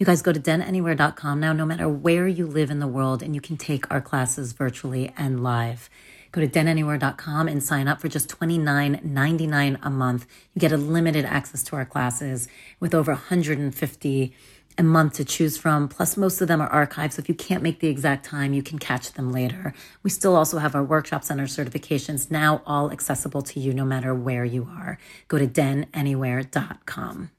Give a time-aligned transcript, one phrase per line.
[0.00, 3.34] You guys go to denanywhere.com now, no matter where you live in the world, and
[3.34, 5.90] you can take our classes virtually and live.
[6.32, 10.26] Go to denanywhere.com and sign up for just $29.99 a month.
[10.54, 12.48] You get a limited access to our classes
[12.80, 14.34] with over 150
[14.78, 15.86] a month to choose from.
[15.86, 17.12] Plus, most of them are archived.
[17.12, 19.74] So if you can't make the exact time, you can catch them later.
[20.02, 23.84] We still also have our workshops and our certifications now all accessible to you no
[23.84, 24.98] matter where you are.
[25.28, 27.32] Go to denanywhere.com.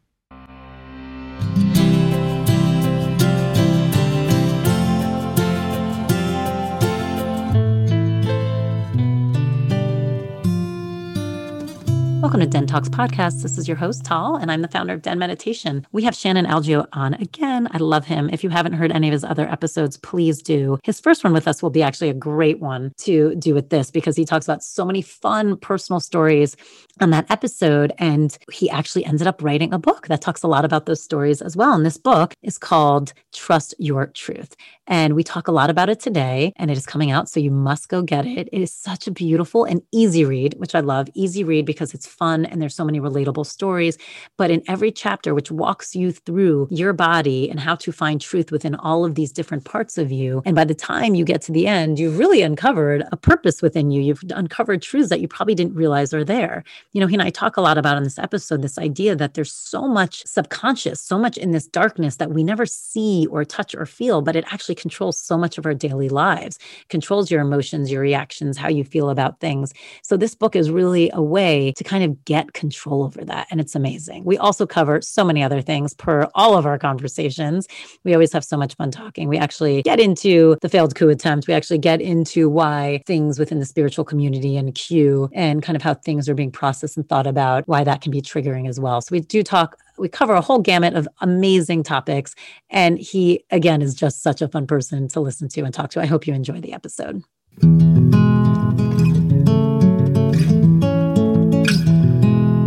[12.22, 13.42] Welcome to Den Talks podcast.
[13.42, 15.88] This is your host, Tal, and I'm the founder of Den Meditation.
[15.92, 17.68] We have Shannon Algeo on again.
[17.72, 18.30] I love him.
[18.32, 20.78] If you haven't heard any of his other episodes, please do.
[20.84, 23.90] His first one with us will be actually a great one to do with this
[23.90, 26.56] because he talks about so many fun personal stories
[27.02, 27.92] on that episode.
[27.98, 31.42] And he actually ended up writing a book that talks a lot about those stories
[31.42, 31.74] as well.
[31.74, 34.56] And this book is called Trust Your Truth.
[34.88, 37.30] And we talk a lot about it today, and it is coming out.
[37.30, 38.50] So you must go get it.
[38.52, 41.08] It is such a beautiful and easy read, which I love.
[41.14, 43.98] Easy read because it's fun and there's so many relatable stories.
[44.38, 48.52] But in every chapter, which walks you through your body and how to find truth
[48.52, 50.42] within all of these different parts of you.
[50.46, 53.92] And by the time you get to the end, you've really uncovered a purpose within
[53.92, 54.02] you.
[54.02, 56.64] You've uncovered truths that you probably didn't realize are there.
[56.94, 59.34] You know, he and I talk a lot about in this episode this idea that
[59.34, 63.74] there's so much subconscious, so much in this darkness that we never see or touch
[63.74, 66.60] or feel, but it actually controls so much of our daily lives,
[66.90, 69.72] controls your emotions, your reactions, how you feel about things.
[70.04, 73.48] So this book is really a way to kind of get control over that.
[73.52, 74.26] And it's amazing.
[74.26, 77.70] We also cover so many other things per all of our conversations.
[78.04, 79.30] We always have so much fun talking.
[79.30, 81.48] We actually get into the failed coup attempt.
[81.48, 85.94] We actually get into why things within the spiritual community and QAnon kind of how
[85.94, 89.02] things are being processed and thought about, why that can be triggering as well.
[89.02, 92.34] So we do talk we cover a whole gamut of amazing topics.
[92.70, 96.02] And he, again, is just such a fun person to listen to and talk to.
[96.02, 97.24] I hope you enjoy the episode.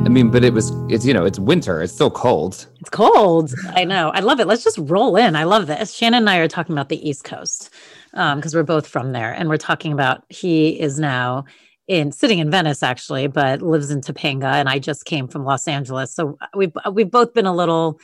[0.04, 1.82] I mean, but it was, it's, you know, it's winter.
[1.82, 2.68] It's still cold.
[2.80, 3.52] It's cold.
[3.70, 4.10] I know.
[4.10, 4.46] I love it.
[4.46, 5.34] Let's just roll in.
[5.34, 5.92] I love this.
[5.92, 7.70] Shannon and I are talking about the East Coast
[8.12, 9.32] because um, we're both from there.
[9.32, 11.46] And we're talking about he is now
[11.86, 14.52] in sitting in Venice actually, but lives in Topanga.
[14.54, 16.14] And I just came from Los Angeles.
[16.14, 18.00] So uh, we've, uh, we've both been a little,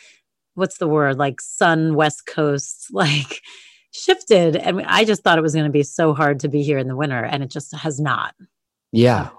[0.55, 3.41] what's the word, like sun, West Coast, like
[3.93, 4.57] shifted.
[4.57, 6.89] And I just thought it was going to be so hard to be here in
[6.89, 7.25] the winter.
[7.25, 8.35] And it just has not.
[8.93, 9.29] Yeah.
[9.29, 9.39] So.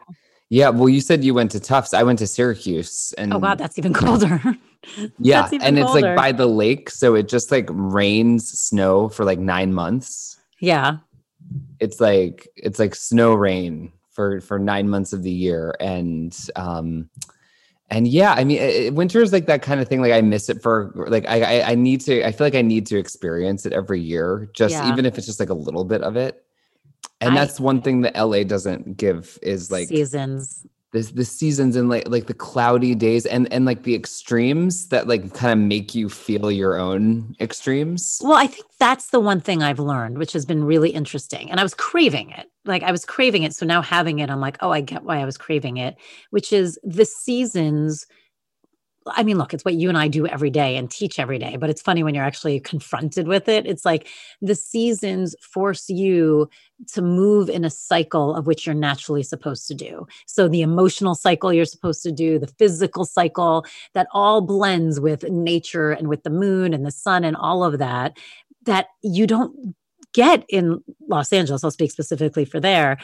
[0.50, 1.94] Yeah, well, you said you went to Tufts.
[1.94, 4.41] I went to Syracuse, and oh wow, that's even colder.
[5.18, 5.97] yeah, even and colder.
[6.00, 10.38] it's like by the lake, so it just like rains snow for like nine months.
[10.59, 10.97] Yeah,
[11.80, 17.09] it's like it's like snow rain for for nine months of the year, and um,
[17.89, 20.01] and yeah, I mean, it, winter is like that kind of thing.
[20.01, 22.25] Like I miss it for like I, I I need to.
[22.25, 24.91] I feel like I need to experience it every year, just yeah.
[24.91, 26.45] even if it's just like a little bit of it
[27.21, 30.66] and I, that's one thing that LA doesn't give is like seasons.
[30.91, 35.07] This the seasons and like like the cloudy days and and like the extremes that
[35.07, 38.19] like kind of make you feel your own extremes.
[38.21, 41.50] Well, I think that's the one thing I've learned, which has been really interesting.
[41.50, 42.50] And I was craving it.
[42.66, 43.54] Like I was craving it.
[43.54, 45.96] So now having it, I'm like, oh, I get why I was craving it,
[46.30, 48.06] which is the seasons
[49.08, 51.58] I mean, look, it's what you and I do every day and teach every day,
[51.58, 53.66] but it's funny when you're actually confronted with it.
[53.66, 54.08] It's like
[54.42, 56.50] the seasons force you
[56.94, 60.06] to move in a cycle of which you're naturally supposed to do.
[60.28, 65.24] So the emotional cycle you're supposed to do, the physical cycle that all blends with
[65.24, 68.18] nature and with the moon and the sun and all of that,
[68.66, 69.75] that you don't
[70.13, 71.63] get in Los Angeles.
[71.63, 72.98] I'll speak specifically for there.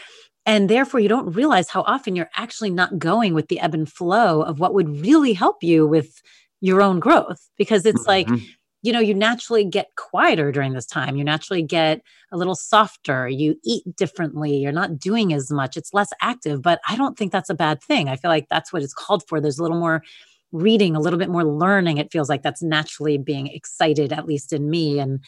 [0.46, 3.92] And therefore, you don't realize how often you're actually not going with the ebb and
[3.92, 6.22] flow of what would really help you with
[6.62, 8.32] your own growth because it's mm-hmm.
[8.34, 8.42] like
[8.84, 11.18] you know, you naturally get quieter during this time.
[11.18, 12.02] You naturally get
[12.32, 13.28] a little softer.
[13.28, 14.56] You eat differently.
[14.56, 15.76] You're not doing as much.
[15.76, 18.08] It's less active, but I don't think that's a bad thing.
[18.08, 19.42] I feel like that's what it's called for.
[19.42, 20.04] There's a little more
[20.52, 21.98] reading, a little bit more learning.
[21.98, 25.00] It feels like that's naturally being excited, at least in me.
[25.00, 25.22] And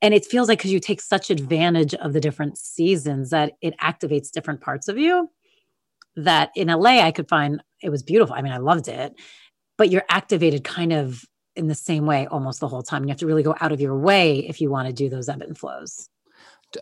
[0.00, 3.74] and it feels like because you take such advantage of the different seasons that it
[3.78, 5.30] activates different parts of you
[6.16, 8.34] that in LA I could find it was beautiful.
[8.34, 9.14] I mean, I loved it,
[9.76, 11.24] but you're activated kind of
[11.56, 13.04] in the same way almost the whole time.
[13.04, 15.28] You have to really go out of your way if you want to do those
[15.28, 16.08] ebb and flows.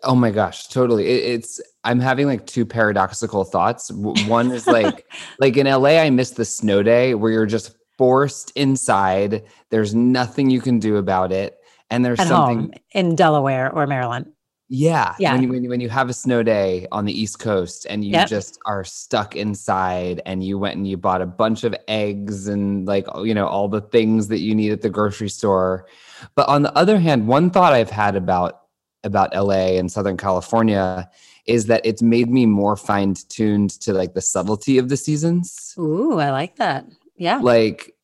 [0.02, 1.06] Oh my gosh, totally.
[1.06, 3.90] It, it's I'm having like two paradoxical thoughts.
[3.92, 5.06] One is like
[5.38, 9.44] like in LA I miss the snow day where you're just forced inside.
[9.70, 11.56] There's nothing you can do about it.
[11.90, 14.32] And there's At something in Delaware or Maryland.
[14.68, 15.14] Yeah.
[15.20, 15.32] Yeah.
[15.34, 18.04] When you, when you, when you have a snow day on the East Coast and
[18.04, 18.28] you Yep.
[18.28, 22.84] just are stuck inside and you went and you bought a bunch of eggs and
[22.86, 25.86] like, you know, all the things that you need at the grocery store.
[26.34, 28.62] But on the other hand, one thought I've had about
[29.04, 31.08] about LA and Southern California
[31.46, 35.74] is that it's made me more fine tuned to like the subtlety of the seasons
[35.78, 36.86] Ooh, I like that.
[37.16, 37.38] Yeah.
[37.38, 37.94] like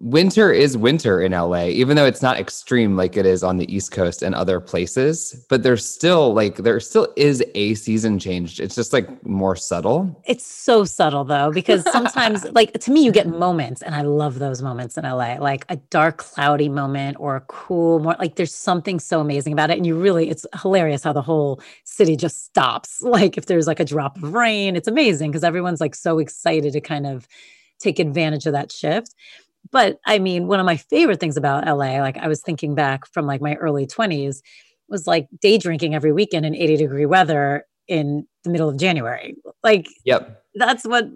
[0.00, 3.74] winter is winter in LA, even though it's not extreme like it is on the
[3.74, 5.44] East Coast and other places.
[5.48, 8.60] But there's still like there still is a season change.
[8.60, 10.22] It's just like more subtle.
[10.26, 14.38] It's so subtle though, because sometimes, like to me, you get moments, and I love
[14.38, 18.54] those moments in LA, like a dark, cloudy moment or a cool, more like there's
[18.54, 19.76] something so amazing about it.
[19.76, 23.02] And you really, it's hilarious how the whole city just stops.
[23.16, 26.74] Like if there's like a drop of rain, it's amazing because everyone's like so excited
[26.74, 27.26] to kind of
[27.78, 29.14] take advantage of that shift.
[29.70, 33.06] But I mean, one of my favorite things about LA, like I was thinking back
[33.06, 34.40] from like my early 20s,
[34.88, 39.34] was like day drinking every weekend in 80 degree weather in the middle of January.
[39.62, 40.42] Like Yep.
[40.56, 41.06] That's what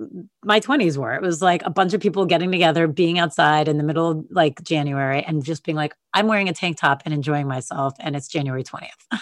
[0.45, 1.15] my 20s were.
[1.15, 4.27] It was like a bunch of people getting together, being outside in the middle of
[4.31, 7.95] like January and just being like, I'm wearing a tank top and enjoying myself.
[8.01, 8.89] And it's January 20th.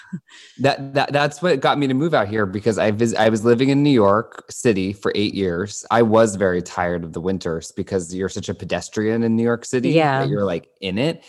[0.60, 3.44] That that that's what got me to move out here because I vis- I was
[3.44, 5.86] living in New York City for 8 years.
[5.90, 9.64] I was very tired of the winters because you're such a pedestrian in New York
[9.64, 10.20] City Yeah.
[10.20, 11.24] that you're like in it.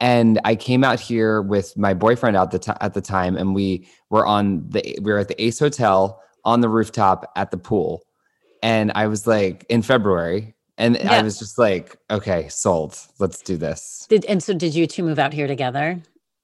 [0.00, 3.54] And I came out here with my boyfriend at the ti at the time and
[3.54, 7.58] we were on the we were at the Ace Hotel on the rooftop at the
[7.58, 8.02] pool.
[8.64, 12.98] And I was like in February and I was just like, okay, sold.
[13.18, 14.06] Let's do this.
[14.08, 16.00] Did, and so did you two move out here together?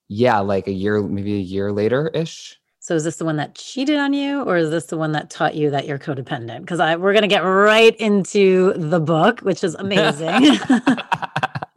[0.07, 2.59] Yeah, like a year maybe a year later ish.
[2.79, 5.31] So is this the one that cheated on you, or is this the one that
[5.31, 6.61] taught you that you're codependent?
[6.61, 10.59] Because I we're gonna get right into the book, which is amazing.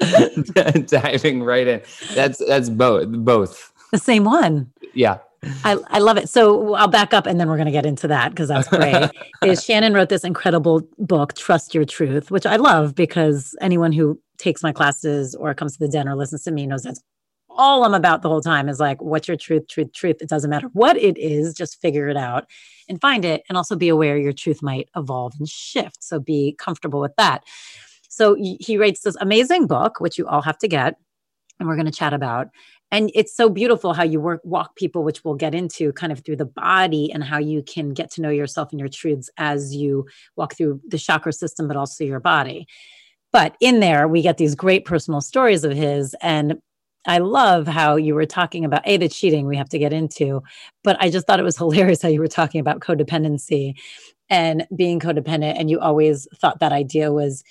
[0.87, 1.81] diving right in
[2.15, 4.71] that's that's both both the same one.
[4.93, 5.19] yeah
[5.65, 6.29] I, I love it.
[6.29, 9.11] So I'll back up and then we're going to get into that because that's great.
[9.43, 14.21] is Shannon wrote this incredible book, Trust Your Truth, which I love because anyone who
[14.39, 17.03] takes my classes or comes to the den or listens to me knows that's
[17.57, 20.17] all I'm about the whole time is like, what's your truth, truth, truth?
[20.21, 22.47] It doesn't matter what it is, just figure it out
[22.89, 23.43] and find it.
[23.49, 26.03] And also be aware your truth might evolve and shift.
[26.03, 27.45] So be comfortable with that.
[28.09, 30.95] So he writes this amazing book, which you all have to get,
[31.59, 32.49] and we're going to chat about.
[32.95, 36.21] And it's so beautiful how you work walk people, which we'll get into kind of
[36.21, 39.75] through the body and how you can get to know yourself and your truths as
[39.75, 40.07] you
[40.37, 42.69] walk through the chakra system, but also your body.
[43.33, 46.15] But in there, we get these great personal stories of his.
[46.23, 46.61] And
[47.05, 50.41] I love how you were talking about A, the cheating we have to get into.
[50.85, 53.75] But I just thought it was hilarious how you were talking about codependency
[54.31, 55.59] and being codependent.
[55.59, 57.43] And you always thought that idea was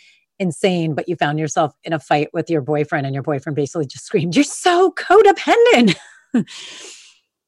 [0.43, 3.87] insane, but you found yourself in a fight with your boyfriend, and your boyfriend basically
[3.87, 5.95] just screamed, You're so codependent.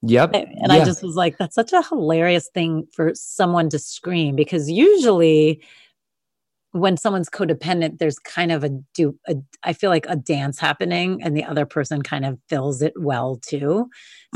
[0.02, 4.36] yep And I just was like, That's such a hilarious thing for someone to scream
[4.36, 5.62] because usually
[6.80, 11.24] when someone's codependent, there's kind of a do a, I feel like a dance happening,
[11.24, 13.90] and the other person kind of fills it well too.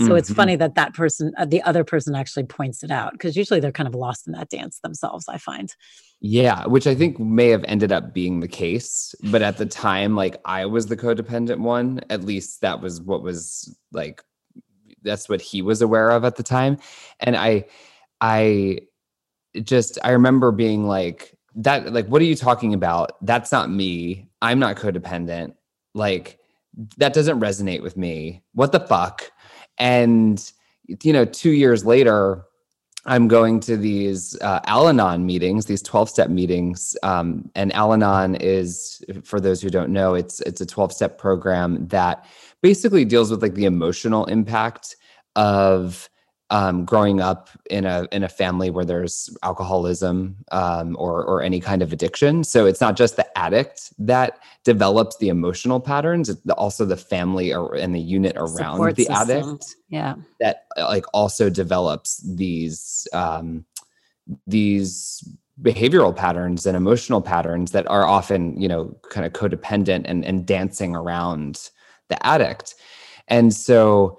[0.06, 0.36] So it's Mhm.
[0.36, 3.74] funny that that person, uh, the other person, actually points it out because usually they're
[3.74, 5.26] kind of lost in that dance themselves.
[5.28, 5.74] I find.
[6.22, 10.18] yeah which i think may have ended up being the case but at the time
[10.18, 14.22] like i was the codependent one at least that was what was like
[15.02, 16.78] that's what he was aware of at the time
[17.22, 17.64] and i
[18.20, 18.80] i
[19.64, 23.12] just i remember being like that like what are you talking about?
[23.22, 24.30] That's not me.
[24.42, 25.56] I'm not codependent.
[25.94, 26.40] Like
[26.98, 28.44] that doesn't resonate with me.
[28.54, 29.32] What the fuck?
[29.78, 30.52] And
[31.04, 32.44] you know 2 years later
[33.06, 39.40] I'm going to these uh, Al-Anon meetings, these 12-step meetings, um, and Al-Anon is, for
[39.40, 42.26] those who don't know, it's it's a 12-step program that
[42.62, 44.98] basically deals with like the emotional impact
[45.36, 46.10] of
[46.52, 51.60] um, growing up in a in a family where there's alcoholism um, or or any
[51.60, 52.44] kind of addiction.
[52.44, 57.54] So it's not just the addict that develops the emotional patterns; it's also the family
[57.54, 59.38] or, and the unit around Support the system.
[59.38, 60.16] addict Yeah.
[60.40, 63.66] that like also develops these um,
[64.48, 65.24] these
[65.62, 70.46] behavioral patterns and emotional patterns that are often you know kind of codependent and and
[70.46, 71.70] dancing around
[72.08, 72.76] the addict
[73.28, 74.18] and so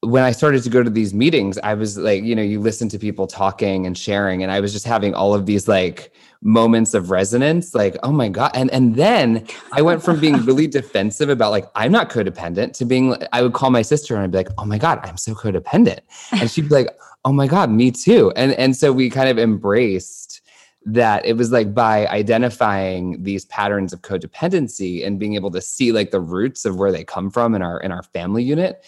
[0.00, 2.88] when I started to go to these meetings, I was like, you know, you listen
[2.90, 6.12] to people talking and sharing, and I was just having all of these like
[6.42, 8.50] moments of resonance, like, oh my God.
[8.54, 12.84] And and then I went from being really defensive about like, I'm not codependent to
[12.84, 15.34] being I would call my sister and I'd be like, oh my God, I'm so
[15.34, 16.00] codependent.
[16.32, 16.88] And she'd be like,
[17.24, 18.32] oh my God, me too.
[18.36, 20.42] And and so we kind of embraced
[20.84, 25.90] that it was like by identifying these patterns of codependency and being able to see
[25.90, 28.84] like the roots of where they come from in our in our family unit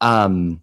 [0.00, 0.60] um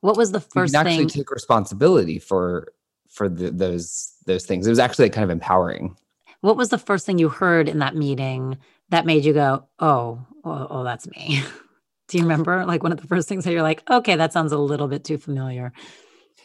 [0.00, 1.08] What was the first can actually thing?
[1.08, 2.72] take responsibility for
[3.08, 5.96] for the, those those things it was actually kind of empowering
[6.40, 8.58] What was the first thing you heard in that meeting
[8.90, 11.42] that made you go, "Oh, oh, oh that's me"?
[12.08, 12.64] Do you remember?
[12.66, 15.04] Like one of the first things that you're like, "Okay, that sounds a little bit
[15.04, 15.72] too familiar."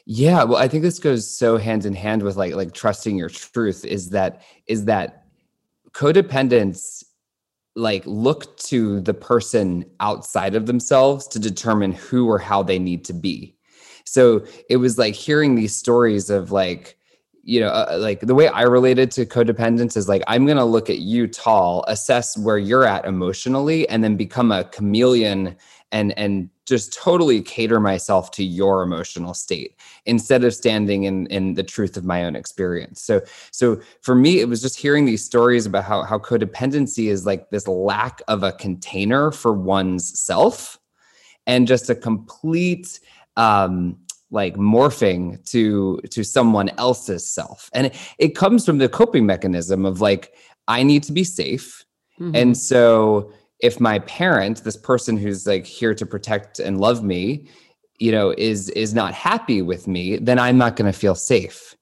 [0.05, 3.29] yeah well i think this goes so hand in hand with like like trusting your
[3.29, 5.25] truth is that is that
[5.91, 7.03] codependence
[7.77, 13.05] like look to the person outside of themselves to determine who or how they need
[13.05, 13.55] to be.
[14.03, 16.97] So it was like hearing these stories of like
[17.43, 20.65] you know uh, like the way i related to codependence is like i'm going to
[20.65, 25.55] look at you Tal assess where you're at emotionally and then become a chameleon
[25.93, 31.53] and and just totally cater myself to your emotional state instead of standing in in
[31.53, 33.01] the truth of my own experience.
[33.01, 33.21] So
[33.51, 37.49] so for me it was just hearing these stories about how how codependency is like
[37.49, 40.77] this lack of a container for one's self
[41.47, 42.99] and just a complete
[43.37, 43.97] um
[44.29, 47.69] like morphing to to someone else's self.
[47.73, 50.33] And it, it comes from the coping mechanism of like
[50.67, 51.85] i need to be safe.
[52.19, 52.35] Mhm.
[52.35, 57.47] and so if my parent this person who's like here to protect and love me
[57.99, 61.75] you know is is not happy with me then i'm not going to feel safe.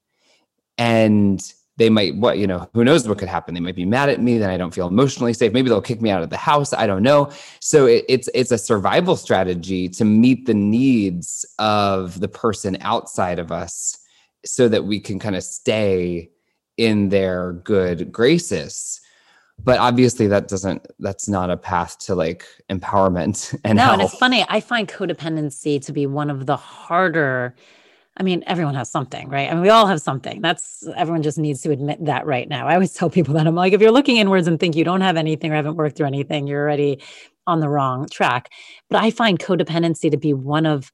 [0.77, 1.41] And
[1.77, 3.53] they might what you know who knows what could happen.
[3.53, 5.53] They might be mad at me then i don't feel emotionally safe.
[5.53, 6.73] Maybe they'll kick me out of the house.
[6.73, 7.31] I don't know.
[7.59, 13.39] So it, it's it's a survival strategy to meet the needs of the person outside
[13.39, 13.97] of us
[14.45, 16.29] so that we can kind of stay
[16.77, 19.01] in their good graces
[19.63, 24.01] but obviously that doesn't that's not a path to like empowerment and no, health and
[24.03, 24.45] it's funny.
[24.47, 27.55] I find codependency to be one of the harder.
[28.17, 29.49] I mean, everyone has something, right?
[29.49, 30.41] I mean, we all have something.
[30.41, 32.67] That's everyone just needs to admit that right now.
[32.67, 35.01] I always tell people that I'm like, if you're looking inwards and think you don't
[35.01, 37.01] have anything or haven't worked through anything, you're already
[37.47, 38.49] on the wrong track.
[38.89, 40.91] But I find codependency to be one of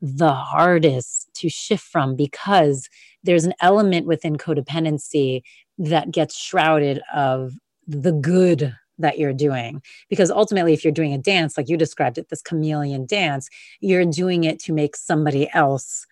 [0.00, 2.88] the hardest to shift from because
[3.22, 5.42] there's an element within codependency
[5.78, 7.52] that gets shrouded of
[7.86, 9.82] the good that you're doing.
[10.08, 13.48] Because ultimately if you're doing a dance like you described it this chameleon dance
[13.80, 16.06] you're doing it to make somebody else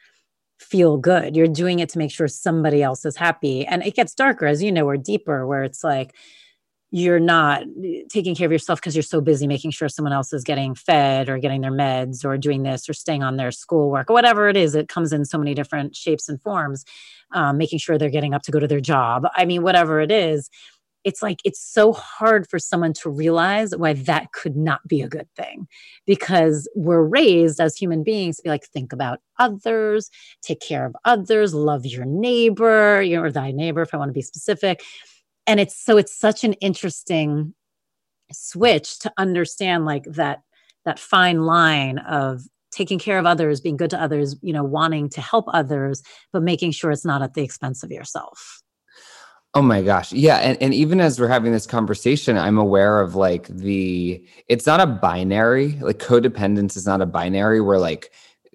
[0.61, 1.35] feel good.
[1.35, 3.67] You're doing it to make sure somebody else is happy.
[3.67, 6.15] And it gets darker as you know or deeper where it's like
[6.93, 7.63] you're not
[8.11, 11.29] taking care of yourself because you're so busy making sure someone else is getting fed
[11.29, 14.57] or getting their meds or doing this or staying on their schoolwork or whatever it
[14.57, 14.75] is.
[14.75, 16.85] It comes in so many different shapes and forms
[17.33, 19.27] um, making sure they're getting up to go to their job.
[19.37, 20.51] I mean whatever it is
[21.05, 25.09] it's like it's so hard for someone to realize why that could not be a
[25.09, 25.67] good thing
[26.07, 30.11] because we're raised as human beings to be like think about others
[30.43, 34.09] take care of others love your neighbor you know, or thy neighbor if i want
[34.09, 34.83] to be specific.
[35.47, 37.55] And it's so it's such an interesting
[38.33, 40.43] switch to understand like that
[40.85, 45.09] that fine line of taking care of others being good to others you know wanting
[45.09, 46.03] to help others
[46.33, 48.63] but making sure it's not at the expense of yourself
[49.55, 50.13] Oh my gosh.
[50.13, 50.37] Yeah.
[50.37, 54.81] And, and even as we're having this conversation, I'm aware of like the, it's not
[54.81, 58.13] a binary, like codependence is not a binary where like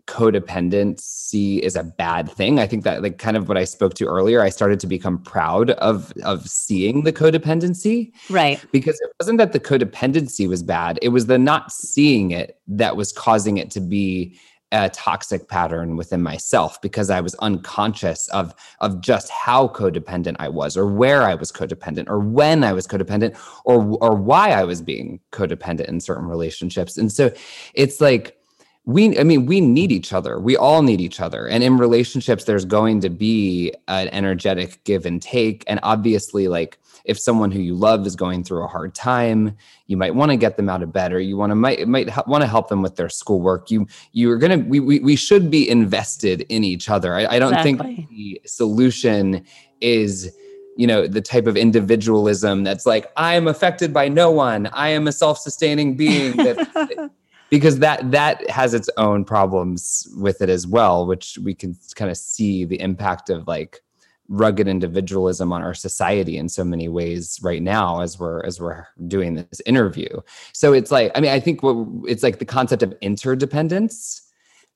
[0.08, 2.60] codependency is a bad thing.
[2.60, 5.18] I think that like kind of what I spoke to earlier, I started to become
[5.18, 10.98] proud of, of seeing the codependency right because it wasn't that the codependency was bad.
[11.02, 14.40] It was the not seeing it that was causing it to be
[14.84, 20.50] a toxic pattern within myself because I was unconscious of of just how codependent I
[20.50, 24.64] was or where I was codependent or when I was codependent or or why I
[24.64, 26.98] was being codependent in certain relationships.
[26.98, 27.32] And so
[27.74, 28.38] it's like
[28.86, 30.40] we i mean we need each other.
[30.40, 31.48] We all need each other.
[31.48, 35.64] And in relationships there's going to be an energetic give and take.
[35.68, 39.56] And obviously like if someone who you love is going through a hard time
[39.88, 42.10] you might want to get them out of bed or you want to might might
[42.28, 43.72] want to help them with their schoolwork.
[43.72, 47.16] You you're gonna we, we, we should be invested in each other.
[47.16, 47.96] I, I don't Exactly.
[47.96, 49.46] think the solution
[49.82, 50.32] is
[50.78, 54.68] you know the type of individualism that's like i am affected by no one.
[54.68, 57.12] I am a self-sustaining being that
[57.50, 62.12] because that that has its own problems with it as well which we can kind
[62.12, 63.82] of see the impact of like
[64.28, 68.88] rugged individualism on our society in so many ways right now as we're as we're
[69.08, 70.10] doing this interview
[70.52, 74.24] so it's like i mean i think what it's like the concept of interdependence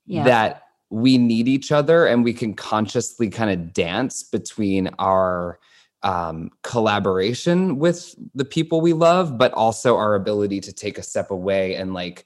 [0.05, 0.23] Yeah.
[0.23, 5.59] that we need each other and we can consciously kind of dance between our
[6.01, 11.29] um, collaboration with the people we love, but also our ability to take a step
[11.29, 12.25] away and like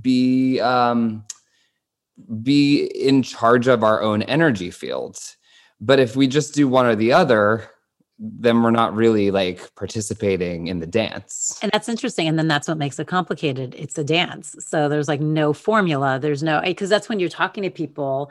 [0.00, 1.24] be um,
[2.42, 5.36] be in charge of our own energy fields.
[5.80, 7.70] But if we just do one or the other,
[8.18, 11.58] then we're not really like participating in the dance.
[11.62, 12.28] And that's interesting.
[12.28, 13.74] And then that's what makes it complicated.
[13.78, 14.54] It's a dance.
[14.58, 16.18] So there's like no formula.
[16.18, 18.30] There's no, because that's when you're talking to people,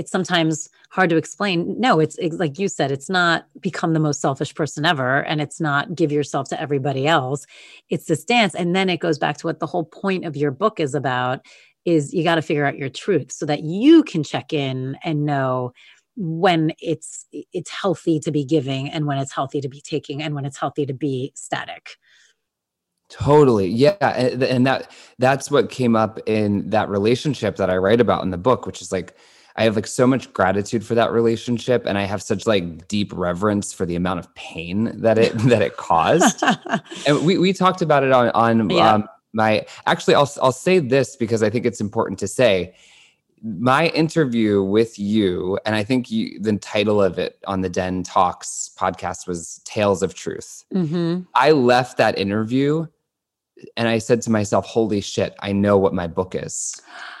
[0.00, 1.78] it's sometimes hard to explain.
[1.78, 5.22] No, it's, it's like you said, it's not become the most selfish person ever.
[5.24, 7.44] And it's not give yourself to everybody else.
[7.90, 8.54] It's this dance.
[8.54, 11.40] And then it goes back to what the whole point of your book is about
[11.84, 15.26] is you got to figure out your truth so that you can check in and
[15.26, 15.74] know
[16.16, 20.34] when it's it's healthy to be giving and when it's healthy to be taking and
[20.34, 21.90] when it's healthy to be static
[23.10, 23.66] Totally.
[23.66, 23.96] Yeah.
[24.00, 28.30] And, and that that's what came up in that relationship that I write about in
[28.30, 29.16] the book, which is like
[29.60, 33.12] I have like so much gratitude for that relationship and I have such like deep
[33.14, 36.42] reverence for the amount of pain that it that it caused.
[37.06, 38.94] and we we talked about it on on Yeah.
[38.94, 42.74] um, my actually I'll I'll say this because I think it's important to say
[43.42, 48.02] my interview with you and I think you the title of it on the Den
[48.02, 50.64] Talks podcast was Tales of Truth.
[50.72, 51.20] mm-hmm.
[51.34, 52.86] I left that interview
[53.76, 56.80] and I said to myself, holy shit, I know what my book is.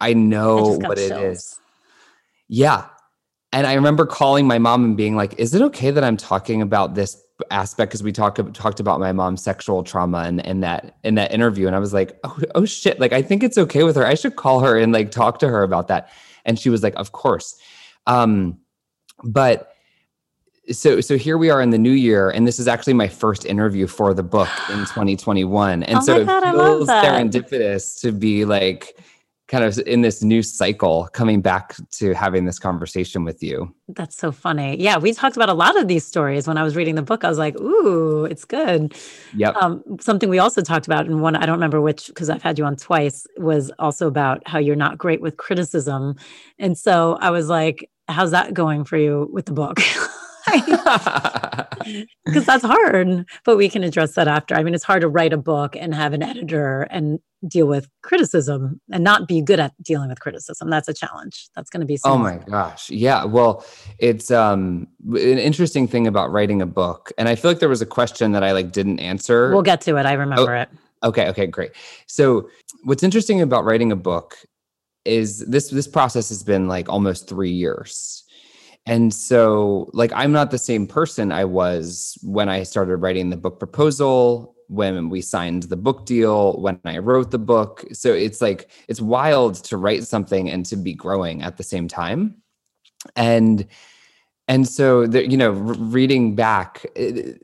[0.00, 1.58] I know what it is.
[2.48, 2.86] Yeah.
[3.52, 6.60] And I remember calling my mom and being like, is it okay that I'm talking
[6.60, 7.90] about this aspect?
[7.90, 11.66] Because we talked talked about my mom's sexual trauma and in that in that interview.
[11.66, 13.00] And I was like, oh, oh shit.
[13.00, 14.06] Like I think it's okay with her.
[14.06, 16.10] I should call her and like talk to her about that.
[16.44, 17.58] And she was like, of course.
[18.06, 18.58] Um,
[19.24, 19.72] but
[20.70, 23.46] so so here we are in the new year and this is actually my first
[23.46, 28.00] interview for the book in 2021 and Oh so it God, I love feels serendipitous
[28.02, 28.98] to be like
[29.48, 34.16] kind of in this new cycle coming back to having this conversation with you That's
[34.16, 34.80] so funny.
[34.80, 37.24] Yeah, we talked about a lot of these stories when I was reading the book.
[37.24, 38.94] I was like, "Ooh, it's good."
[39.34, 42.42] yep Um, something we also talked about, and one I don't remember which because I've
[42.42, 46.16] had you on twice, was also about how you're not great with criticism,
[46.58, 49.80] and so I was like, "How's that going for you with the book?"
[52.24, 54.54] Because that's hard, but we can address that after.
[54.54, 57.88] I mean, it's hard to write a book and have an editor and deal with
[58.02, 60.70] criticism and not be good at dealing with criticism.
[60.70, 61.48] That's a challenge.
[61.54, 61.98] That's going to be.
[62.04, 62.90] Oh my gosh.
[62.90, 63.24] Yeah.
[63.24, 63.64] Well,
[63.98, 67.12] it's um an interesting thing about writing a book.
[67.18, 69.52] And I feel like there was a question that I like didn't answer.
[69.52, 70.06] We'll get to it.
[70.06, 70.68] I remember it.
[71.04, 71.72] Okay, okay, great.
[72.06, 72.48] So
[72.82, 74.36] what's interesting about writing a book
[75.04, 78.24] is this this process has been like almost 3 years.
[78.84, 83.36] And so like I'm not the same person I was when I started writing the
[83.36, 87.84] book proposal, when we signed the book deal, when I wrote the book.
[87.92, 91.88] So it's like it's wild to write something and to be growing at the same
[91.88, 92.36] time.
[93.16, 93.66] And
[94.46, 97.42] and so the, you know, reading back it-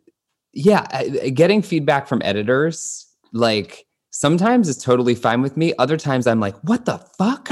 [0.56, 5.74] yeah, getting feedback from editors like sometimes is totally fine with me.
[5.78, 7.50] Other times I'm like, what the fuck?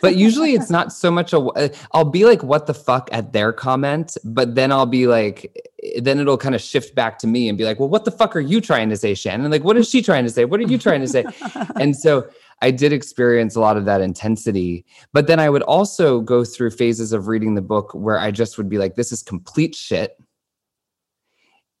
[0.00, 1.38] But usually it's not so much a.
[1.38, 5.70] uh, I'll be like, what the fuck at their comment, but then I'll be like,
[5.98, 8.34] then it'll kind of shift back to me and be like, well, what the fuck
[8.36, 9.50] are you trying to say, Shannon?
[9.50, 10.44] Like, what is she trying to say?
[10.44, 11.24] What are you trying to say?
[11.80, 12.28] and so
[12.62, 14.84] I did experience a lot of that intensity.
[15.12, 18.56] But then I would also go through phases of reading the book where I just
[18.56, 20.16] would be like, this is complete shit.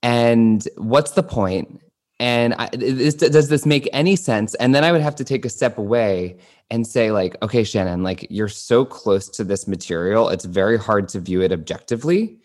[0.02, 1.80] And what's the point?
[2.22, 4.54] And I, is, does this make any sense?
[4.54, 6.36] And then I would have to take a step away
[6.70, 11.08] and say, like, okay, Shannon, like you're so close to this material, it's very hard
[11.08, 12.38] to view it objectively.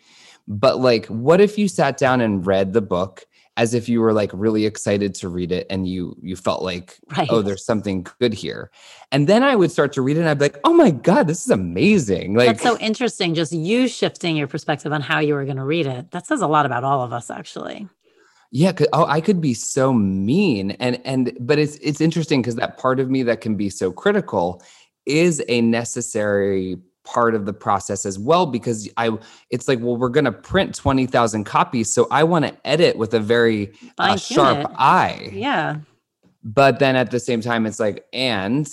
[0.48, 3.24] But like, what if you sat down and read the book
[3.56, 6.96] as if you were like really excited to read it and you you felt like
[7.16, 7.28] Right.
[7.28, 8.70] oh there's something good here
[9.10, 11.26] and then i would start to read it and i'd be like oh my god
[11.26, 13.34] this is amazing like That's so interesting.
[13.34, 16.12] Just you shifting your perspective on how you were going to read it.
[16.12, 17.88] That says a lot about all of us, actually.
[18.50, 22.78] Yeah, oh, I could be so mean, and and but it's it's interesting because that
[22.78, 24.62] part of me that can be so critical
[25.04, 28.46] is a necessary part of the process as well.
[28.46, 29.10] Because I,
[29.50, 32.96] it's like, well, we're going to print twenty thousand copies, so I want to edit
[32.96, 34.76] with a very uh, sharp it.
[34.78, 35.28] eye.
[35.32, 35.76] Yeah.
[36.42, 38.66] But then at the same time, it's like, and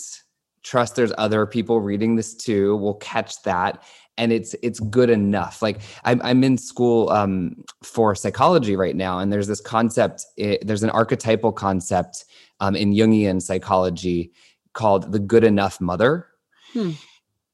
[0.63, 2.77] trust there's other people reading this too.
[2.77, 3.83] Will catch that.
[4.17, 5.61] And it's it's good enough.
[5.61, 10.25] Like I'm I'm in school um, for psychology right now, and there's this concept.
[10.37, 12.25] It, there's an archetypal concept
[12.59, 14.31] um, in Jungian psychology
[14.73, 16.27] called the good enough mother.
[16.73, 16.91] Hmm.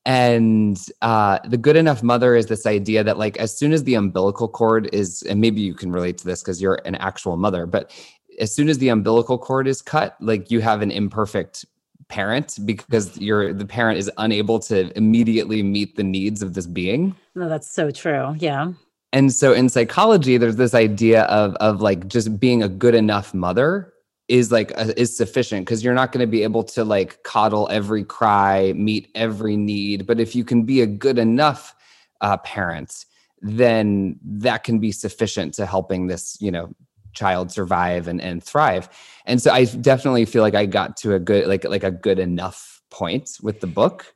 [0.04, 3.94] And uh, the good enough mother is this idea that, like, as soon as the
[3.94, 7.68] umbilical cord is, and maybe you can relate to this because you're an actual mother,
[7.68, 7.92] but
[8.40, 11.66] as soon as the umbilical cord is cut, like, you have an imperfect
[12.12, 17.16] parent because you're the parent is unable to immediately meet the needs of this being.
[17.34, 18.36] No, that's so true.
[18.38, 18.74] Yeah.
[19.14, 23.34] And so in psychology, there's this idea of of like just being a good enough
[23.34, 23.94] mother
[24.28, 27.68] is like uh, is sufficient because you're not going to be able to like coddle
[27.72, 31.74] every cry, meet every need, but if you can be a good enough
[32.20, 33.06] uh, parent,
[33.42, 36.74] then that can be sufficient to helping this you know
[37.14, 38.90] child survive and and thrive.
[39.26, 42.20] And so I definitely feel like I got to a good like like a good
[42.20, 44.14] enough point with the book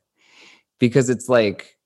[0.79, 1.77] because it's like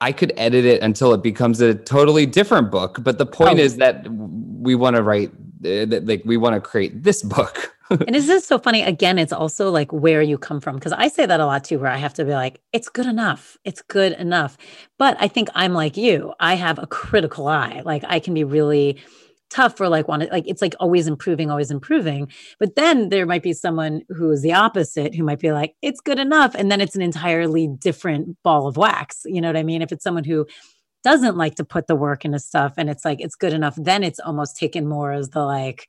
[0.00, 2.98] I could edit it until it becomes a totally different book.
[3.02, 3.62] But the point Oh.
[3.62, 7.74] is that we want to write, uh, that, like, we want to create this book.
[7.90, 8.82] and is this so funny?
[8.82, 10.76] Again, it's also like where you come from.
[10.76, 13.04] Because I say that a lot too, where I have to be like, it's good
[13.04, 13.58] enough.
[13.64, 14.56] It's good enough.
[14.96, 16.32] But I think I'm like you.
[16.40, 17.82] I have a critical eye.
[17.84, 18.96] Like I can be really
[19.50, 22.30] tough for like want to like it's like always improving always improving.
[22.58, 26.00] But then there might be someone who is the opposite who might be like it's
[26.00, 29.62] good enough and then it's an entirely different ball of wax you know what i
[29.62, 29.82] mean?
[29.82, 30.46] If it's someone who
[31.02, 34.04] doesn't like to put the work into stuff and it's like it's good enough then
[34.04, 35.88] it's almost taken more as the like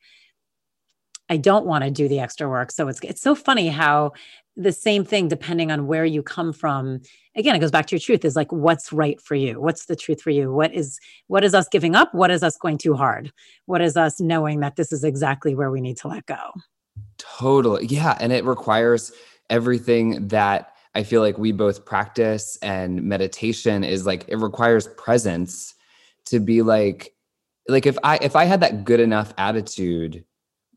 [1.32, 2.72] I don't want to do the extra work.
[2.72, 4.12] So it's it's so funny how
[4.58, 7.00] the same thing depending on where you come from.
[7.38, 9.62] Again, it goes back to your truth is like what's right for you?
[9.62, 10.52] What's the truth for you?
[10.52, 12.13] What is what is us giving up?
[12.13, 13.32] What is us going too hard?
[13.65, 16.52] What is us knowing that this is exactly where we need to let go?
[17.17, 17.86] Totally.
[17.86, 18.17] Yeah.
[18.20, 19.13] And it requires
[19.50, 25.76] everything that I feel like we both practice and meditation is like it requires presence
[26.26, 27.13] to be like
[27.70, 30.26] like if I if I had that good enough attitude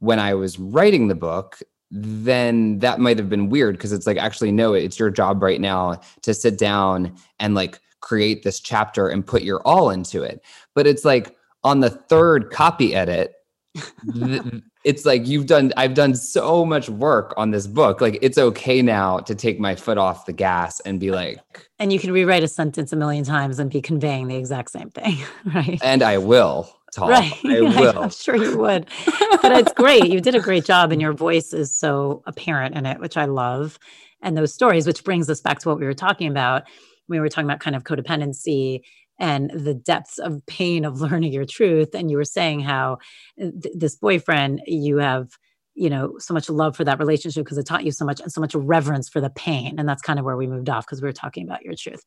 [0.04, 1.58] when I was writing the book,
[1.90, 5.60] then that might have been weird because it's like actually no, it's your job right
[5.60, 10.44] now to sit down and like create this chapter and put your all into it.
[10.74, 13.32] But it's like on the third copy edit,
[14.84, 18.00] it's like you've done I've done so much work on this book.
[18.00, 21.38] Like it's okay now to take my foot off the gas and be like,
[21.78, 24.90] And you can rewrite a sentence a million times and be conveying the exact same
[24.90, 25.18] thing,
[25.54, 25.80] right?
[25.82, 26.70] and I will.
[26.98, 27.32] Right.
[27.44, 28.02] I will.
[28.04, 28.86] I'm sure you would.
[29.42, 30.06] But it's great.
[30.06, 33.26] You did a great job, and your voice is so apparent in it, which I
[33.26, 33.78] love.
[34.22, 36.62] And those stories, which brings us back to what we were talking about.
[37.08, 38.80] We were talking about kind of codependency
[39.18, 41.94] and the depths of pain of learning your truth.
[41.94, 42.98] And you were saying how
[43.40, 45.28] uh, th- this boyfriend, you have,
[45.74, 48.32] you know, so much love for that relationship because it taught you so much and
[48.32, 49.78] so much reverence for the pain.
[49.78, 52.02] And that's kind of where we moved off because we were talking about your truth.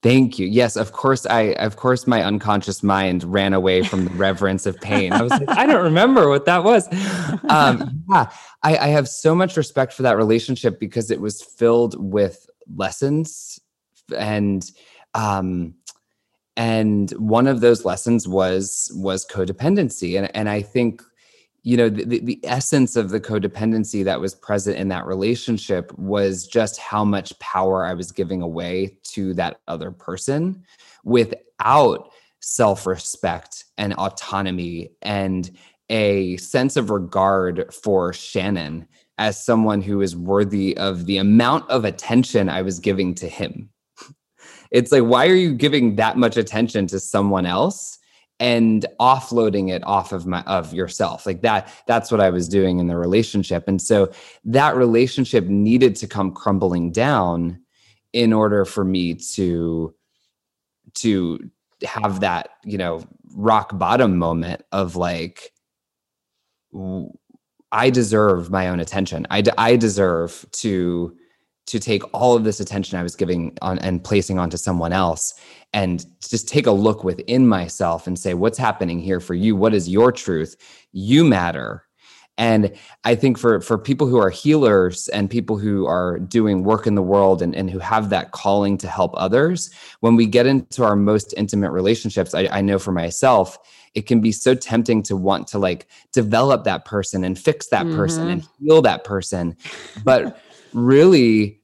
[0.00, 0.46] Thank you.
[0.46, 1.26] Yes, of course.
[1.26, 5.12] I, of course, my unconscious mind ran away from the reverence of pain.
[5.12, 6.86] I was like, I don't remember what that was.
[7.48, 8.30] Um, yeah,
[8.62, 13.58] I, I have so much respect for that relationship because it was filled with lessons,
[14.16, 14.70] and
[15.14, 15.74] um,
[16.56, 21.02] and one of those lessons was was codependency, and and I think
[21.68, 26.46] you know the, the, essence of the codependency that was present in that relationship was
[26.46, 30.64] just how much power i was giving away to that other person
[31.04, 35.50] without self-respect and autonomy and
[35.90, 41.84] a sense of regard for shannon as someone who is worthy of the amount of
[41.84, 43.68] attention i was giving to him.
[44.70, 47.97] It's like why are you giving that much attention to someone else
[48.40, 51.26] and offloading it off of my of yourself.
[51.26, 53.66] Like that that's what i was doing in the relationship.
[53.66, 54.10] And so
[54.44, 57.60] that relationship needed to come crumbling down
[58.12, 59.94] in order for me to
[60.94, 61.50] to
[61.84, 65.52] have that you know rock bottom moment of like
[67.72, 69.26] i deserve my own attention.
[69.30, 71.16] I, I deserve to
[71.66, 75.34] to take all of this attention i was giving on and placing onto someone else
[75.72, 79.74] and just take a look within myself and say what's happening here for you what
[79.74, 80.56] is your truth
[80.92, 81.84] you matter
[82.38, 86.86] And I think for for people who are healers and people who are doing work
[86.86, 90.46] in the world and, and who have that calling to help others, when we get
[90.46, 93.58] into our most intimate relationships, I, I know for myself,
[93.94, 97.86] it can be so tempting to want to like develop that person and fix that
[97.86, 97.96] mm-hmm.
[97.96, 99.56] person and heal that person.
[100.04, 100.40] But
[100.72, 101.57] really,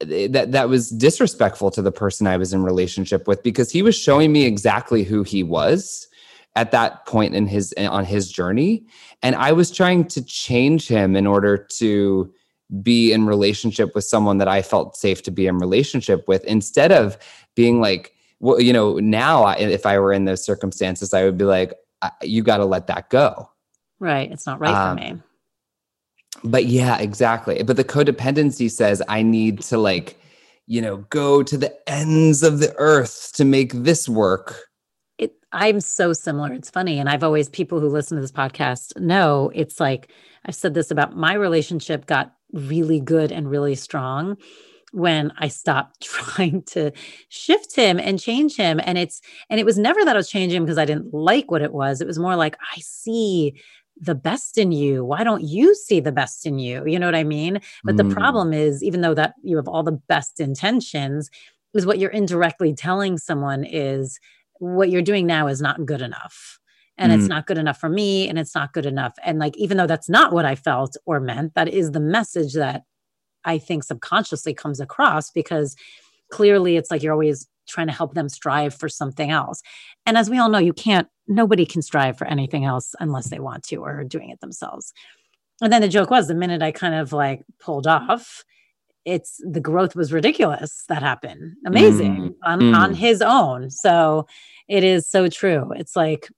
[0.00, 3.96] that that was disrespectful to the person I was in relationship with because he was
[3.96, 6.08] showing me exactly who he was
[6.56, 8.86] at that point in his on his journey.
[9.22, 12.32] And i was trying to change him in order to
[12.82, 16.92] be in relationship with someone that i felt safe to be in relationship with instead
[16.92, 17.18] of
[17.54, 21.44] being like well you know now if i were in those circumstances i would be
[21.44, 21.74] like
[22.22, 23.50] you got to let that go.
[23.98, 24.30] Right.
[24.30, 25.22] It's not right um, for me
[26.44, 30.16] but yeah exactly but the codependency says i need to like
[30.66, 34.70] you know go to the ends of the earth to make this work
[35.18, 36.52] It, I'm so similar.
[36.54, 36.98] It's funny.
[36.98, 40.10] And I've always, people who listen to this podcast know it's like,
[40.46, 44.38] I've said this about my relationship got really good and really strong
[44.92, 46.92] when I stopped trying to
[47.28, 48.80] shift him and change him.
[48.82, 51.50] And it's, and it was never that I was changing him because I didn't like
[51.50, 52.00] what it was.
[52.00, 53.60] It was more like, I see
[54.00, 55.04] the best in you.
[55.04, 56.86] Why don't you see the best in you?
[56.86, 57.60] You know what I mean?
[57.84, 58.08] But mm.
[58.08, 61.30] the problem is, even though that you have all the best intentions,
[61.74, 64.18] is what you're indirectly telling someone is
[64.58, 66.58] what you're doing now is not good enough
[66.98, 67.18] and mm.
[67.18, 69.86] it's not good enough for me and it's not good enough and like even though
[69.86, 72.82] that's not what i felt or meant that is the message that
[73.44, 75.76] i think subconsciously comes across because
[76.30, 79.62] clearly it's like you're always trying to help them strive for something else.
[80.06, 83.38] And as we all know you can't nobody can strive for anything else unless they
[83.38, 84.92] want to or are doing it themselves.
[85.62, 88.44] And then the joke was the minute i kind of like pulled off
[89.04, 91.56] it's the growth was ridiculous that happened.
[91.66, 92.76] Amazing mm, on, mm.
[92.76, 93.70] on his own.
[93.70, 94.26] So
[94.68, 95.72] it is so true.
[95.76, 96.28] It's like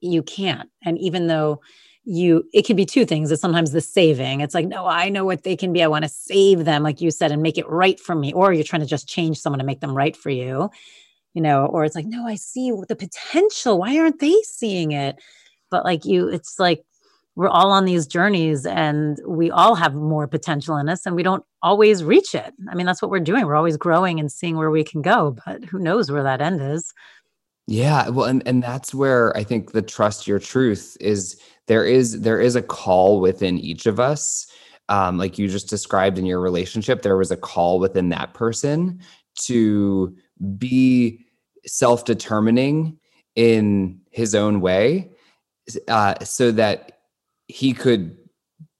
[0.00, 0.68] you can't.
[0.84, 1.60] And even though
[2.04, 3.30] you it can be two things.
[3.30, 4.40] It's sometimes the saving.
[4.40, 5.82] It's like no i know what they can be.
[5.82, 8.32] I want to save them like you said and make it right for me.
[8.32, 10.70] Or you're trying to just change someone to make them right for you
[11.34, 11.66] you know?
[11.66, 13.78] Or it's like no i see the potential.
[13.78, 15.16] Why aren't they seeing it?
[15.70, 16.84] But like you it's like
[17.36, 21.22] we're all on these journeys and we all have more potential in us and we
[21.22, 22.52] don't always reach it.
[22.70, 23.46] I mean, that's what we're doing.
[23.46, 26.60] We're always growing and seeing where we can go, but who knows where that end
[26.60, 26.92] is.
[27.66, 32.22] Yeah, well and and that's where I think the trust your truth is there is
[32.22, 34.48] there is a call within each of us.
[34.88, 38.98] Um, like you just described in your relationship, there was a call within that person
[39.42, 40.16] to
[40.58, 41.24] be
[41.64, 42.98] self-determining
[43.36, 45.12] in his own way
[45.86, 47.02] uh, so that
[47.46, 48.18] he could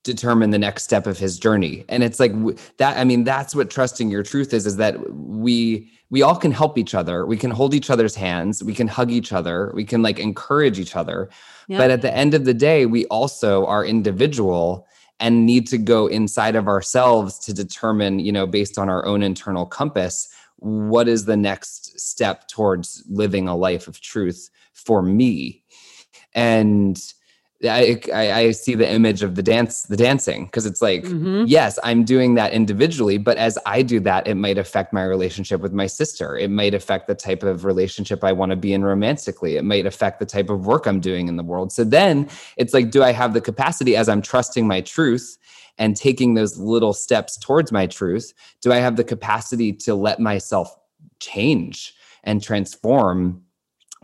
[0.03, 2.33] determine the next step of his journey and it's like
[2.79, 6.53] that i mean that's what trusting your truth is is that we we all can
[6.53, 7.25] help each other.
[7.25, 8.63] We can hold each other's hands.
[8.63, 9.71] We can hug each other.
[9.75, 11.31] We can like encourage each other.
[11.69, 11.79] Yep.
[11.79, 14.89] but at the end of the day we also are individual
[15.21, 19.23] and need to go inside of ourselves to determine you know based on our own
[19.23, 20.29] internal compass
[20.61, 25.63] what is the next step towards living a life of truth for me?
[26.35, 27.01] And
[27.63, 31.45] I, I, I see the image of the dance, the dancing, because it's like, mm-hmm.
[31.47, 35.61] yes, I'm doing that individually, but as I do that, it might affect my relationship
[35.61, 36.39] with my sister.
[36.39, 39.57] It might affect the type of relationship I want to be in romantically.
[39.57, 41.71] It might affect the type of work I'm doing in the world.
[41.71, 45.37] So then it's like, do I have the capacity as I'm trusting my truth
[45.77, 48.33] and taking those little steps towards my truth?
[48.63, 50.75] Do I have the capacity to let myself
[51.19, 51.95] change
[52.25, 53.43] and transform?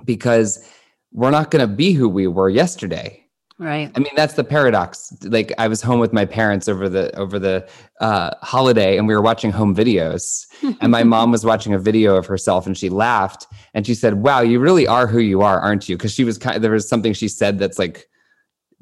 [0.04, 0.70] Because
[1.12, 3.25] we're not going to be who we were yesterday
[3.58, 3.90] Right.
[3.94, 5.14] I mean, that's the paradox.
[5.22, 7.66] Like I was home with my parents over the over the
[8.02, 10.46] uh, holiday, and we were watching home videos.
[10.82, 14.14] and my mom was watching a video of herself, and she laughed, and she said,
[14.22, 16.56] "Wow, you really are who you are, aren't you?" Because she was kind.
[16.56, 18.10] Of, there was something she said that's like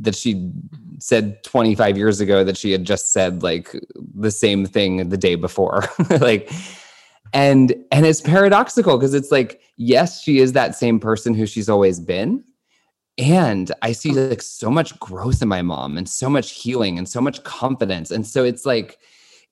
[0.01, 0.51] that she
[0.99, 3.77] said 25 years ago that she had just said like
[4.17, 5.85] the same thing the day before,
[6.21, 6.51] like.
[7.33, 11.69] And and it's paradoxical because it's like yes, she is that same person who she's
[11.69, 12.45] always been,
[13.17, 17.09] and i see like so much growth in my mom and so much healing and
[17.09, 18.11] so much confidence.
[18.11, 18.99] And so it's like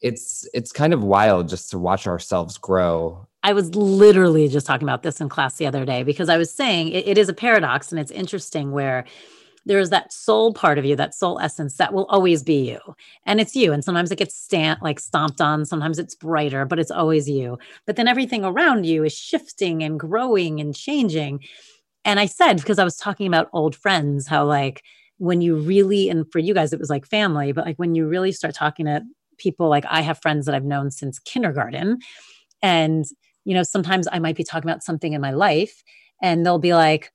[0.01, 3.27] it's it's kind of wild just to watch ourselves grow.
[3.45, 6.53] I was literally just talking about this in class the other day because i was
[6.53, 9.05] saying it, it is a paradox and it's interesting where
[9.65, 12.81] there's that soul part of you that soul essence that will always be you.
[13.27, 13.73] And it's you.
[13.73, 15.65] And sometimes it gets stamp like stomped on.
[15.65, 17.59] Sometimes it's brighter but it's always you.
[17.87, 21.45] But then everything around you is shifting and growing and changing
[22.05, 24.83] and I said, because I was talking about old friends, how like
[25.19, 28.09] when you really, and for you guys, it was like family, but like when you
[28.09, 29.03] really start talking to
[29.39, 31.99] people, like I have friends that I've known since kindergarten.
[32.61, 33.05] And,
[33.45, 35.83] you know, sometimes I might be talking about something in my life
[36.21, 37.13] and they'll be like,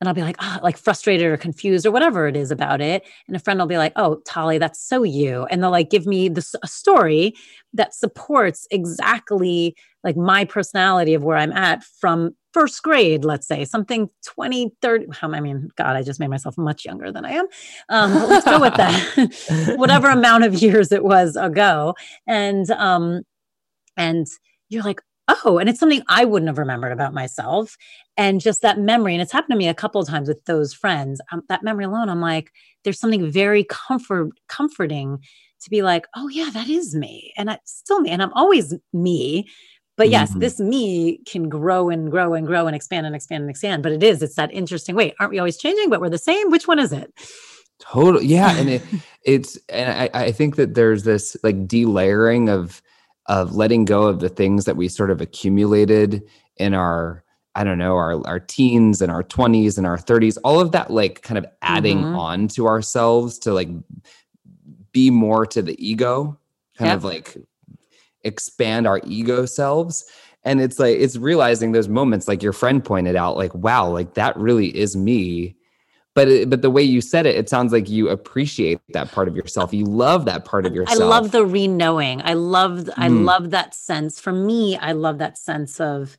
[0.00, 3.04] and I'll be like, oh, like frustrated or confused or whatever it is about it.
[3.28, 5.44] And a friend will be like, oh, Tali, that's so you.
[5.44, 7.34] And they'll like give me this a story
[7.72, 13.64] that supports exactly like my personality of where I'm at from first grade, let's say
[13.64, 15.06] something 20, 30.
[15.22, 17.46] I mean, God, I just made myself much younger than I am.
[17.88, 19.74] Um, let's go with that.
[19.78, 21.94] Whatever amount of years it was ago.
[22.26, 23.22] And, um,
[23.96, 24.26] and
[24.68, 27.76] you're like, oh, and it's something I wouldn't have remembered about myself.
[28.16, 30.74] And just that memory, and it's happened to me a couple of times with those
[30.74, 31.20] friends.
[31.30, 32.50] Um, that memory alone, I'm like,
[32.84, 35.18] there's something very comfort comforting
[35.62, 38.74] to be like, oh yeah, that is me, and it's still me, and I'm always
[38.92, 39.48] me.
[40.02, 40.40] But yes, mm-hmm.
[40.40, 43.84] this me can grow and grow and grow and expand and expand and expand.
[43.84, 44.96] But it is, it's that interesting.
[44.96, 45.90] Wait, aren't we always changing?
[45.90, 46.50] But we're the same.
[46.50, 47.14] Which one is it?
[47.78, 48.82] Totally, yeah, and it,
[49.24, 52.82] it's, and I, I think that there's this like delayering of
[53.26, 57.22] of letting go of the things that we sort of accumulated in our
[57.54, 60.90] I don't know, our our teens and our 20s and our 30s, all of that
[60.90, 62.16] like kind of adding mm-hmm.
[62.16, 63.68] on to ourselves to like
[64.90, 66.36] be more to the ego,
[66.76, 66.96] kind yep.
[66.96, 67.36] of like
[68.24, 70.04] expand our ego selves.
[70.44, 74.14] And it's like it's realizing those moments like your friend pointed out like wow, like
[74.14, 75.56] that really is me.
[76.14, 79.28] But it, but the way you said it it sounds like you appreciate that part
[79.28, 79.72] of yourself.
[79.72, 82.20] You love that part of yourself i love the re-knowing.
[82.22, 83.24] I love i mm.
[83.24, 84.20] love that sense.
[84.20, 86.16] For me i love that sense of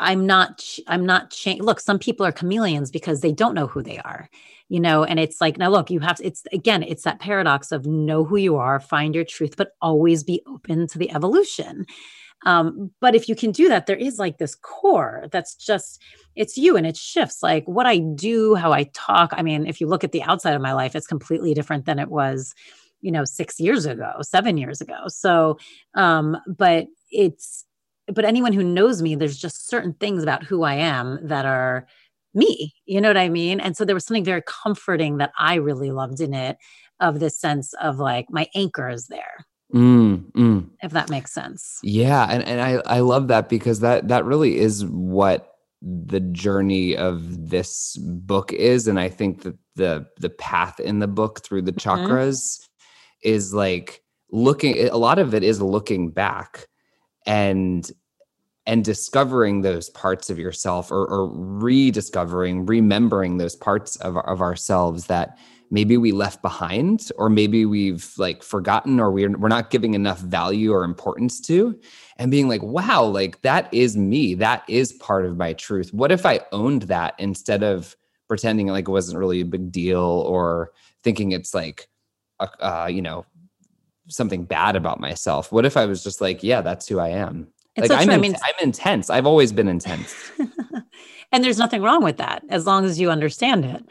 [0.00, 3.82] i'm not i'm not cha- look some people are chameleons because they don't know who
[3.82, 4.28] they are
[4.68, 7.70] you know and it's like now look you have to it's again it's that paradox
[7.72, 11.86] of know who you are find your truth but always be open to the evolution
[12.46, 16.00] um, but if you can do that, there is like this core that's just,
[16.36, 19.34] it's you and it shifts like what I do, how I talk.
[19.36, 21.98] I mean, if you look at the outside of my life, it's completely different than
[21.98, 22.54] it was,
[23.02, 25.08] you know, six years ago, seven years ago.
[25.08, 25.58] So,
[25.94, 27.64] um, but it's,
[28.14, 31.86] but anyone who knows me, there's just certain things about who I am that are
[32.34, 32.74] me.
[32.86, 33.60] You know what I mean?
[33.60, 36.56] And so there was something very comforting that I really loved in it
[37.00, 40.68] of this sense of like my anchor is there Mm, mm.
[40.82, 41.78] If that makes sense.
[41.82, 46.96] Yeah, and, and I, I love that because that that really is what the journey
[46.96, 48.88] of this book is.
[48.88, 51.88] And I think that the the path in the book through the mm-hmm.
[51.88, 52.60] chakras
[53.22, 56.66] is like looking a lot of it is looking back
[57.26, 57.90] and
[58.70, 65.06] and discovering those parts of yourself or, or rediscovering remembering those parts of, of ourselves
[65.06, 65.36] that
[65.72, 70.20] maybe we left behind or maybe we've like forgotten or we're, we're not giving enough
[70.20, 71.76] value or importance to
[72.16, 74.34] and being like wow like that is me.
[74.34, 75.92] That is part of my truth.
[75.92, 77.96] What if i owned that instead of
[78.28, 80.70] pretending like it wasn't really a big deal or
[81.02, 81.88] thinking it's like
[82.38, 83.26] uh, you know
[84.06, 85.50] something bad about myself?
[85.50, 88.08] What if i was just like yeah that's who i am it's like so I'm,
[88.10, 90.14] in, I mean, I'm intense i've always been intense
[91.32, 93.84] and there's nothing wrong with that as long as you understand it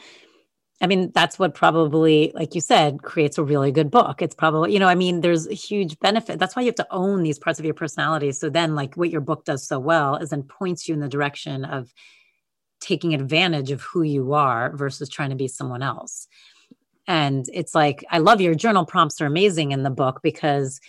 [0.81, 4.21] I mean, that's what probably, like you said, creates a really good book.
[4.21, 6.39] It's probably, you know, I mean, there's a huge benefit.
[6.39, 8.31] That's why you have to own these parts of your personality.
[8.31, 11.09] So then, like, what your book does so well is then points you in the
[11.09, 11.93] direction of
[12.79, 16.27] taking advantage of who you are versus trying to be someone else.
[17.07, 20.79] And it's like, I love your journal prompts are amazing in the book because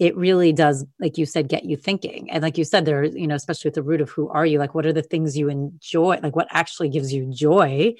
[0.00, 2.28] it really does, like you said, get you thinking.
[2.30, 4.58] And like you said, there, you know, especially at the root of who are you,
[4.58, 6.18] like, what are the things you enjoy?
[6.22, 7.94] Like, what actually gives you joy?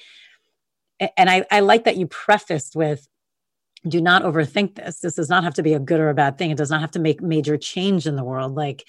[1.17, 3.07] and I, I like that you prefaced with
[3.87, 4.99] do not overthink this.
[4.99, 6.51] This does not have to be a good or a bad thing.
[6.51, 8.53] It does not have to make major change in the world.
[8.53, 8.87] Like,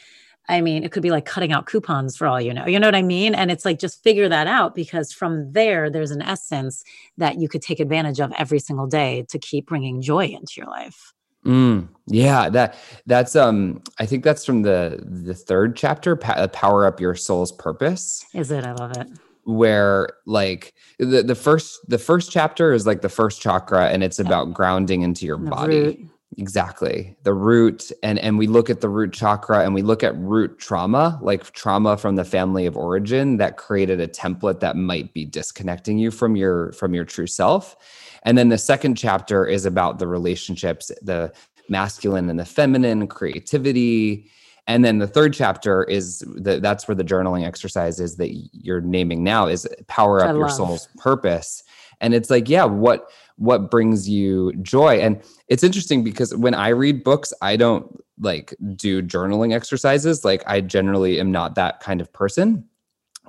[0.48, 2.66] I mean, it could be like cutting out coupons for all you know.
[2.66, 3.34] You know what I mean?
[3.34, 6.84] And it's like just figure that out because from there, there's an essence
[7.16, 10.66] that you could take advantage of every single day to keep bringing joy into your
[10.66, 11.14] life.
[11.44, 12.76] Mm, yeah, that
[13.06, 18.24] that's um I think that's from the the third chapter, power up your soul's purpose.
[18.34, 18.64] Is it?
[18.64, 19.08] I love it
[19.44, 24.18] where like the, the first the first chapter is like the first chakra and it's
[24.18, 26.00] about grounding into your the body root.
[26.38, 30.16] exactly the root and and we look at the root chakra and we look at
[30.16, 35.12] root trauma like trauma from the family of origin that created a template that might
[35.12, 37.76] be disconnecting you from your from your true self
[38.24, 41.32] and then the second chapter is about the relationships the
[41.68, 44.30] masculine and the feminine creativity.
[44.66, 48.80] And then the third chapter is that that's where the journaling exercise is that you're
[48.80, 51.64] naming now is power up your soul's purpose.
[52.00, 55.00] And it's like yeah what what brings you joy?
[55.00, 60.24] And it's interesting because when i read books i don't like do journaling exercises.
[60.24, 62.68] Like i generally am not that kind of person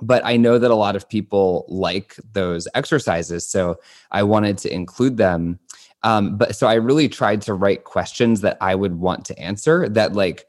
[0.06, 3.76] but i know that a lot of people like those exercises so
[4.10, 5.58] i wanted to include them.
[6.02, 9.88] Um, but so i really tried to write questions that i would want to answer
[9.88, 10.46] that like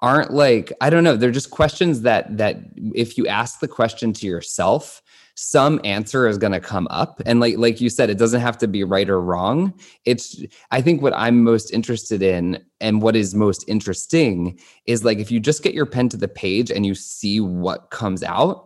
[0.00, 2.58] aren't like i don't know they're just questions that that
[2.94, 5.02] if you ask the question to yourself
[5.36, 7.20] some answer is going to come up.
[7.26, 9.74] And like like you said it doesn't have to be right or wrong.
[10.04, 15.18] It's i think what i'm most interested in and what is most interesting is like
[15.18, 18.65] if you just get your pen to the page and you see what comes out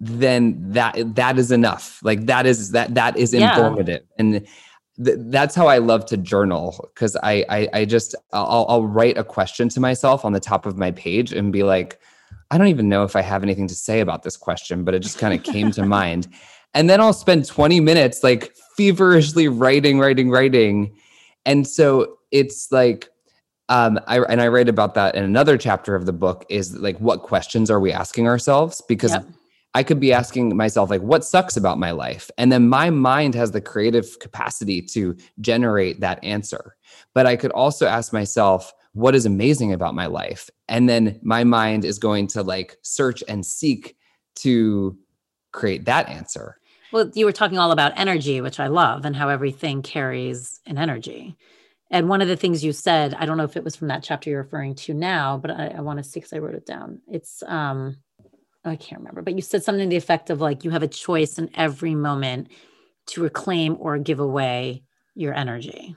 [0.00, 3.50] then that that is enough like that is that that is Yeah.
[3.50, 4.46] informative and
[5.04, 9.18] th- that's how I love to journal because I, I I just I'll, I'll write
[9.18, 12.00] a question to myself on the top of my page and be like,
[12.50, 15.00] I don't even know if I have anything to say about this question, but it
[15.00, 16.28] just kind of came to mind,
[16.72, 20.96] and then I'll spend 20 minutes like feverishly writing, writing, writing,
[21.44, 23.08] and so it's like.
[23.68, 26.98] Um, I, and I write about that in another chapter of the book is like
[26.98, 29.26] what questions are we asking ourselves because Yep.
[29.74, 32.30] I could be asking myself, like, what sucks about my life?
[32.36, 36.76] And then my mind has the creative capacity to generate that answer.
[37.14, 40.50] But I could also ask myself, what is amazing about my life?
[40.68, 43.96] And then my mind is going to like search and seek
[44.36, 44.98] to
[45.52, 46.56] create that answer.
[46.92, 50.76] Well, you were talking all about energy, which I love, and how everything carries an
[50.76, 51.36] energy.
[51.92, 54.02] And one of the things you said, I don't know if it was from that
[54.02, 56.66] chapter you're referring to now, but I, I want to see because I wrote it
[56.66, 57.00] down.
[57.06, 57.98] It's um
[58.64, 60.88] I can't remember, but you said something to the effect of like you have a
[60.88, 62.48] choice in every moment
[63.06, 64.82] to reclaim or give away
[65.14, 65.96] your energy.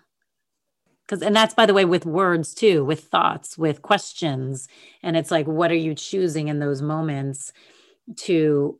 [1.05, 4.67] Because and that's by the way with words too, with thoughts, with questions.
[5.01, 7.51] And it's like, what are you choosing in those moments
[8.17, 8.79] to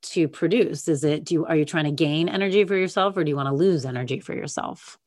[0.00, 0.86] to produce?
[0.86, 3.36] Is it do you are you trying to gain energy for yourself or do you
[3.36, 4.98] want to lose energy for yourself?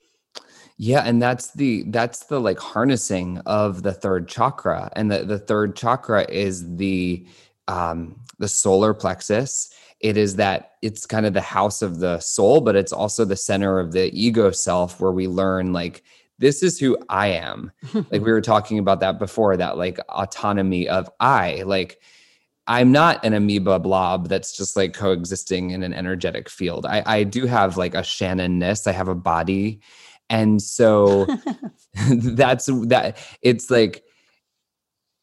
[0.78, 4.92] Yeah, and that's the that's the like harnessing of the third chakra.
[4.96, 7.26] And the, the third chakra is the
[7.72, 9.72] um the solar plexus.
[10.00, 13.36] It is that it's kind of the house of the soul, but it's also the
[13.36, 16.04] center of the ego self where we learn like
[16.40, 17.72] this is who I am.
[17.94, 22.00] like we were talking about that before, that like autonomy of I, like
[22.68, 26.86] I'm not an amoeba blob that's just like coexisting in an energetic field.
[26.86, 28.88] I, I do have like a Shannon-ness.
[28.88, 29.82] I have a body.
[30.30, 31.26] And so
[32.10, 34.04] that's that it's like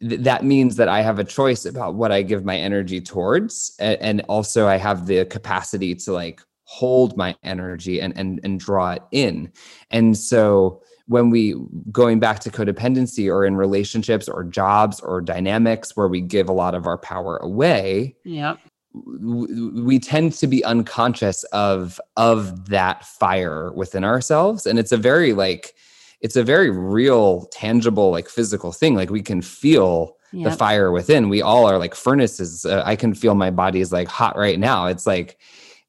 [0.01, 3.75] th- that means that I have a choice about what I give my energy towards.
[3.81, 8.61] a- And also I have the capacity to like hold my energy and and and
[8.61, 9.51] draw it in.
[9.91, 11.55] And so when we
[11.91, 16.53] going back to codependency or in relationships or jobs or dynamics where we give a
[16.53, 18.57] lot of our power away, yeah
[18.95, 25.33] we tend to be unconscious of of that fire within ourselves and it's a very
[25.33, 25.75] like
[26.21, 31.29] it's a very real tangible like physical thing like we can feel the fire within.
[31.29, 34.59] We all are like furnaces uh, i can feel my body is like hot right
[34.59, 34.87] now.
[34.87, 35.39] It's like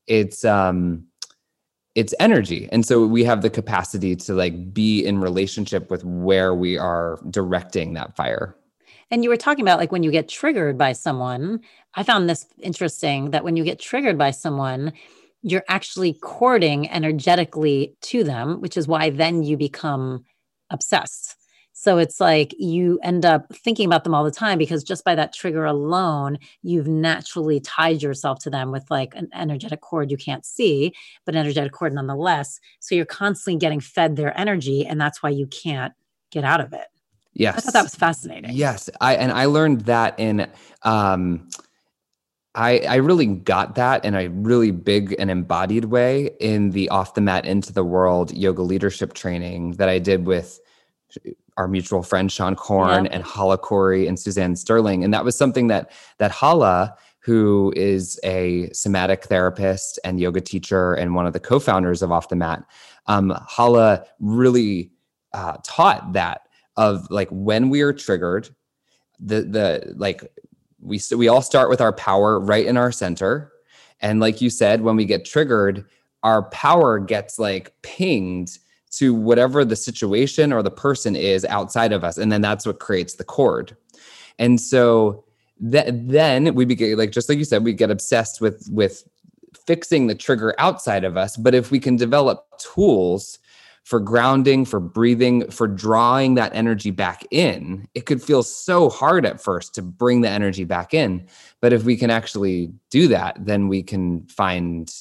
[0.07, 1.05] it's um
[1.95, 2.69] it's energy.
[2.71, 7.19] And so we have the capacity to like be in relationship with where we are
[7.30, 8.55] directing that fire.
[9.11, 11.61] And you were talking about like when you get triggered by someone.
[11.95, 14.93] I found this interesting that when you get triggered by someone,
[15.41, 20.23] you're actually courting energetically to them, which is why then you become
[20.69, 21.35] obsessed.
[21.79, 25.15] So it's like you end up thinking about them all the time because just by
[25.15, 30.17] that trigger alone, you've naturally tied yourself to them with like an energetic cord you
[30.17, 30.93] can't see,
[31.25, 32.59] but energetic cord nonetheless.
[32.81, 35.93] So you're constantly getting fed their energy, and that's why you can't
[36.31, 36.87] get out of it.
[37.33, 38.51] yes I thought that was fascinating.
[38.51, 40.51] Yes, I and I learned that in
[40.83, 41.47] um
[42.55, 47.13] I I really got that in a really big and embodied way in the off
[47.13, 50.59] the mat into the world yoga leadership training that I did with
[51.57, 53.11] our mutual friend Seane Corn Yeah.
[53.11, 55.03] and Hala Khouri and Suzanne Sterling.
[55.03, 60.93] And that was something that that Hala, who is a somatic therapist and yoga teacher
[60.93, 62.63] and one of the co-founders of Off the Mat,
[63.07, 64.91] um, Hala really
[65.33, 66.41] uh, taught that
[66.77, 68.49] of like when we are triggered,
[69.19, 70.23] the the like
[70.82, 73.51] we we all start with our power right in our center,
[74.01, 75.86] and like you said, when we get triggered,
[76.23, 78.57] our power gets like pinged
[78.91, 82.80] to whatever the situation or the person is outside of us, and then that's what
[82.80, 83.75] creates the cord.
[84.38, 85.25] And so
[85.71, 89.03] th- then we begin like just like you said, we get obsessed with with
[89.65, 91.38] fixing the trigger outside of us.
[91.38, 93.39] But if we can develop tools
[93.89, 99.25] for grounding, for breathing, for drawing that energy back in, it could feel so hard
[99.25, 101.25] at first to bring the energy back in.
[101.59, 104.93] But if we can actually do that, then we can find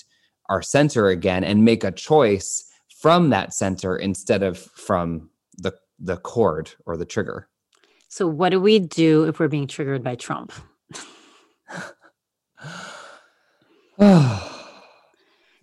[0.49, 5.29] our center again and make a choice from that center instead of from
[5.59, 7.47] the the cord or the trigger.
[8.09, 10.51] So, what do we do if we're being triggered by Trump?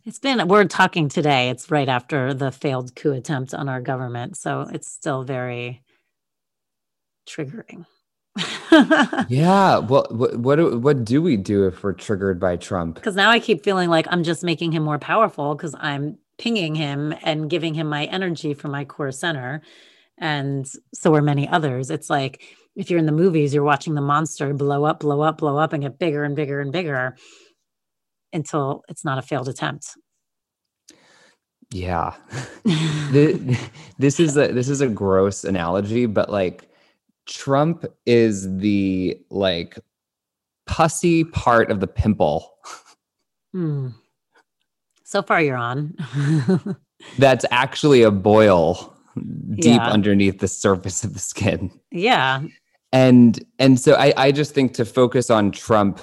[0.06, 1.50] It's been, we're talking today.
[1.50, 4.38] It's right after the failed coup attempt on our government.
[4.38, 5.82] So, it's still very
[7.28, 7.88] triggering.
[9.30, 9.80] yeah.
[9.80, 12.96] Well, what, what do- what do we do if we're triggered by Trump?
[12.96, 16.76] Because now I keep feeling like I'm just making him more powerful because I'm pinging
[16.76, 19.62] him and giving him my energy from my core center.
[20.20, 21.90] And so are many others.
[21.90, 22.44] It's like
[22.76, 25.74] if you're in the movies, you're watching the monster blow up, blow up, blow up,
[25.74, 27.16] and get bigger and bigger and bigger
[28.36, 29.88] until it's not a failed attempt.
[31.72, 32.14] Yeah.
[33.12, 33.58] The-
[34.00, 36.68] this is a this is a gross analogy, but like
[37.28, 39.78] Trump is the like
[40.66, 42.52] pussy part of the pimple
[43.54, 43.90] Hmm.
[45.06, 45.96] So far, you're on.
[47.20, 48.94] that's actually a boil
[49.52, 49.88] deep Yeah.
[49.88, 51.72] underneath the surface of the skin.
[51.92, 52.42] yeah.
[52.92, 56.02] and and so I, I just think to focus on Trump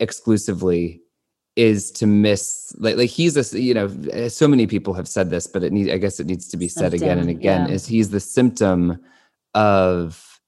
[0.00, 1.02] exclusively
[1.58, 3.88] is to miss like like he's a you know
[4.28, 6.68] so many people have said this but it needs I guess it needs to be
[6.68, 7.74] said again and again yeah.
[7.74, 9.02] is he's the symptom
[9.54, 10.40] of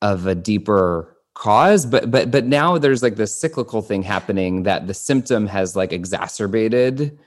[0.00, 4.86] of a deeper cause but but but now there's like this cyclical thing happening that
[4.86, 7.18] the symptom has like exacerbated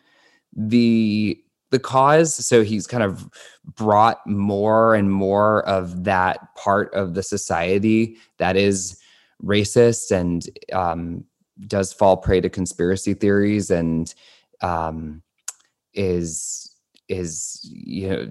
[0.55, 1.37] the
[1.71, 3.29] the cause so he's kind of
[3.75, 8.97] brought more and more of that part of the society that is
[9.43, 11.25] racist and um,
[11.67, 14.13] does fall prey to conspiracy theories and
[14.61, 15.21] um,
[15.93, 16.75] is
[17.07, 18.27] is you know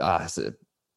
[0.00, 0.28] uh,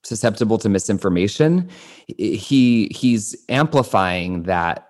[0.04, 1.70] susceptible to misinformation.
[2.18, 4.89] He he's amplifying that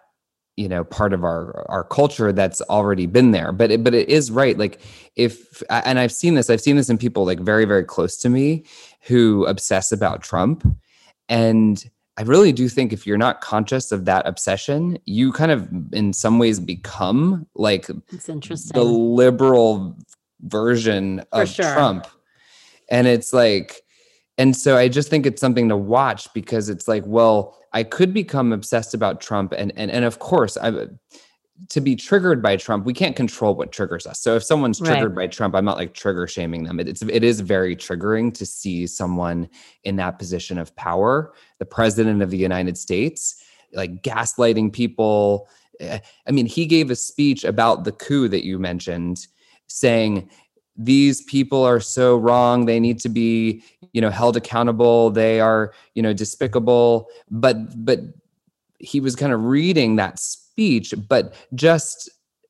[0.58, 3.52] you know part of our our culture that's already been there.
[3.52, 4.58] But it, but it is right.
[4.58, 4.82] Like
[5.16, 8.30] if and i've seen this i've seen this in people like very very close to
[8.30, 8.66] me
[9.02, 10.66] who obsess about trump.
[11.30, 11.84] And
[12.18, 16.14] i really do think if you're not conscious of that obsession you kind of in
[16.14, 18.74] some ways become like It's interesting.
[18.74, 19.98] the liberal
[20.42, 21.74] version For of sure.
[21.74, 22.06] Trump.
[22.90, 23.82] And it's like,
[24.38, 28.14] and so I just think it's something to watch because it's like, well, I could
[28.14, 30.70] become obsessed about Trump, and and and of course, I
[31.70, 34.20] to be triggered by Trump, we can't control what triggers us.
[34.20, 34.88] So if someone's Right.
[34.88, 36.80] triggered by Trump, I'm not like trigger shaming them.
[36.80, 39.50] It, it's it is very triggering to see someone
[39.84, 43.44] in that position of power, the president of the United States,
[43.74, 45.48] like gaslighting people.
[45.80, 49.28] Eh, I mean, he gave a speech about the coup that you mentioned,
[49.68, 50.30] saying
[50.76, 55.72] these people are so wrong they need to be you know held accountable they are
[55.94, 57.56] you know despicable but
[57.86, 58.00] but
[58.80, 60.43] he was kind of reading that speech
[61.08, 62.10] but just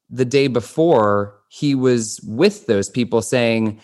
[0.10, 3.80] the day before he was with those people saying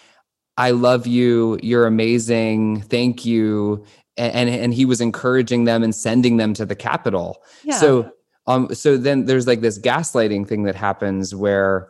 [0.58, 3.84] i love you you're amazing thank you
[4.18, 7.78] and and he was encouraging them and sending them to the capitol yeah.
[7.78, 8.12] so
[8.48, 11.88] um so then there's like this gaslighting thing that happens where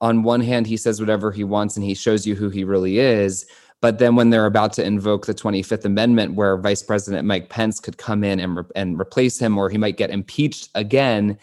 [0.00, 2.98] on one hand he says whatever he wants and he shows you who he really
[2.98, 3.46] is
[3.80, 7.80] but then when they're about to invoke the 25th amendment where vice president mike pence
[7.80, 11.36] could come in and, re- and replace him or he might get impeached again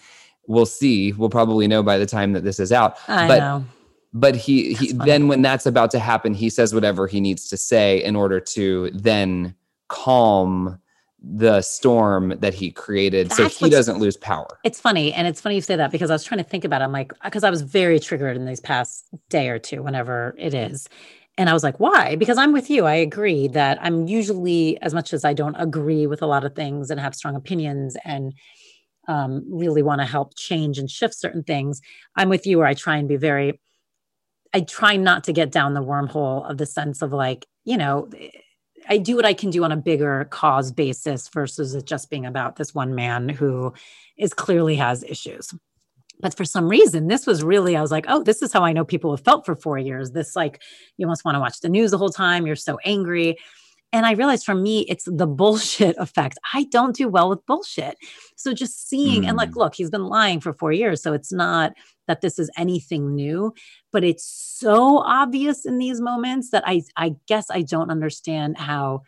[0.51, 3.65] we'll see we'll probably know by the time that this is out I but know.
[4.13, 7.57] but he, he then when that's about to happen he says whatever he needs to
[7.57, 9.55] say in order to then
[9.87, 10.79] calm
[11.23, 15.55] the storm that he created so he doesn't lose power It's funny, and it's funny
[15.55, 16.85] you say that because I was trying to think about it.
[16.85, 20.55] I'm like, because I was very triggered in these past day or two, whenever it
[20.55, 20.89] is.
[21.37, 22.15] And I was like, why?
[22.15, 22.85] Because I'm with you.
[22.85, 26.55] I agree that I'm usually, as much as I don't agree with a lot of
[26.55, 28.33] things and have strong opinions and
[29.07, 31.81] um, really want to help change and shift certain things,
[32.15, 33.59] I'm with you where I try and be very,
[34.53, 38.09] I try not to get down the wormhole of the sense of like, you know,
[38.89, 42.25] I do what I can do on a bigger cause basis versus it just being
[42.25, 43.73] about this one man who
[44.17, 45.53] is clearly has issues.
[46.19, 48.73] But for some reason, this was really, I was like, oh, this is how I
[48.73, 50.11] know people have felt for four years.
[50.11, 50.61] This, like,
[50.97, 52.45] you almost want to watch the news the whole time.
[52.45, 53.37] You're so angry.
[53.93, 56.37] And I realized for me, it's the bullshit effect.
[56.53, 57.97] I don't do well with bullshit.
[58.37, 59.55] So just seeing, and like, Mm.
[59.57, 61.01] look, he's been lying for four years.
[61.01, 61.73] So it's not
[62.07, 63.53] that this is anything new,
[63.91, 69.01] but it's so obvious in these moments that I, I guess I don't understand how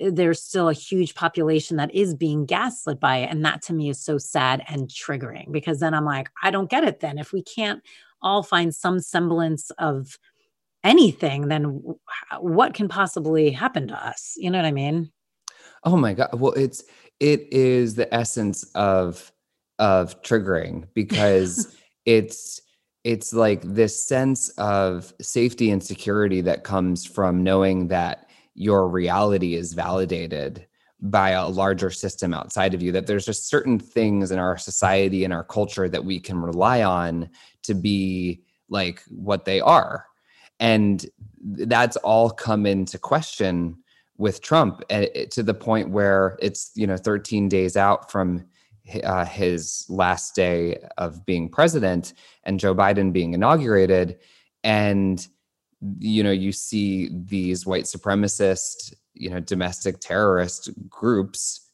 [0.00, 3.30] eh, there's still a huge population that is being gaslit by it.
[3.30, 6.70] And that to me is so sad and triggering because then I'm like, I don't
[6.70, 7.18] get it then.
[7.18, 7.82] If we can't
[8.22, 10.18] all find some semblance of
[10.84, 11.82] anything, then
[12.40, 14.34] what can possibly happen to us?
[14.36, 15.10] You know what I mean?
[15.84, 16.30] Oh my god.
[16.34, 16.84] Well, it's
[17.20, 19.32] it is the essence of
[19.78, 22.60] of triggering because it's
[23.04, 29.54] it's like this sense of safety and security that comes from knowing that your reality
[29.54, 30.66] is validated
[31.00, 35.24] by a larger system outside of you that there's just certain things in our society
[35.24, 37.28] and our culture that we can rely on
[37.62, 40.06] to be like what they are
[40.60, 41.06] and
[41.42, 43.76] that's all come into question
[44.18, 48.44] with Trump to the point where it's you know 13 days out from
[49.04, 54.18] uh, his last day of being president and Joe Biden being inaugurated,
[54.64, 55.26] and
[55.98, 61.66] you know you see these white supremacist, you know, domestic terrorist groups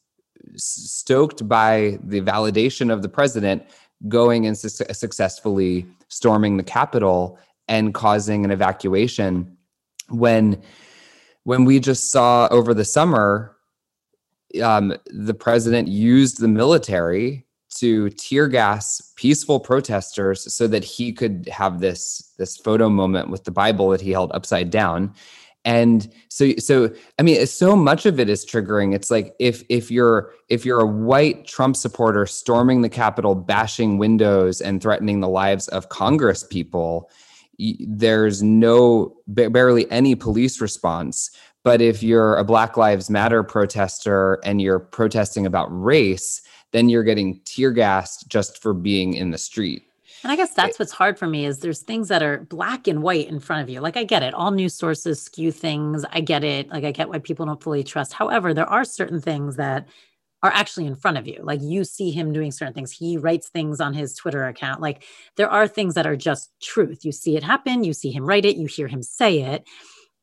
[0.55, 3.63] stoked by the validation of the president
[4.07, 9.57] going and su- successfully storming the Capitol and causing an evacuation
[10.09, 10.61] when
[11.43, 13.55] when we just saw over the summer
[14.61, 17.45] um, the president used the military
[17.77, 23.43] to tear gas peaceful protesters so that he could have this this photo moment with
[23.45, 25.13] the bible that he held upside down.
[25.65, 28.93] And so so i mean so much of it is triggering.
[28.93, 33.97] It's like if if you're if you're a white trump supporter storming the capitol bashing
[33.97, 37.09] windows and threatening the lives of congress people
[37.59, 41.29] there's no barely any police response
[41.63, 46.41] but if you're a black lives matter protester and you're protesting about race
[46.71, 49.83] then you're getting tear gassed just for being in the street
[50.23, 53.03] and I guess that's what's hard for me is there's things that are black and
[53.03, 53.81] white in front of you.
[53.81, 54.33] Like I get it.
[54.33, 56.05] All news sources skew things.
[56.13, 56.69] I get it.
[56.69, 58.13] Like I get why people don't fully trust.
[58.13, 59.85] However, there are certain things that
[60.43, 61.39] are actually in front of you.
[61.41, 62.91] Like you see him doing certain things.
[62.91, 64.81] He writes things on his Twitter account.
[64.81, 65.03] Like
[65.37, 67.05] there are things that are just truth.
[67.05, 69.63] You see it happen, you see him write it, you hear him say it.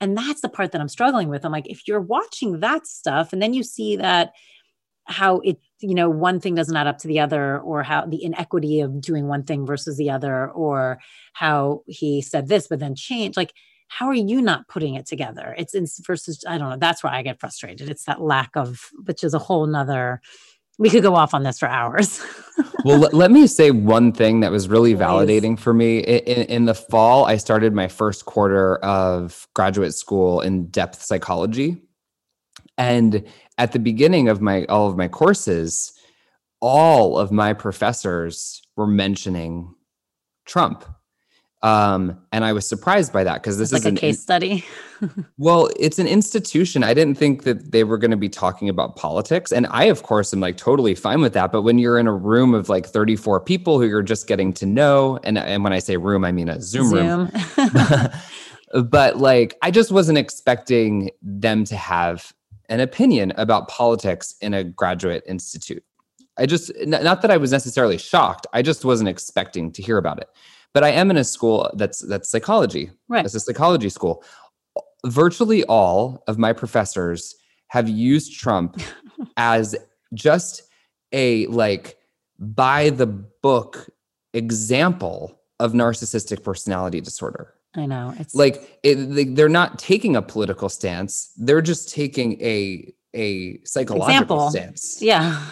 [0.00, 1.44] And that's the part that I'm struggling with.
[1.44, 4.32] I'm like, if you're watching that stuff and then you see that
[5.06, 8.22] how it you know one thing doesn't add up to the other or how the
[8.22, 10.98] inequity of doing one thing versus the other or
[11.32, 13.52] how he said this but then changed like
[13.90, 15.52] how are you not putting it together?
[15.58, 17.90] It's, it's versus i don't know that's where i get frustrated.
[17.90, 20.22] It's that lack of which is a whole nother
[20.78, 22.24] we could go off on this for hours.
[22.82, 25.02] Well let me say one thing that was really Please.
[25.02, 25.98] validating for me.
[25.98, 31.82] In, in the fall i started my first quarter of graduate school in depth psychology.
[32.78, 33.26] And
[33.58, 35.92] at the beginning of my all of my courses,
[36.60, 39.74] all of my professors were mentioning
[40.46, 40.84] Trump.
[41.62, 44.20] Um, and I was surprised by that because this it's is like a case in,
[44.20, 44.64] study.
[45.38, 46.82] well, it's an institution.
[46.82, 49.52] I didn't think that they were going to be talking about politics.
[49.52, 51.52] And I, of course, am like totally fine with that.
[51.52, 54.66] But when you're in a room of like 34 people who you're just getting to
[54.66, 57.30] know, and, and when I say room, I mean a Zoom, Zoom.
[57.56, 58.08] room.
[58.88, 62.32] but like, I just wasn't expecting them to have
[62.70, 65.84] an opinion about politics in a graduate institute.
[66.38, 70.20] I just, not that I was necessarily shocked, I just wasn't expecting to hear about
[70.20, 70.28] it.
[70.72, 72.90] But I am in a school that's that's psychology.
[73.08, 73.24] Right.
[73.24, 74.24] It's a psychology school.
[75.06, 77.34] Virtually all of my professors
[77.68, 78.80] have used Trump
[79.36, 79.74] as
[80.14, 80.62] just
[81.12, 81.96] a like
[82.38, 83.88] by the book
[84.32, 87.54] example of narcissistic personality disorder.
[87.76, 88.14] I know.
[88.18, 91.32] It's like it, they're not taking a political stance.
[91.36, 94.50] They're just taking a a psychological example.
[94.50, 95.02] stance.
[95.02, 95.44] Yeah.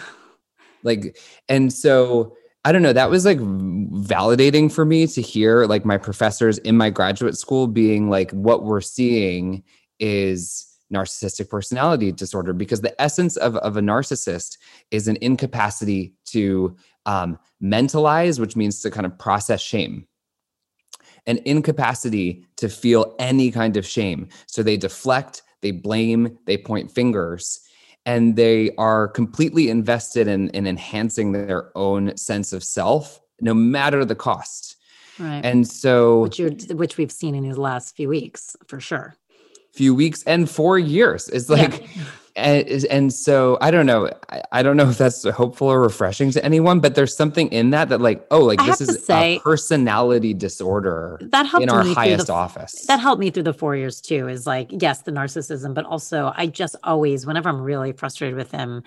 [0.83, 1.17] Like
[1.47, 2.35] and so
[2.65, 6.75] I don't know, that was like validating for me to hear like my professors in
[6.75, 9.63] my graduate school being like what we're seeing
[9.99, 14.57] is narcissistic personality disorder because the essence of, of a narcissist
[14.91, 20.07] is an incapacity to um, mentalize, which means to kind of process shame
[21.29, 24.27] an incapacity to feel any kind of shame.
[24.47, 27.59] So they deflect, they blame, they point fingers,
[28.09, 34.03] and they are completely invested in, in enhancing their own sense of self, no matter
[34.03, 34.77] the cost.
[35.19, 35.45] Right.
[35.45, 36.39] And so, which
[36.71, 39.15] which we've seen in these last few weeks for sure.
[39.73, 41.29] Few weeks and four years.
[41.29, 42.03] It's like yeah
[42.39, 44.09] and, and so I don't know.
[44.29, 47.69] I, I, don't know if that's hopeful or refreshing to anyone, but there's something in
[47.71, 51.69] that that like, oh, like I this is say, a personality disorder that helped in
[51.69, 52.85] our highest the, office.
[52.87, 54.27] That helped me through the four years too.
[54.27, 58.51] Is like, yes, the narcissism, but also I just always, whenever I'm really frustrated with
[58.51, 58.83] him,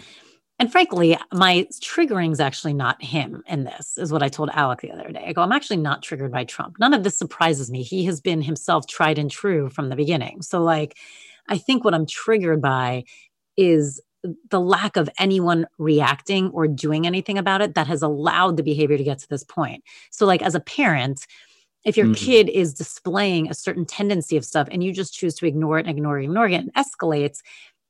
[0.58, 4.80] and frankly, my triggering is actually not him in this, is what I told Alec
[4.80, 5.24] the other day.
[5.26, 6.76] I go, I'm actually not triggered by Trump.
[6.78, 7.82] None of this surprises me.
[7.82, 10.42] He has been himself tried and true from the beginning.
[10.42, 10.96] So, like,
[11.48, 13.04] I think what I'm triggered by
[13.56, 14.00] is
[14.50, 18.96] the lack of anyone reacting or doing anything about it that has allowed the behavior
[18.96, 19.82] to get to this point.
[20.10, 21.26] So, like, as a parent,
[21.84, 22.24] if your mm-hmm.
[22.24, 25.86] kid is displaying a certain tendency of stuff and you just choose to ignore it
[25.86, 27.40] and ignore it, ignore it, and escalates,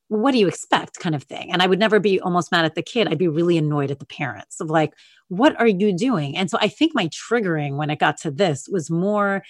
[0.07, 1.51] what do you expect kind of thing?
[1.51, 3.07] And I would never be almost mad at the kid.
[3.07, 4.93] I'd be really annoyed at the parents of like,
[5.27, 6.35] what are you doing?
[6.35, 9.43] And so I think my triggering when it got to this was more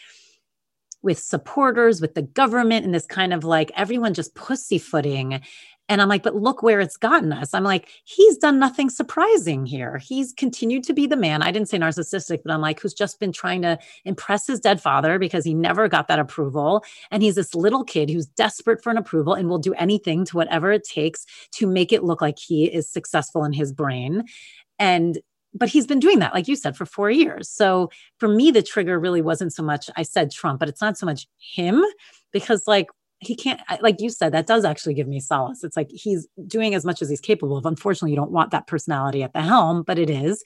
[1.02, 5.42] with supporters, with the government, and this kind of like everyone just pussyfooting
[5.90, 7.54] And I'm like, but look where it's gotten us.
[7.54, 9.98] I'm like, he's done nothing surprising here.
[9.98, 11.42] He's continued to be the man.
[11.42, 14.82] I didn't say narcissistic, but I'm like, who's just been trying to impress his dead
[14.82, 16.84] father because he never got that approval.
[17.12, 20.38] And he's this little kid who's desperate for an approval and will do anything to
[20.38, 24.24] whatever it takes to make it look like he is successful in his brain.
[24.80, 25.20] And
[25.54, 27.48] but he's been doing that, like you said, for four years.
[27.48, 30.98] So for me, the trigger really wasn't so much, I said Trump, but it's not
[30.98, 31.84] so much him
[32.32, 32.88] because, like,
[33.28, 35.64] he can't like you said that does actually give me solace.
[35.64, 37.66] It's like he's doing as much as he's capable of.
[37.66, 40.44] Unfortunately you don't want that personality at the helm but it is.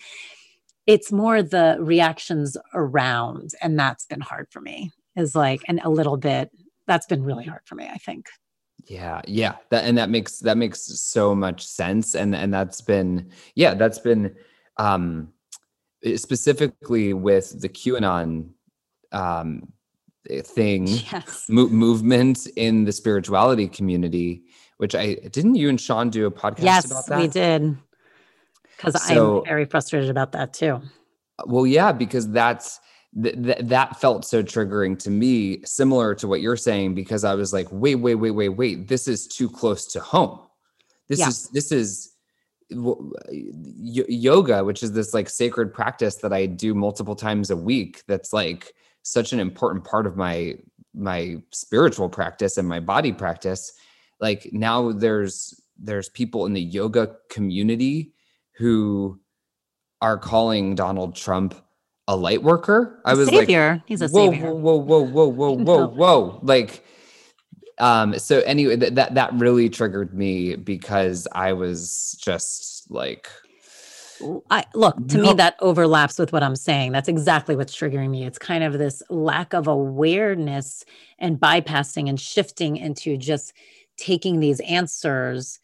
[0.86, 5.90] It's more the reactions around and that's been hard for me is like and a
[5.90, 6.52] little bit
[6.86, 8.28] that's been really hard for me i think.
[8.86, 13.32] Yeah yeah that and that makes that makes so much sense and and that's been
[13.56, 14.36] yeah that's been
[14.78, 15.30] um
[16.16, 18.50] specifically with the qanon
[19.12, 19.74] um
[20.44, 21.46] thing yes.
[21.50, 24.44] mo- movement in the spirituality community
[24.78, 27.78] which i didn't you and Seane do a podcast yes about that we did
[28.76, 30.82] because So- i'm very frustrated about that too
[31.46, 32.80] well yeah because that's
[33.22, 37.34] th- th- that felt so triggering to me similar to what you're saying because i
[37.34, 40.40] was like wait wait wait wait wait this is too close to home
[41.08, 41.30] this Yeah.
[41.30, 42.14] is this is
[42.70, 48.34] yoga which is this like sacred practice that i do multiple times a week that's
[48.34, 48.74] like
[49.08, 50.56] such an important part of my
[50.94, 53.74] my spiritual practice and my body practice
[54.20, 58.14] like now there's there's people in the yoga community
[58.58, 59.20] who
[60.02, 61.56] are calling donald trump
[62.08, 63.02] a light worker.
[63.04, 64.54] I was savior like he's a whoa, savior.
[64.54, 66.40] whoa whoa whoa whoa whoa whoa whoa.
[66.42, 66.84] Like
[67.80, 73.30] um so anyway th- that that really triggered me because i was just like
[74.50, 75.24] I look to No.
[75.24, 76.92] me that overlaps with what I'm saying.
[76.92, 78.26] That's exactly what's triggering me.
[78.26, 80.86] It's kind of this lack of awareness
[81.20, 83.54] and bypassing and shifting into just
[83.98, 85.60] taking these answers.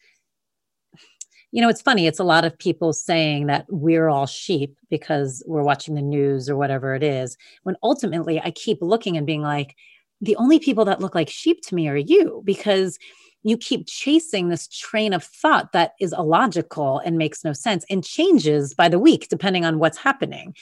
[1.52, 2.06] You know, it's funny.
[2.06, 6.50] It's a lot of people saying that we're all sheep because we're watching the news
[6.50, 7.36] or whatever it is.
[7.62, 9.76] When ultimately I keep looking and being like,
[10.20, 12.98] the only people that look like sheep to me are you because
[13.44, 18.02] you keep chasing this train of thought that is illogical and makes no sense and
[18.02, 20.54] changes by the week depending on what's happening.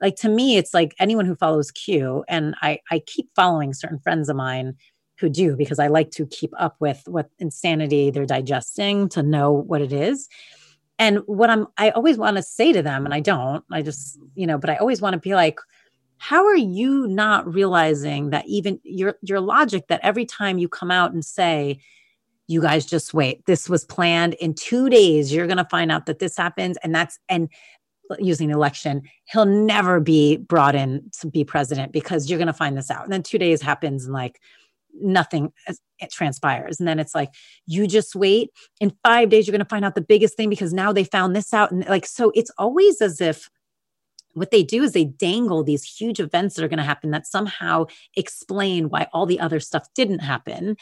[0.00, 3.98] Like to me it's like anyone who follows q and i i keep following certain
[3.98, 4.76] friends of mine
[5.18, 9.50] who do because i like to keep up with what insanity they're digesting to know
[9.50, 10.28] what it is.
[10.98, 14.18] And what i'm i always want to say to them and i don't i just
[14.34, 15.58] you know but i always want to be like
[16.18, 20.90] how are you not realizing that even your your logic that every time you come
[20.90, 21.78] out and say
[22.48, 23.44] you guys just wait.
[23.46, 25.32] This was planned in 2 days.
[25.32, 27.48] You're going to find out that this happens and that's and
[28.20, 32.52] using the election he'll never be brought in to be president because you're going to
[32.52, 33.02] find this out.
[33.02, 34.40] And then 2 days happens and like
[35.00, 35.52] nothing
[35.98, 36.78] it transpires.
[36.78, 37.34] And then it's like
[37.66, 38.50] you just wait.
[38.80, 41.34] In 5 days you're going to find out the biggest thing because now they found
[41.34, 41.72] this out.
[41.72, 43.50] And like so it's always as if
[44.34, 47.26] what they do is they dangle these huge events that are going to happen that
[47.26, 50.76] somehow explain why all the other stuff didn't happen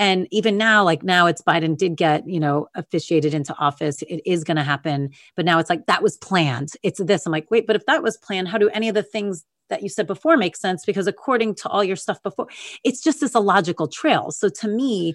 [0.00, 4.02] and even now like now it's biden did get you know officiated into office.
[4.02, 5.10] It is going to happen.
[5.36, 6.72] But now it's like that was planned.
[6.82, 7.26] It's this.
[7.26, 9.82] I'm like wait but if that was planned how do any of the things that
[9.82, 10.84] you said before make sense?
[10.84, 12.48] Because according to all your stuff before
[12.82, 14.30] it's just this illogical trail.
[14.30, 15.14] So to me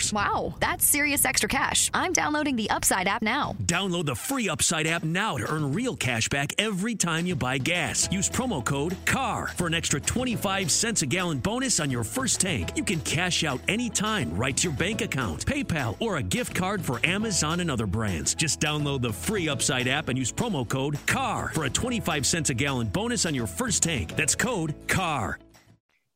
[0.00, 0.12] $300.
[0.12, 1.90] Wow, that's serious extra cash.
[1.94, 3.56] I'm downloading the Upside app now.
[3.64, 7.58] Download the free Upside app now to earn real cash back every time you buy
[7.58, 8.08] gas.
[8.12, 12.40] Use promo code CAR for an extra 25 cents a gallon bonus on your first
[12.40, 12.70] tank.
[12.76, 16.82] You can cash out anytime right to your bank account, PayPal, or a gift card
[16.82, 18.34] for Amazon and other brands.
[18.34, 22.50] Just download the free Upside app and use promo code CAR for a 25 cents
[22.50, 24.16] a gallon bonus on your first tank.
[24.16, 25.38] That's code CAR.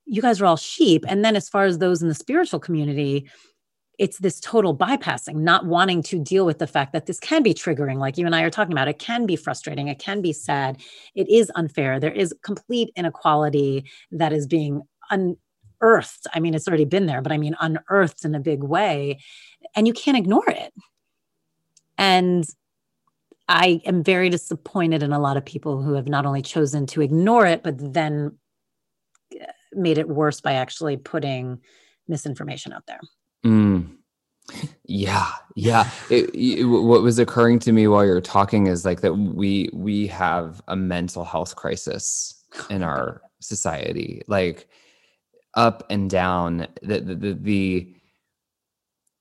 [0.06, 1.04] you guys are all sheep.
[1.08, 3.28] And then as far as those in the spiritual community,
[3.98, 7.54] it's this total bypassing, not wanting to deal with the fact that this can be
[7.54, 8.88] triggering, like you and I are talking about.
[8.88, 9.88] It can be frustrating.
[9.88, 10.80] It can be sad.
[11.14, 12.00] It is unfair.
[12.00, 16.26] There is complete inequality that is being unearthed.
[16.34, 19.20] I mean, it's already been there, but I mean, unearthed in a big way.
[19.76, 20.72] And you can't ignore it.
[21.96, 22.44] And
[23.48, 27.02] I am very disappointed in a lot of people who have not only chosen to
[27.02, 28.38] ignore it, but then
[29.40, 31.60] uh, made it worse by actually putting
[32.08, 33.00] misinformation out there.
[33.44, 33.90] Mm.
[34.84, 35.90] Yeah, yeah.
[36.10, 40.06] It, it, what was occurring to me while you're talking is like that we we
[40.08, 44.68] have a mental health crisis in our society, like
[45.54, 46.66] up and down.
[46.82, 47.94] The the the, the,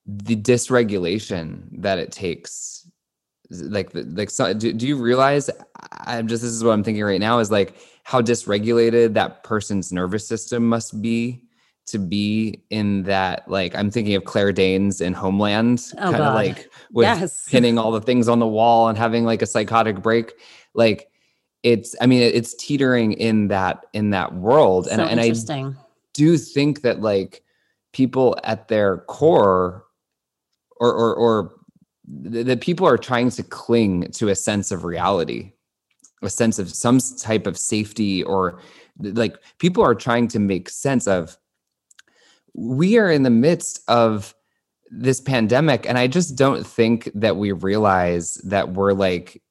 [0.06, 2.90] the dysregulation that it takes,
[3.50, 5.50] like like so, do, do you realize?
[6.06, 9.94] I'm just this is what I'm thinking right now is like how dysregulated that person's
[9.94, 11.43] nervous system must be
[11.86, 16.34] to be in that like i'm thinking of claire danes in homeland Oh, kind of
[16.34, 17.48] like with Yes.
[17.50, 20.32] pinning all the things on the wall and having like a psychotic break.
[20.74, 21.10] Like
[21.64, 24.88] it's i mean it's teetering in that in that world.
[24.88, 25.32] And, so and i
[26.14, 27.44] do think that like
[27.92, 29.86] people at their core
[30.78, 31.56] or or or
[32.32, 35.52] th- that people are trying to cling to a sense of reality
[36.22, 38.60] a sense of some type of safety or
[39.00, 41.38] like people are trying to make sense of
[42.54, 44.34] we are in the midst of
[44.90, 49.42] this pandemic and i just don't think that we realize that we're like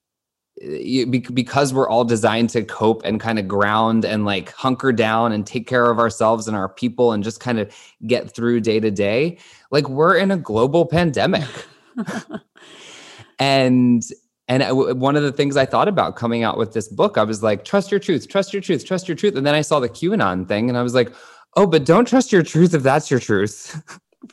[1.11, 5.46] because we're all designed to cope and kind of ground and like hunker down and
[5.46, 7.74] take care of ourselves and our people and just kind of
[8.07, 9.36] get through day to day
[9.72, 11.48] like we're in a global pandemic
[13.40, 14.05] and
[14.48, 17.24] and I one of the things I thought about coming out with this book, I
[17.24, 19.36] was like, trust your truth, trust your truth, trust your truth.
[19.36, 21.12] And then I saw the QAnon thing and I was like,
[21.57, 23.82] oh, but don't trust your truth if that's your truth.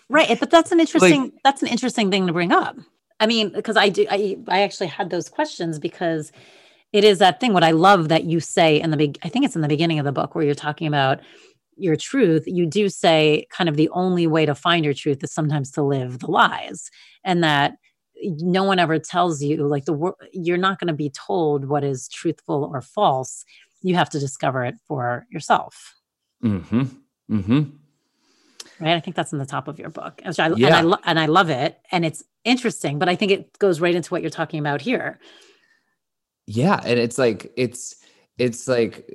[0.09, 2.77] Right, but that's an interesting that's an interesting thing to bring up.
[3.19, 6.31] I mean, because I do I I actually had those questions because
[6.93, 9.45] it is that thing what I love that you say in the big I think
[9.45, 11.19] it's in the beginning of the book where you're talking about
[11.75, 15.31] your truth, you do say kind of the only way to find your truth is
[15.31, 16.89] sometimes to live the lies
[17.23, 17.75] and that
[18.21, 21.83] no one ever tells you like the wor- you're not going to be told what
[21.83, 23.45] is truthful or false.
[23.81, 25.95] You have to discover it for yourself.
[26.43, 26.83] Mm-hmm.
[27.29, 27.61] Mm-hmm.
[28.79, 28.95] right?
[28.95, 31.27] I think that's in the top of your book, I, and I lo- and I
[31.27, 32.99] love it, and it's interesting.
[32.99, 35.19] But I think it goes right into what you're talking about here.
[36.47, 37.95] yeah and it's like it's
[38.39, 39.05] it's like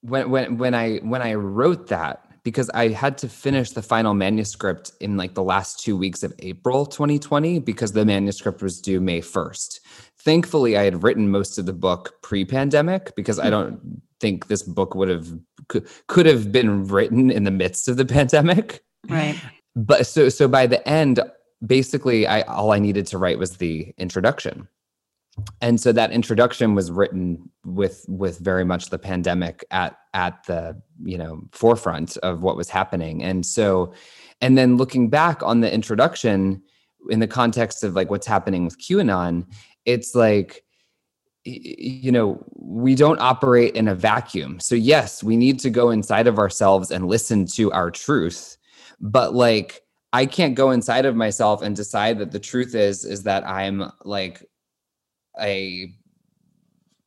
[0.00, 4.14] when when when i when i wrote that because i had to finish the final
[4.14, 9.00] manuscript in like the last two weeks of april 2020 because the manuscript was due
[9.00, 9.78] may 1st
[10.18, 14.94] thankfully i had written most of the book pre-pandemic because i don't think this book
[14.94, 15.28] would have
[15.68, 18.82] could, could have been written in the midst of the pandemic.
[19.08, 19.40] Right.
[19.76, 21.20] but so so by the end
[21.64, 24.68] basically i all i needed to write was the introduction.
[25.60, 30.80] And so that introduction was written with with very much the pandemic at at the
[31.04, 33.22] you know forefront of what was happening.
[33.22, 33.92] And so
[34.40, 36.62] and then looking back on the introduction
[37.10, 39.46] in the context of like what's happening with qanon
[39.86, 40.64] it's like
[41.46, 44.60] you know we don't operate in a vacuum.
[44.60, 48.56] So yes we need to go inside of ourselves and listen to our truth.
[49.00, 49.82] But like
[50.12, 53.90] i can't go inside of myself and decide that the truth is is that i'm
[54.04, 54.42] like
[55.40, 55.92] a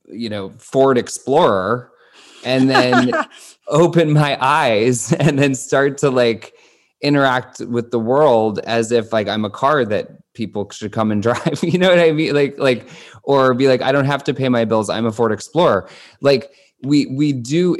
[0.07, 1.91] you know ford explorer
[2.43, 3.11] and then
[3.67, 6.53] open my eyes and then start to like
[7.01, 11.21] interact with the world as if like i'm a car that people should come and
[11.27, 11.59] drive.
[11.61, 12.33] You know what i mean?
[12.33, 12.87] Like like
[13.29, 15.87] or be like i don't have to pay my bills i'm a ford explorer.
[16.19, 16.51] Like
[16.81, 17.77] we we do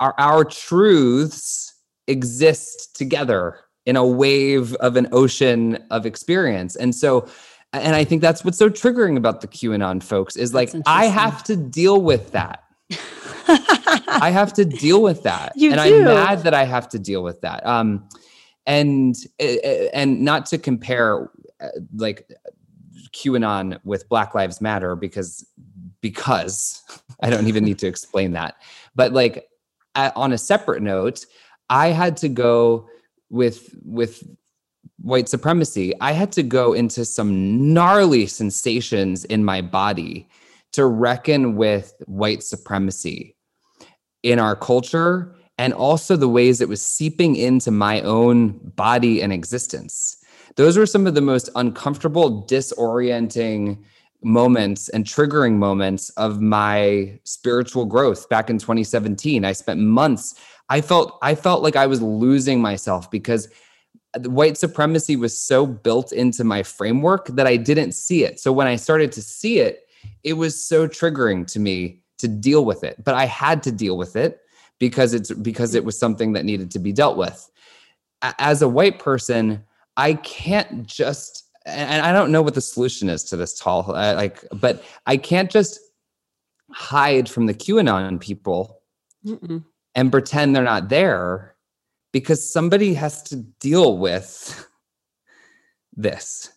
[0.00, 1.72] our our truths
[2.08, 6.74] exist together in a wave of an ocean of experience.
[6.74, 7.28] And so
[7.72, 11.42] and i think that's what's so triggering about the qanon folks is like i have
[11.44, 12.64] to deal with that.
[13.48, 15.98] I have to deal with that, You and do.
[15.98, 17.66] I'm mad that I have to deal with that.
[17.66, 18.08] Um,
[18.66, 21.30] and uh, and not to compare
[21.60, 22.28] uh, like
[23.12, 25.46] QAnon with Black Lives Matter because
[26.00, 26.82] because
[27.22, 28.56] I don't even need to explain that.
[28.94, 29.48] But like
[29.94, 31.26] a- on a separate note,
[31.70, 32.88] I had to go
[33.30, 34.22] with with
[35.00, 35.92] white supremacy.
[36.00, 40.28] I had to go into some gnarly sensations in my body
[40.72, 43.36] to reckon with white supremacy
[44.22, 49.32] in our culture and also the ways it was seeping into my own body and
[49.32, 50.16] existence.
[50.56, 53.82] Those were some of the most uncomfortable, disorienting
[54.22, 59.44] moments and triggering moments of my spiritual growth back in 2017.
[59.44, 60.34] I spent months
[60.68, 63.48] I felt I felt like I was losing myself because
[64.24, 68.40] white supremacy was so built into my framework that I didn't see it.
[68.40, 69.88] So when I started to see it,
[70.24, 73.96] it was so triggering to me to deal with it but i had to deal
[73.96, 74.40] with it
[74.78, 77.50] because it's because it was something that needed to be dealt with
[78.38, 79.62] as a white person
[79.96, 84.14] i can't just and i don't know what the solution is to this tall uh,
[84.14, 85.78] like but i can't just
[86.70, 88.80] hide from the qanon people
[89.26, 89.64] Mm-mm.
[89.94, 91.54] and pretend they're not there
[92.12, 94.66] because somebody has to deal with
[95.96, 96.50] this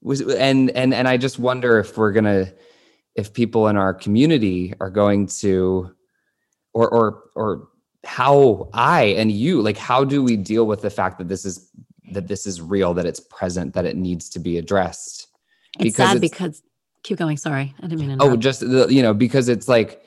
[0.00, 2.52] was and and and i just wonder if we're gonna
[3.14, 5.90] if people in our community are going to
[6.72, 7.68] or or or
[8.04, 11.70] how i and you like how do we deal with the fact that this is
[12.12, 15.28] that this is real that it's present that it needs to be addressed
[15.78, 16.62] it's sad because
[17.02, 20.02] keep going sorry i didn't mean to oh just the, you know because it's like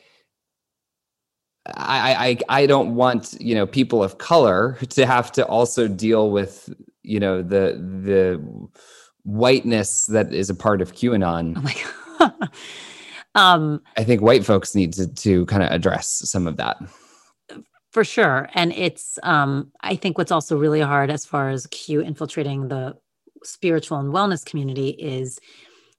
[1.67, 6.31] I, I I don't want you know people of color to have to also deal
[6.31, 6.73] with
[7.03, 8.69] you know the the
[9.23, 11.53] whiteness that is a part of QAnon.
[11.57, 11.75] Oh my
[12.19, 12.49] god.
[13.35, 16.77] um, I think white folks need to to kind of address some of that.
[17.91, 21.99] For sure, and it's um, I think what's also really hard as far as Q
[22.01, 22.95] infiltrating the
[23.43, 25.39] spiritual and wellness community is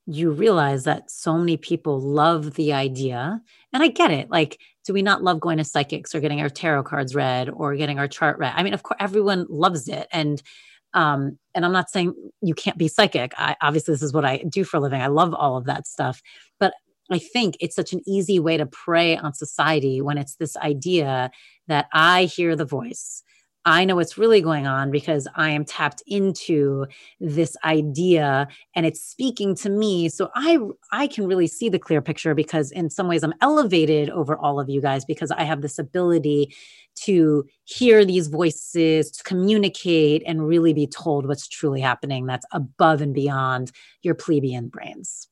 [0.07, 3.41] you realize that so many people love the idea
[3.73, 6.49] and i get it like do we not love going to psychics or getting our
[6.49, 8.53] tarot cards read or getting our chart read?
[8.57, 10.43] I mean of course everyone loves it and
[10.95, 14.39] um and i'm not saying you can't be psychic i obviously this is what i
[14.39, 16.21] do for a living i love all of that stuff
[16.59, 16.75] but
[17.15, 21.31] i think it's such an easy way to prey on society when it's this idea
[21.69, 23.23] that i hear the voice
[23.65, 26.87] I know what's really going on because I am tapped into
[27.21, 30.09] this idea and it's speaking to me.
[30.09, 30.59] So I
[30.91, 34.59] I can really see the clear picture because in some ways I'm elevated over all
[34.59, 36.55] of you guys because I have this ability
[37.05, 43.01] to hear these voices, to communicate and really be told what's truly happening that's above
[43.01, 43.71] and beyond
[44.03, 45.29] your plebeian brains.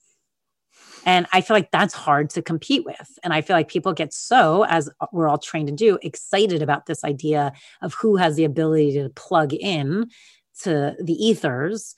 [1.07, 3.18] And I feel like that's hard to compete with.
[3.22, 6.86] And I feel like people get so, as we're all trained to do, excited about
[6.86, 10.11] this idea of who has the ability to plug in
[10.62, 11.94] to the ethers,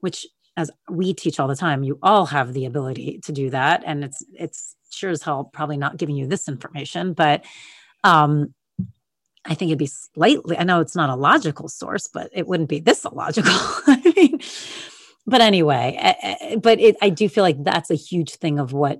[0.00, 0.26] which
[0.56, 3.82] as we teach all the time, you all have the ability to do that.
[3.86, 7.44] And it's it's sure as hell probably not giving you this information, but
[8.02, 8.54] um
[9.44, 12.68] I think it'd be slightly, I know it's not a logical source, but it wouldn't
[12.68, 13.50] be this illogical.
[13.52, 14.40] I mean,
[15.28, 18.58] but anyway, eh, eh, eh, but it, I do feel like that's a huge thing
[18.58, 18.98] of what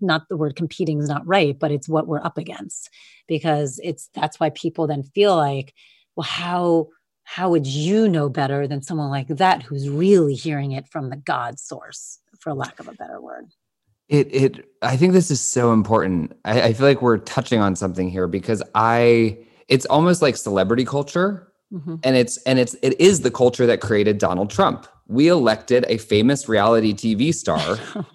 [0.00, 2.90] not the word competing is not right, but it's what we're up against
[3.26, 5.72] because it's that's why people then feel like,
[6.14, 6.88] well, how
[7.24, 11.16] how would you know better than someone like that who's really hearing it from the
[11.16, 13.46] God source, for lack of a better word?
[14.10, 16.36] It it I think this is so important.
[16.44, 20.84] I, I feel like we're touching on something here because I it's almost like celebrity
[20.84, 21.50] culture.
[21.72, 21.96] Mm-hmm.
[22.04, 25.98] And it's and it's it is the culture that created Donald Trump we elected a
[25.98, 27.76] famous reality TV star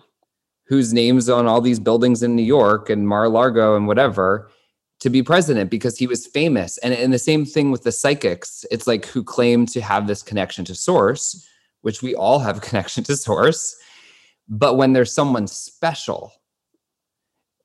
[0.65, 4.49] whose name's on all these buildings in New York and Mar-a-Lago and whatever
[4.99, 6.77] to be president because he was famous.
[6.79, 8.65] And, and the same thing with the psychics.
[8.69, 11.47] It's like who claim to have this connection to source,
[11.81, 13.75] which we all have a connection to source.
[14.47, 16.33] But when there's someone special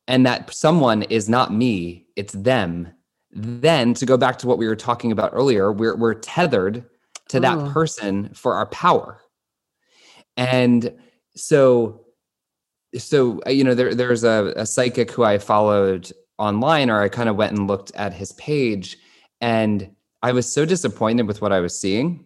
[0.06, 2.92] and that someone is not me, it's them,
[3.32, 6.84] then to go back to what we were talking about earlier, we're, we're tethered
[7.28, 7.70] to that oh.
[7.70, 9.20] person for our power.
[10.36, 10.94] And
[11.36, 12.04] so,
[12.96, 17.08] so uh, you know, there there's a, a psychic who I followed online, or I
[17.08, 18.98] kind of went and looked at his page,
[19.40, 19.90] and
[20.22, 22.24] I was so disappointed with what I was seeing.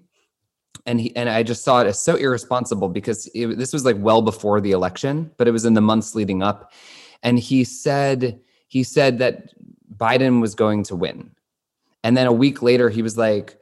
[0.87, 3.97] And he and I just saw it as so irresponsible because it, this was like
[3.99, 6.73] well before the election, but it was in the months leading up.
[7.23, 9.49] And he said he said that
[9.97, 11.31] Biden was going to win.
[12.05, 13.58] And then a week later, he was like,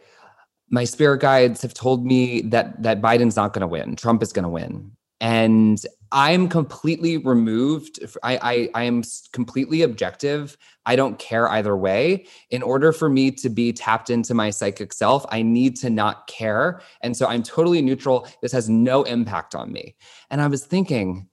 [0.68, 3.96] my spirit guides have told me that that Biden's not going to win.
[3.96, 4.92] Trump is going to win.
[5.20, 8.00] And I'm completely removed.
[8.22, 9.02] I, I I am
[9.32, 10.56] completely objective.
[10.84, 12.26] I don't care either way.
[12.50, 16.26] In order for me to be tapped into my psychic self, I need to not
[16.26, 16.80] care.
[17.00, 18.28] And so I'm totally neutral.
[18.42, 19.96] This has no impact on me.
[20.30, 21.28] And I was thinking,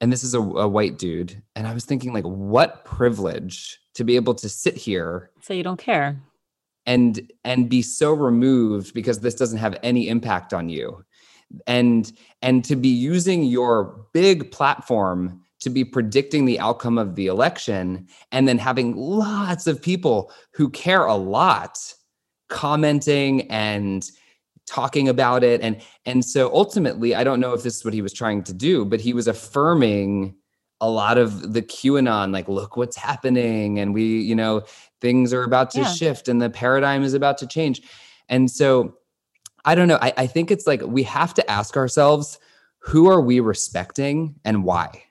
[0.00, 4.04] and this is a, a white dude, and I was thinking, like, what privilege to
[4.04, 5.30] be able to sit here.
[5.42, 6.20] So you don't care
[6.88, 11.04] and and be so removed because this doesn't have any impact on you.
[11.66, 12.10] And
[12.42, 18.06] and to be using your big platform to be predicting the outcome of the election
[18.32, 21.78] and then having lots of people who care a lot
[22.48, 24.10] commenting and
[24.66, 25.60] talking about it.
[25.60, 28.54] And and so ultimately i don't know if this is what he was trying to
[28.54, 30.34] do but he was affirming
[30.80, 33.78] a lot of the QAnon like look what's happening.
[33.78, 34.62] And we you know
[35.00, 35.92] things are about to yeah.
[35.92, 37.82] shift and the paradigm is about to change.
[38.28, 38.96] And so
[39.64, 39.98] I don't know.
[40.00, 42.38] I, I think it's like we have to ask ourselves
[42.80, 45.04] who are we respecting and why?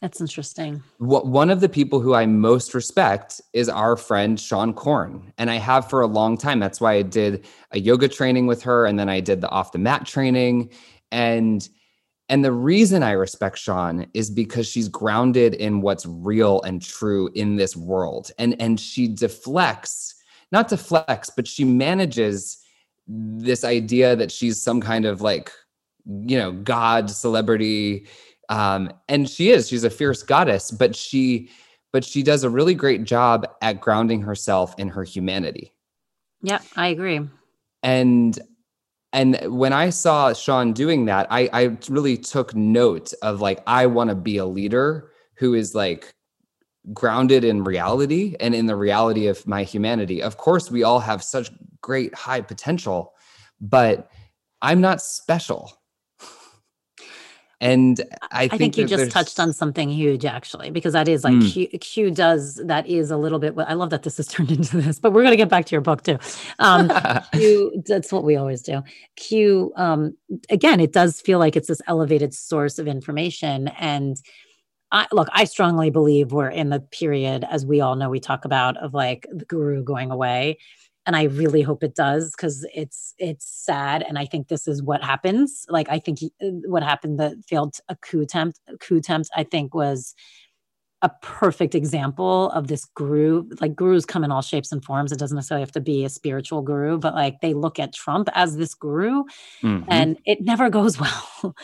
[0.00, 0.82] That's interesting.
[0.98, 5.32] What, one of the people who I most respect is our friend Seane Corn.
[5.38, 6.60] And I have for a long time.
[6.60, 8.84] That's why I did a yoga training with her.
[8.84, 10.70] And then I did the off the mat training.
[11.10, 11.66] And
[12.28, 17.28] and the reason I respect Seane is because she's grounded in what's real and true
[17.34, 18.30] in this world.
[18.38, 20.14] And and she deflects,
[20.50, 22.58] not deflects, but she manages
[23.06, 25.52] this idea that she's some kind of like
[26.06, 28.06] you know god celebrity.
[28.48, 31.50] Um and she is she's a fierce goddess but she
[31.92, 35.74] but she does a really great job at grounding herself in her humanity.
[36.42, 37.20] Yeah i agree.
[37.82, 38.38] And
[39.14, 43.86] and when i saw Seane doing that i i really took note of like i
[43.86, 46.14] want to be a leader who is like
[46.92, 50.22] grounded in reality and in the reality of my humanity.
[50.22, 51.50] Of course we all have such
[51.80, 53.12] great high potential
[53.60, 54.10] but
[54.62, 55.72] i'm not special
[57.64, 61.24] and I think, I think you just touched on something huge, actually, because that is
[61.24, 61.50] like mm.
[61.50, 63.54] Q, Q, does that is a little bit.
[63.56, 65.72] I love that this has turned into this, but we're going to get back to
[65.74, 66.18] your book too.
[66.58, 66.92] Um,
[67.32, 68.82] Q, that's what we always do.
[69.16, 70.14] Q, um,
[70.50, 74.18] again, it does feel like it's this elevated source of information, and
[74.92, 78.44] I, look, I strongly believe we're in the period, as we all know, we talk
[78.44, 80.58] about of like the guru going away
[81.06, 84.82] and i really hope it does because it's it's sad and i think this is
[84.82, 85.66] what happens.
[85.68, 89.30] Like i think he, uh, what happened the failed a coup attempt a coup attempt
[89.36, 90.14] i think was
[91.04, 95.12] a perfect example of this guru like gurus come in all shapes and forms.
[95.12, 98.30] It doesn't necessarily have to be a spiritual guru but like they look at trump
[98.32, 99.24] as this guru
[99.62, 99.84] mm-hmm.
[99.88, 101.54] and it never goes well.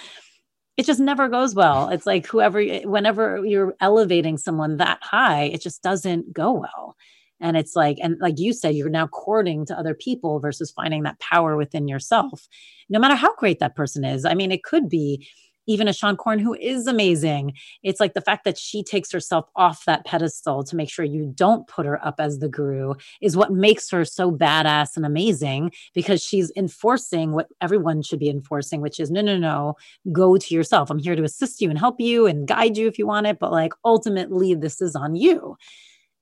[0.76, 1.88] It just never goes well.
[1.88, 6.96] It's like whoever whenever you're elevating someone that high it just doesn't go well
[7.40, 11.02] and it's like and like you said you're now courting to other people versus finding
[11.02, 12.48] that power within yourself
[12.88, 15.26] no matter how great that person is i mean it could be
[15.70, 17.52] even a Seane Corn who is amazing.
[17.82, 21.32] It's like the fact that she takes herself off that pedestal to make sure you
[21.34, 25.70] don't put her up as the guru is what makes her so badass and amazing
[25.94, 29.74] because she's enforcing what everyone should be enforcing, which is no, no, no,
[30.12, 30.90] go to yourself.
[30.90, 33.38] I'm here to assist you and help you and guide you if you want it.
[33.38, 35.56] But like ultimately, this is on you.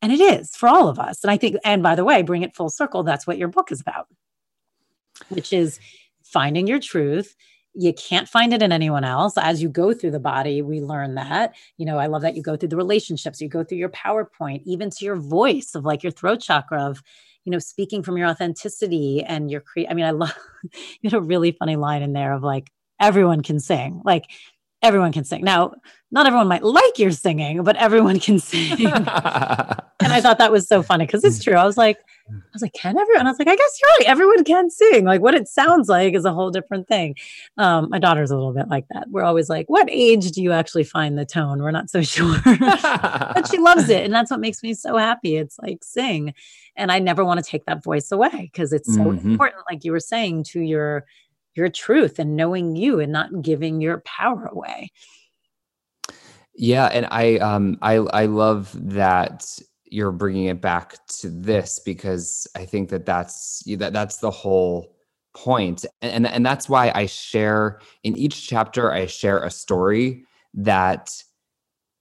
[0.01, 1.25] And it is for all of us.
[1.25, 3.03] And I think, and by the way, bring it full circle.
[3.03, 4.07] That's what your book is about,
[5.29, 5.81] which is
[6.23, 7.35] finding your truth.
[7.75, 9.35] You can't find it in anyone else.
[9.37, 11.55] As you go through the body, we learn that.
[11.77, 14.63] You know, I love that you go through the relationships, you go through your PowerPoint,
[14.65, 17.03] even to your voice of like your throat chakra of,
[17.45, 21.15] you know, speaking from your authenticity and your cre- I mean, I love you had
[21.15, 22.71] a really funny line in there of like,
[23.01, 24.03] everyone can sing.
[24.05, 24.27] Like
[24.83, 25.45] everyone can sing.
[25.45, 25.75] Now,
[26.11, 28.87] not everyone might like your singing, but everyone can sing.
[28.87, 29.09] and
[30.13, 31.55] I thought that was so funny because it's true.
[31.55, 31.99] I was like,
[32.31, 33.27] I was like, can everyone?
[33.27, 34.11] I was like, I guess you're right.
[34.11, 35.05] Everyone can sing.
[35.05, 37.17] Like what it sounds like is a whole different thing.
[37.57, 39.09] Um, my daughter's a little bit like that.
[39.11, 41.63] We're always like, what age do you actually find the tone?
[41.63, 42.39] We're not so sure.
[42.45, 44.05] but she loves it.
[44.05, 45.37] And that's what makes me so happy.
[45.37, 46.35] It's like sing.
[46.77, 49.33] And I never want to take that voice away because it's so mm-hmm.
[49.33, 51.05] important, like you were saying, to your
[51.59, 54.91] your truth and knowing you and not giving your power away.
[56.55, 59.47] Yeah, and I um I I love that
[59.85, 64.97] you're bringing it back to this because I think that that's that that's the whole
[65.35, 70.25] point and, and and that's why I share in each chapter I share a story
[70.55, 71.23] that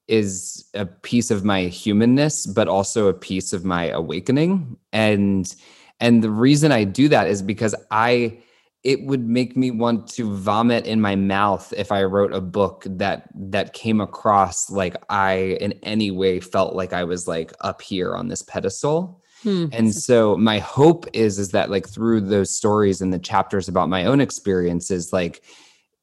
[0.07, 5.53] is a piece of my humanness but also a piece of my awakening and
[5.99, 8.39] and the reason I do that is because I
[8.83, 12.83] it would make me want to vomit in my mouth if I wrote a book
[12.87, 17.81] that that came across like I in any way felt like I was like up
[17.81, 19.21] here on this pedestal.
[19.43, 19.67] Hmm.
[19.71, 23.89] And so my hope is is that like through those stories and the chapters about
[23.89, 25.43] my own experiences like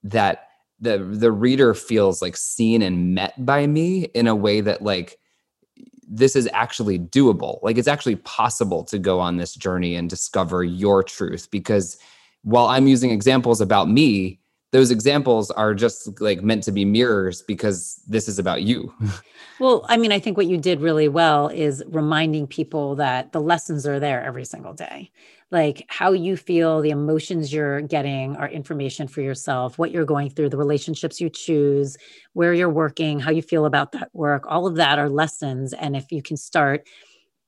[0.03, 0.49] that
[0.81, 5.19] the the reader feels like seen and met by me in a way that like
[6.07, 7.63] this is actually doable.
[7.63, 11.99] Like it's actually possible to go on this journey and discover your truth because
[12.45, 14.39] while I'm using examples about me,
[14.75, 18.93] those examples are just like meant to be mirrors because this is about you.
[19.61, 23.41] well, I mean, I think what you did really well is reminding people that the
[23.41, 25.13] lessons are there every single day.
[25.53, 30.31] Like how you feel, the emotions you're getting are information for yourself, what you're going
[30.31, 31.97] through, the relationships you choose,
[32.33, 35.73] where you're working, how you feel about that work, all of that are lessons.
[35.73, 36.89] And if you can start,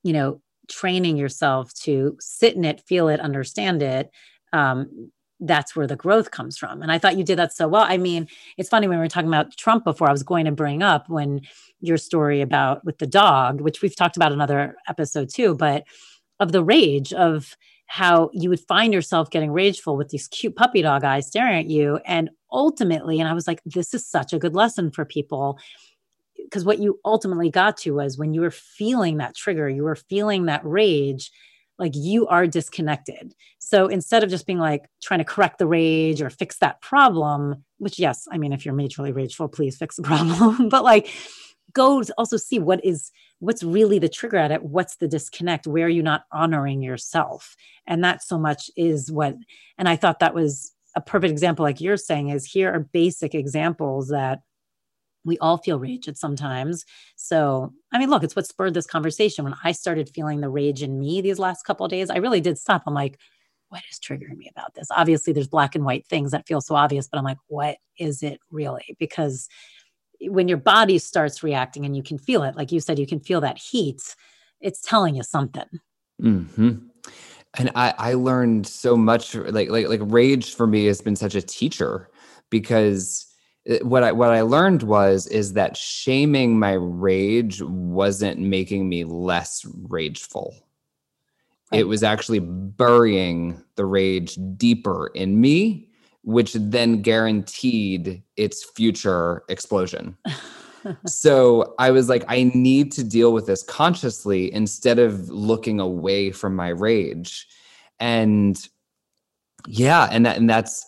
[0.01, 4.11] you know, training yourself to sit in it, feel it, understand it,
[4.53, 6.81] um, that's where the growth comes from.
[6.81, 7.85] And I thought you did that so well.
[7.87, 8.27] I mean,
[8.57, 11.09] it's funny when we were talking about Trump before, I was going to bring up
[11.09, 11.41] when
[11.79, 15.83] your story about with the dog, which we've talked about another episode too, but
[16.39, 17.55] of the rage of
[17.87, 21.67] how you would find yourself getting rageful with these cute puppy dog eyes staring at
[21.67, 21.99] you.
[22.05, 25.57] And ultimately, and I was like, this is such a good lesson for people.
[26.35, 29.95] Because what you ultimately got to was when you were feeling that trigger, you were
[29.95, 31.31] feeling that rage,
[31.79, 33.35] like you are disconnected.
[33.59, 37.63] So instead of just being like trying to correct the rage or fix that problem,
[37.77, 41.09] which, yes, I mean, if you're majorly rageful, please fix the problem, but like
[41.73, 44.63] go also see what is what's really the trigger at it.
[44.63, 45.67] What's the disconnect?
[45.67, 47.55] Where are you not honoring yourself?
[47.85, 49.35] And that so much is what
[49.77, 53.35] and i thought that was a perfect example like you're saying is here are basic
[53.35, 54.39] examples that
[55.27, 56.85] we all feel rage at sometimes.
[57.15, 59.43] So i mean look it's what spurred this conversation.
[59.43, 62.57] When i started feeling the rage in me these last couple days i really did
[62.57, 62.83] stop.
[62.87, 63.19] I'm like
[63.69, 64.87] what is triggering me about this?
[64.91, 68.23] Obviously there's black and white things that feel so obvious but i'm like what is
[68.23, 68.95] it really?
[68.99, 69.47] Because
[70.21, 73.19] when your body starts reacting and you can feel it, like you said, you can
[73.19, 74.15] feel that heat,
[74.61, 75.67] it's telling you something.
[76.21, 76.77] Mm-hmm.
[77.59, 81.35] And I, I learned so much like, like, like rage for me has been such
[81.35, 82.09] a teacher
[82.49, 83.26] because
[83.69, 89.03] Uh, what I, what I learned was, is that shaming my rage wasn't making me
[89.03, 90.55] less rageful.
[91.71, 91.81] Right.
[91.81, 95.87] It was actually burying the rage deeper in me
[96.27, 100.17] which then guaranteed its future explosion.
[101.05, 106.31] so I was like, I need to deal with this consciously instead of looking away
[106.31, 107.47] from my rage.
[108.01, 108.59] And
[109.67, 110.85] yeah, and that and that's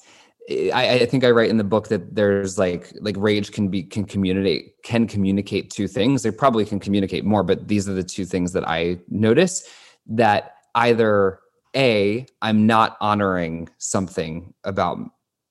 [0.50, 3.84] I, I, think I write in the book that there's like like rage can be
[3.84, 6.24] can communicate can communicate two things.
[6.24, 9.70] They probably can communicate more, but these are the two things that I notice
[10.08, 11.40] that either
[11.76, 14.98] a I'm not honoring something about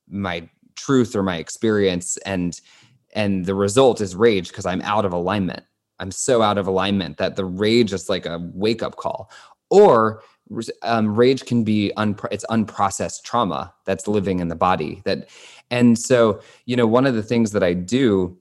[0.08, 0.48] my
[0.78, 2.60] truth or my experience and
[3.14, 5.64] and the result is rage because i'm out of alignment
[5.98, 9.30] i'm so out of alignment that the rage is like a wake up call
[9.70, 10.22] or
[10.82, 15.28] um, rage can be un- it's unprocessed trauma that's living in the body that
[15.70, 18.36] and so you know one of the things that i do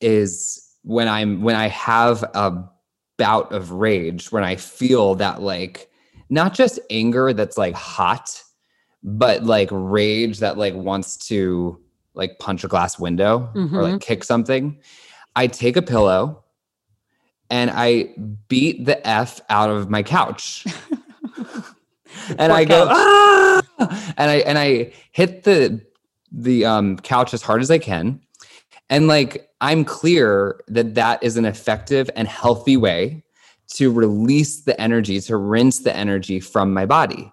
[0.00, 2.68] is when i'm when i have a
[3.16, 5.90] bout of rage when i feel that like
[6.30, 8.42] not just anger that's like hot
[9.04, 11.78] but like rage that like wants to
[12.14, 13.76] like punch a glass window mm-hmm.
[13.76, 13.98] or like mm-hmm.
[13.98, 14.78] kick something,
[15.36, 16.42] I take a pillow
[17.50, 18.14] and I
[18.48, 20.66] beat the F out of my couch.
[22.38, 23.62] and I go, ah!
[24.16, 25.80] and I and I hit the
[26.30, 28.20] the um couch as hard as I can.
[28.90, 33.24] And like I'm clear that that is an effective and healthy way
[33.74, 37.32] to release the energy, to rinse the energy from my body.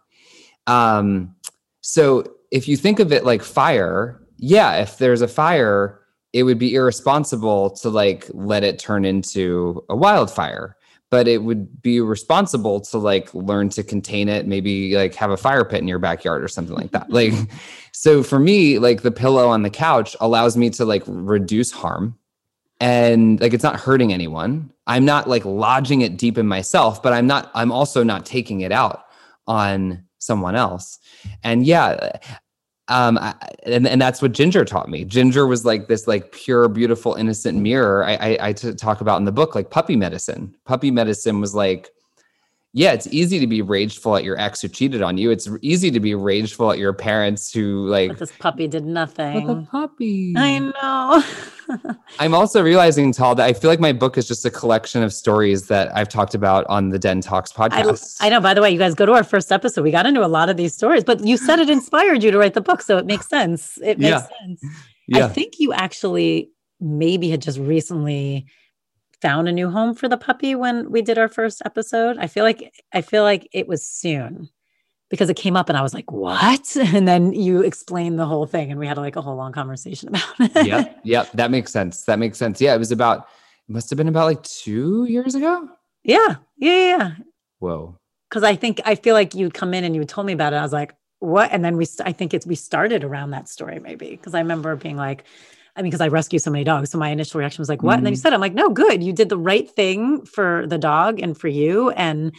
[0.68, 1.35] Um,
[1.81, 5.99] so if you think of it like fire, yeah, if there's a fire,
[6.34, 10.77] it would be irresponsible to like let it turn into a wildfire
[11.12, 15.38] but it would be responsible to like learn to contain it maybe like have a
[15.38, 17.10] fire pit in your backyard or something like that.
[17.10, 17.34] Like
[17.92, 22.18] so for me like the pillow on the couch allows me to like reduce harm.
[22.80, 24.74] And like it's not hurting anyone.
[24.88, 28.62] I'm not like lodging it deep in myself but i'm not i'm also not taking
[28.62, 29.06] it out
[29.48, 31.00] on someone else.
[31.44, 32.18] And yeah,
[32.91, 35.05] um, I, and and that's what Ginger taught me.
[35.05, 38.03] Ginger was like this like pure, beautiful, innocent mirror.
[38.05, 40.53] I, I, talk about in the book like puppy medicine.
[40.65, 41.89] Puppy medicine was like
[42.73, 45.30] yeah, it's easy to be rageful at your ex who cheated on you.
[45.30, 49.45] It's easy to be rageful at your parents who like but this puppy did nothing.
[49.45, 50.34] the puppy.
[50.38, 51.23] I know.
[52.19, 55.14] I'm also realizing, Tal, that I feel like my book is just a collection of
[55.14, 58.18] stories that I've talked about on the Den Talks podcast.
[58.22, 58.39] I, I know.
[58.39, 59.81] By the way, you guys go to our first episode.
[59.81, 62.38] We got into a lot of these stories, but you said it inspired you to
[62.38, 63.80] write the book, so it makes sense.
[63.84, 64.27] It makes yeah.
[64.39, 64.65] sense.
[65.10, 65.26] Yeah.
[65.26, 68.48] I think you actually maybe had just recently
[69.22, 72.18] found a new home for the puppy when we did our first episode.
[72.18, 74.49] I feel like I feel like it was soon
[75.10, 78.45] because it came up and I was like, "What?" And then you explained the whole
[78.45, 80.65] thing and we had like a whole long conversation about it.
[80.65, 80.93] yeah.
[81.03, 82.03] Yeah, that makes sense.
[82.03, 82.60] That makes sense.
[82.60, 83.27] Yeah, it was about
[83.68, 85.69] it must have been about like 2 years ago.
[86.03, 86.35] Yeah.
[86.57, 87.11] Yeah, yeah.
[87.60, 87.98] Whoa.
[88.31, 90.57] Cuz I think I feel like you'd come in and you told me about it.
[90.57, 93.80] I was like, "What?" And then we I think it's we started around that story
[93.80, 95.26] maybe because I remember being like
[95.76, 96.89] I mean, because I rescue so many dogs.
[96.89, 97.91] So my initial reaction was like, what?
[97.91, 97.98] Mm-hmm.
[97.98, 98.22] And then you mm-hmm.
[98.22, 99.03] said, I'm like, no, good.
[99.03, 101.91] You did the right thing for the dog and for you.
[101.91, 102.34] And,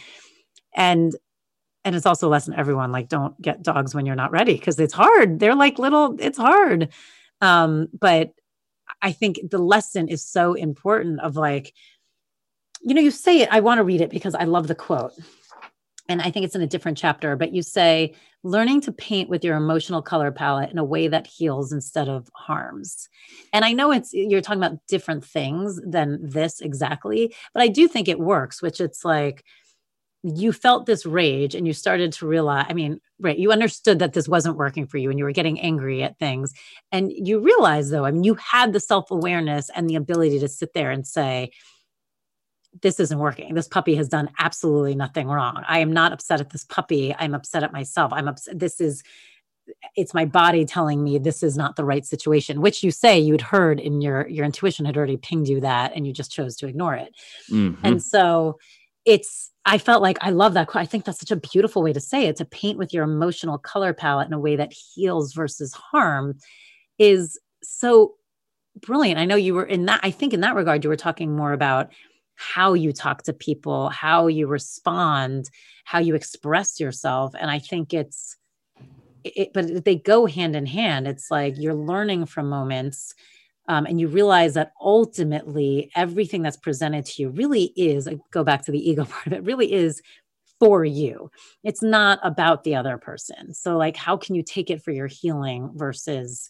[0.75, 1.15] and,
[1.83, 4.79] and it's also a lesson everyone like, don't get dogs when you're not ready because
[4.79, 5.39] it's hard.
[5.39, 6.89] They're like little, it's hard.
[7.41, 8.33] Um, but
[9.01, 11.73] I think the lesson is so important of like,
[12.81, 15.13] you know, you say it, I want to read it because I love the quote
[16.09, 18.13] and I think it's in a different chapter, but you say
[18.43, 22.29] learning to paint with your emotional color palette in a way that heals instead of
[22.35, 23.07] harms.
[23.53, 27.87] And I know it's you're talking about different things than this exactly, but I do
[27.87, 29.45] think it works, which it's like
[30.23, 34.13] you felt this rage and you started to realize, I mean, right, you understood that
[34.13, 36.53] this wasn't working for you and you were getting angry at things.
[36.91, 40.73] And you realize though, I mean, you had the self-awareness and the ability to sit
[40.73, 41.51] there and say,
[42.81, 43.53] this isn't working.
[43.53, 45.63] This puppy has done absolutely nothing wrong.
[45.67, 47.15] I am not upset at this puppy.
[47.17, 48.11] I'm upset at myself.
[48.11, 48.59] I'm upset.
[48.59, 49.03] This is,
[49.95, 53.39] it's my body telling me this is not the right situation which you say you'd
[53.39, 56.67] heard in your your intuition had already pinged you that and you just chose to
[56.67, 57.15] ignore it
[57.49, 57.77] Mhm.
[57.81, 58.59] and so
[59.05, 62.01] it's i felt like i love that i think that's such a beautiful way to
[62.01, 65.71] say it to paint with your emotional color palette in a way that heals versus
[65.73, 66.37] harm
[66.99, 68.15] is so
[68.81, 71.33] brilliant i know you were in that i think in that regard you were talking
[71.33, 71.87] more about
[72.35, 75.49] how you talk to people how you respond
[75.85, 77.33] how you express yourself.
[77.39, 78.37] And i think it's
[79.23, 81.07] it, but they go hand in hand.
[81.07, 83.13] It's like you're learning from moments
[83.67, 88.43] um, and you realize that ultimately everything that's presented to you really is I go
[88.43, 90.01] back to the ego part of it really is
[90.59, 91.29] for you.
[91.63, 93.53] It's not about the other person.
[93.53, 96.49] So like how can you take it for your healing versus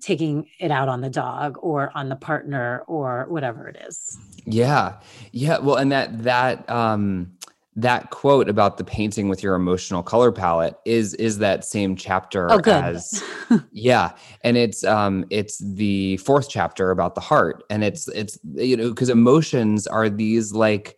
[0.00, 4.98] taking it out on the dog or on the partner or whatever it is Yeah.
[5.32, 5.58] Yeah.
[5.58, 7.32] Well, and that that um
[7.76, 12.50] that quote about the painting with your emotional color palette is is that same chapter
[12.52, 13.24] oh as
[13.72, 14.12] yeah
[14.42, 18.90] and it's um it's the fourth chapter about the heart and it's it's you know
[18.90, 20.96] because emotions are these like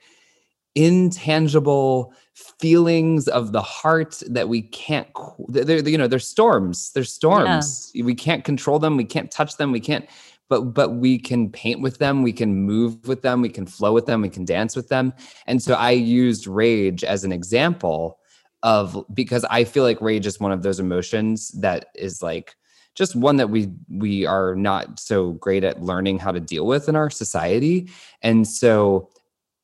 [0.74, 5.08] intangible feelings of the heart that we can't
[5.48, 7.90] they're, they're, you know they're storms there's storms.
[7.94, 10.06] We can't control them we can't touch them we can't
[10.48, 13.92] but but we can paint with them we can move with them we can flow
[13.94, 15.14] with them we can dance with them.
[15.46, 18.18] And so i used rage as an example
[18.62, 22.54] of because i feel like rage is one of those emotions that is like
[22.96, 26.88] just one that we we are not so great at learning how to deal with
[26.88, 27.88] in our society.
[28.22, 29.10] And so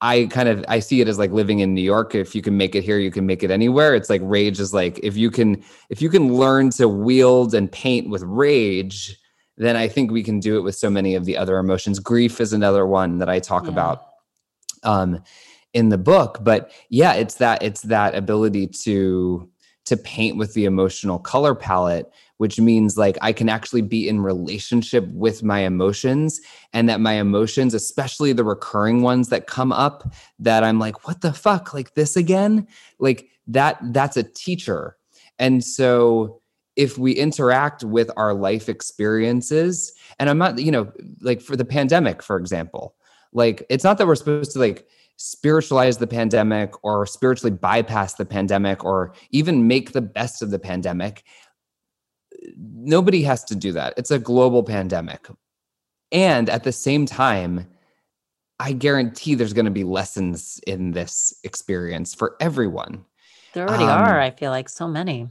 [0.02, 2.14] i kind of i see it as like living in new york.
[2.14, 3.94] If you can make it here you can make it anywhere.
[3.94, 7.70] It's like rage is like if you can if you can learn to wield and
[7.72, 9.16] paint with rage
[9.58, 11.98] then i think we can do it with so many of the other emotions.
[11.98, 13.70] Grief is another one that i talk Yeah.
[13.70, 14.06] about
[14.82, 15.22] um
[15.72, 16.38] in the book.
[16.42, 19.48] But yeah it's that it's that ability to
[19.84, 22.10] to paint with the emotional color palette
[22.42, 26.40] which means like i can actually be in relationship with my emotions
[26.72, 31.20] and that my emotions especially the recurring ones that come up that i'm like what
[31.20, 31.74] the fuck?
[31.74, 32.66] Like this again?
[32.98, 34.96] Like that that's a teacher.
[35.38, 36.40] And so
[36.76, 40.90] if we interact with our life experiences and i'm not you know
[41.20, 42.94] like for the pandemic for example
[43.34, 44.86] like it's not that we're supposed to like
[45.18, 50.58] spiritualize the pandemic or spiritually bypass the pandemic or even make the best of the
[50.58, 51.24] pandemic
[52.56, 53.94] nobody has to do that.
[53.96, 55.28] It's a global pandemic.
[56.10, 57.66] And at the same time
[58.60, 63.04] i guarantee there's going to be lessons in this experience for everyone.
[63.54, 65.28] There already Um, are i feel like so many.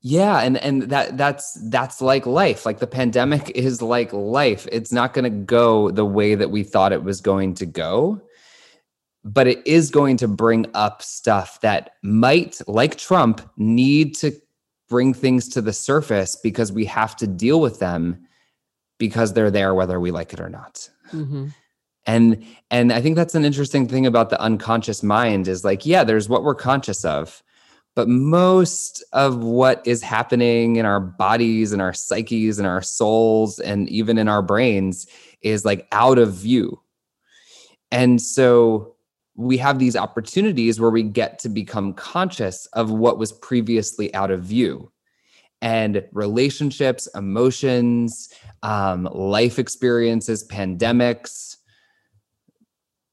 [0.00, 2.66] Yeah and and that that's that's like life.
[2.66, 4.66] Like the pandemic is like life.
[4.72, 8.20] It's not going to go the way that we thought it was going to go
[9.24, 14.32] but it is going to bring up stuff that might like trump need to
[14.92, 18.02] bring things to the surface because we have to deal with them
[18.98, 21.54] because they're there whether we like it or not Mhm.
[22.04, 26.04] and and i think that's an interesting thing about the unconscious mind is like yeah
[26.04, 27.42] there's what we're conscious of
[27.94, 33.58] but most of what is happening in our bodies and our psyches and our souls
[33.60, 35.06] and even in our brains
[35.40, 36.78] is like out of view
[37.90, 38.91] and so
[39.34, 44.30] we have these opportunities where we get to become conscious of what was previously out
[44.30, 44.90] of view.
[45.62, 48.28] And relationships emotions
[48.62, 51.56] um, life experiences pandemics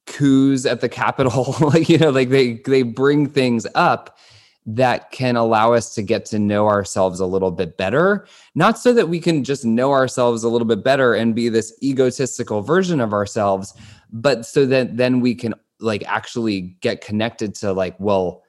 [0.08, 4.18] coups at the capitol like you know like they they bring things up
[4.66, 8.28] that can allow us to get to know ourselves a little bit better.
[8.56, 11.78] Not so that we can just know ourselves a little bit better and be this
[11.82, 13.74] egotistical version of ourselves
[14.12, 18.44] but so that then we can like actually get connected to like well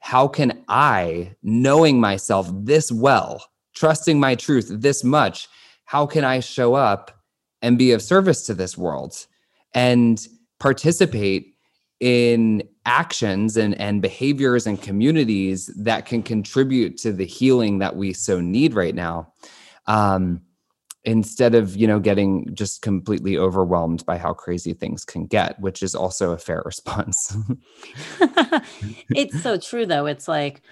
[0.00, 3.44] how can i knowing myself this well
[3.74, 5.48] trusting my truth this much
[5.84, 7.22] how can i show up
[7.62, 9.26] and be of service to this world
[9.74, 10.28] and
[10.58, 11.56] participate
[12.00, 18.12] in actions and, and behaviors and communities that can contribute to the healing that we
[18.12, 19.32] so need right now?
[19.86, 20.42] Um,
[21.06, 25.82] instead of you know getting just completely overwhelmed by how crazy things can get which
[25.82, 27.34] is also a fair response.
[29.10, 30.06] It's so true though.
[30.06, 30.62] It's like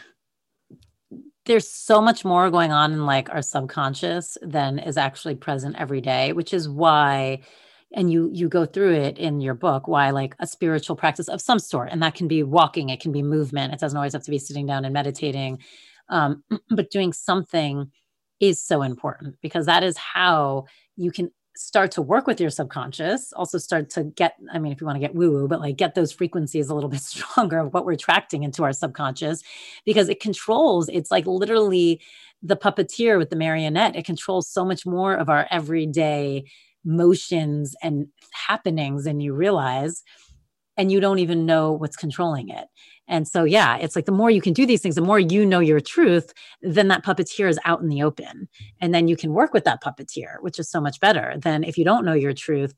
[1.47, 6.01] there's so much more going on in like our subconscious than is actually present every
[6.01, 7.41] day which is why
[7.93, 11.41] and you you go through it in your book why like a spiritual practice of
[11.41, 14.23] some sort and that can be walking it can be movement it doesn't always have
[14.23, 15.59] to be sitting down and meditating
[16.09, 17.91] um, but doing something
[18.41, 20.65] is so important because that is how
[20.97, 24.81] you can start to work with your subconscious, also start to get, I mean, if
[24.81, 27.59] you want to get woo woo, but like get those frequencies a little bit stronger
[27.59, 29.43] of what we're attracting into our subconscious
[29.85, 32.01] because it controls, it's like literally
[32.43, 33.97] the puppeteer with the marionette.
[33.97, 36.45] It controls so much more of our everyday
[36.85, 40.03] motions and happenings than you realize.
[40.77, 42.67] And you don't even know what's controlling it.
[43.07, 45.45] And so, yeah, it's like the more you can do these things, the more you
[45.45, 46.33] know your truth,
[46.63, 48.49] then that puppeteer is out in the open.
[48.81, 51.77] And then you can work with that puppeteer, which is so much better than if
[51.77, 52.75] you don't know your truth,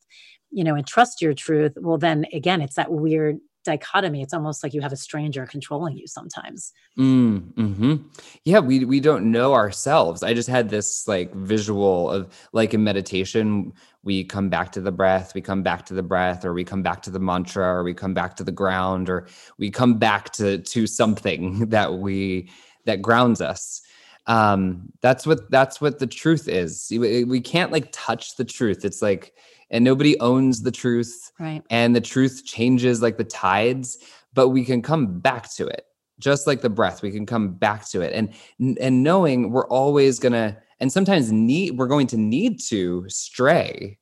[0.50, 1.72] you know, and trust your truth.
[1.76, 4.22] Well, then again, it's that weird dichotomy.
[4.22, 6.72] It's almost like you have a stranger controlling you sometimes.
[6.98, 7.96] Mm, hmm
[8.44, 10.22] Yeah, we we don't know ourselves.
[10.22, 14.92] I just had this like visual of like in meditation, we come back to the
[14.92, 17.84] breath, we come back to the breath, or we come back to the mantra, or
[17.84, 19.26] we come back to the ground, or
[19.58, 22.50] we come back to to something that we
[22.86, 23.82] that grounds us.
[24.26, 26.88] Um, that's what that's what the truth is.
[26.90, 28.84] We can't like touch the truth.
[28.84, 29.34] It's like
[29.70, 31.32] and nobody owns the truth.
[31.38, 31.62] Right.
[31.70, 33.98] And the truth changes like the tides,
[34.34, 35.84] but we can come back to it.
[36.18, 38.12] Just like the breath, we can come back to it.
[38.14, 43.04] And and knowing we're always going to and sometimes need we're going to need to
[43.08, 43.98] stray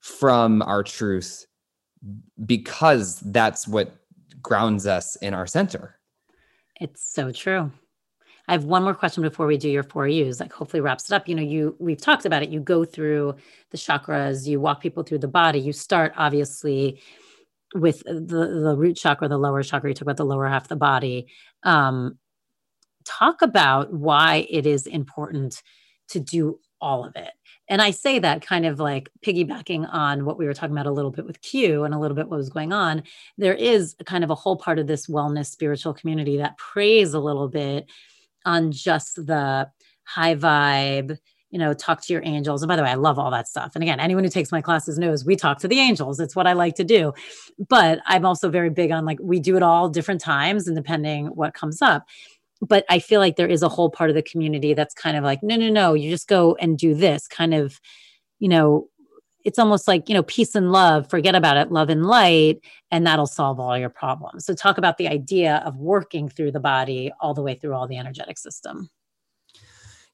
[0.00, 1.44] from our truth
[2.46, 3.94] because that's what
[4.40, 5.96] grounds us in our center.
[6.80, 7.70] It's so true.
[8.50, 11.14] I have one more question before we do your four U's, like hopefully wraps it
[11.14, 11.28] up.
[11.28, 12.48] You know, you we've talked about it.
[12.48, 13.36] You go through
[13.70, 15.60] the chakras, you walk people through the body.
[15.60, 17.00] You start obviously
[17.76, 19.88] with the the root chakra, the lower chakra.
[19.88, 21.28] You talk about the lower half of the body.
[21.62, 22.18] Um,
[23.04, 25.62] talk about why it is important
[26.08, 27.30] to do all of it.
[27.68, 30.92] And I say that kind of like piggybacking on what we were talking about a
[30.92, 33.04] little bit with Q and a little bit what was going on.
[33.38, 37.20] There is kind of a whole part of this wellness spiritual community that prays a
[37.20, 37.88] little bit
[38.44, 39.70] on just the
[40.04, 41.18] high vibe,
[41.50, 42.62] you know, talk to your angels.
[42.62, 43.72] And by the way, I love all that stuff.
[43.74, 46.20] And again, anyone who takes my classes knows we talk to the angels.
[46.20, 47.12] It's what I like to do.
[47.68, 51.26] But I'm also very big on like we do it all different times and depending
[51.28, 52.06] what comes up.
[52.60, 55.24] But I feel like there is a whole part of the community that's kind of
[55.24, 57.80] like, no, no, no, you just go and do this kind of,
[58.38, 58.88] you know,
[59.44, 62.60] it's almost like you know peace and love forget about it love and light
[62.90, 64.44] and that'll solve all your problems.
[64.44, 67.86] So talk about the idea of working through the body all the way through all
[67.86, 68.90] the energetic system.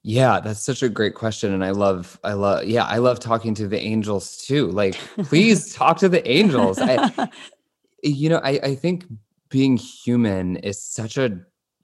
[0.03, 3.55] Yeah that's such a great question and i love i love yeah i love talking
[3.55, 4.71] to the angels too.
[4.71, 4.95] Like
[5.25, 6.79] please talk to the angels.
[6.79, 7.29] I,
[8.03, 9.05] you know I, I think
[9.49, 11.39] being human is such a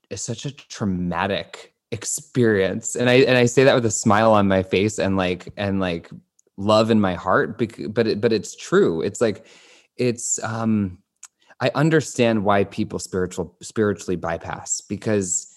[0.09, 4.47] is such a traumatic experience and i and i say that with a smile on
[4.47, 6.09] my face and like and like
[6.57, 7.57] love in my heart
[7.93, 9.01] but it, but it's true.
[9.01, 9.45] It's like
[9.97, 10.97] it's um
[11.59, 15.55] i understand why people spiritual spiritually bypass because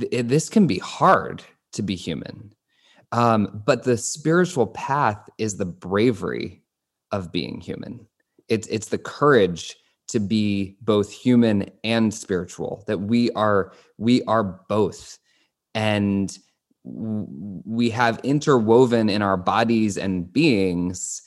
[0.00, 2.52] th- this can be hard to be human.
[3.12, 6.62] Um but the spiritual path is the bravery
[7.12, 8.06] of being human.
[8.48, 9.76] It's it's the courage
[10.08, 15.18] to be both human and spiritual that we are we are both.
[15.74, 16.36] And
[16.84, 21.22] we have interwoven in our bodies and beings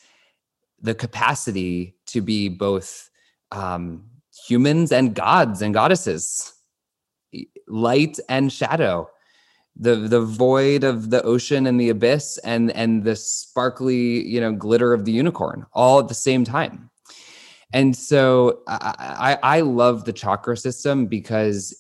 [0.82, 3.10] the capacity to be both
[3.52, 4.04] um,
[4.48, 6.54] humans and gods and goddesses,
[7.68, 9.08] light and shadow,
[9.76, 14.52] the the void of the ocean and the abyss, and and the sparkly you know
[14.52, 16.90] glitter of the unicorn, all at the same time.
[17.72, 21.74] And so I, I, I love the chakra system because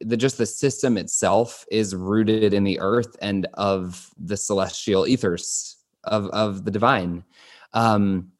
[0.00, 5.76] the just the system itself is rooted in the earth and of the celestial ethers
[6.04, 7.24] of of the divine.
[7.72, 8.32] Um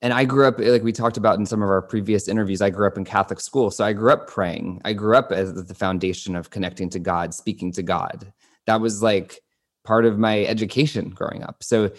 [0.00, 2.70] and i grew up like we talked about in some of our previous interviews i
[2.70, 4.80] grew up in catholic school so i grew up praying.
[4.84, 8.32] I grew up as the foundation of connecting to god speaking to god.
[8.66, 9.40] That was like
[9.84, 11.62] part of my education growing up.
[11.62, 11.90] So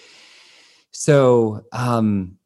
[0.92, 2.39] so um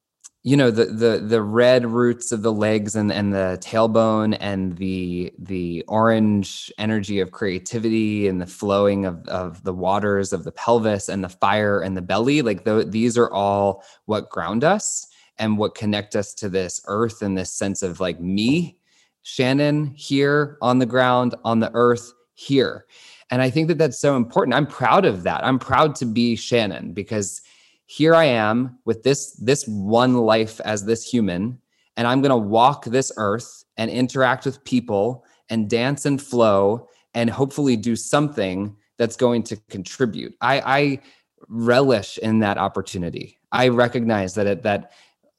[0.44, 4.78] you know the the the red roots of the legs and and the tailbone and
[4.78, 10.52] the the orange energy of creativity and the flowing of of the waters of the
[10.52, 15.08] pelvis and the fire and the belly like the, these are all what ground us
[15.40, 18.78] and what connect us to this earth and this sense of like me
[19.22, 22.86] shannon here on the ground on the earth here.
[23.32, 24.56] And i think that that's so important.
[24.56, 25.46] I'm proud of that.
[25.46, 27.42] I'm proud to be shannon because
[27.86, 31.60] here I am with this this one life as this human
[31.98, 36.88] and I'm going to walk this earth and interact with people and dance and flow
[37.14, 40.36] and hopefully do something that's going to contribute.
[40.42, 41.00] I, I
[41.48, 43.38] relish in that opportunity.
[43.52, 44.92] I recognize that it, that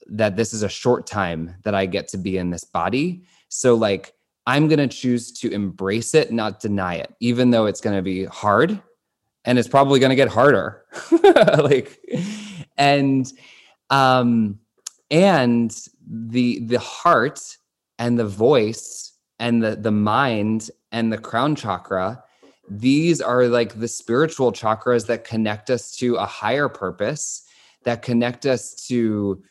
[0.07, 3.25] that this is a short time that I get to be in this body.
[3.49, 4.13] So like
[4.47, 8.03] I'm going to choose to embrace it, not deny it, even though it's going to
[8.03, 8.83] be hard
[9.45, 10.85] and it's probably going to get harder.
[11.59, 11.99] like,
[12.77, 13.31] and,
[13.91, 14.59] um,
[15.11, 15.77] and
[16.07, 17.57] the the heart
[17.99, 22.23] and the voice and the the mind and the crown chakra
[22.69, 27.47] these are like the spiritual chakras that connect us to a higher purpose
[27.85, 29.43] that connect us to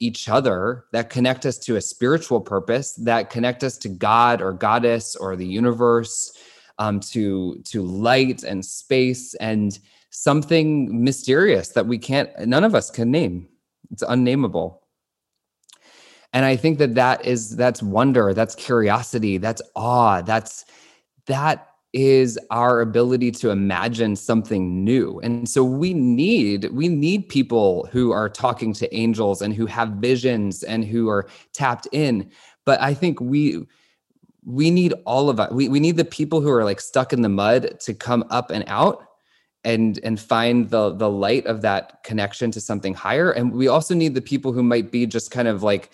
[0.00, 4.52] each other that connect us to a spiritual purpose that connect us to god or
[4.52, 6.36] goddess or the universe
[6.78, 9.78] um, to to light and space and
[10.10, 13.48] something mysterious that we can't none of us can name.
[13.90, 14.80] It's unnameable
[16.32, 20.64] and i think that that is that's wonder that's curiosity that's awe that's
[21.26, 25.20] that is our ability to imagine something new.
[25.20, 29.90] And so we need we need people who are talking to angels and who have
[29.90, 32.30] visions and who are tapped in.
[32.64, 33.66] But i think we
[34.44, 37.22] we need all of us we, we need the people who are like stuck in
[37.22, 39.06] the mud to come up and out
[39.64, 43.30] and and find the the light of that connection to something higher.
[43.30, 45.90] And we also need the people who might be just kind of like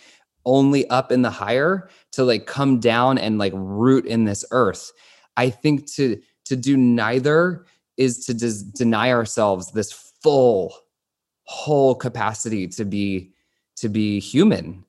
[0.46, 4.90] only up in the higher to like come down and like root in this earth.
[5.36, 7.66] I think to to do neither
[7.96, 10.74] is to des- deny ourselves this full
[11.44, 13.32] whole capacity to be
[13.76, 14.84] to be human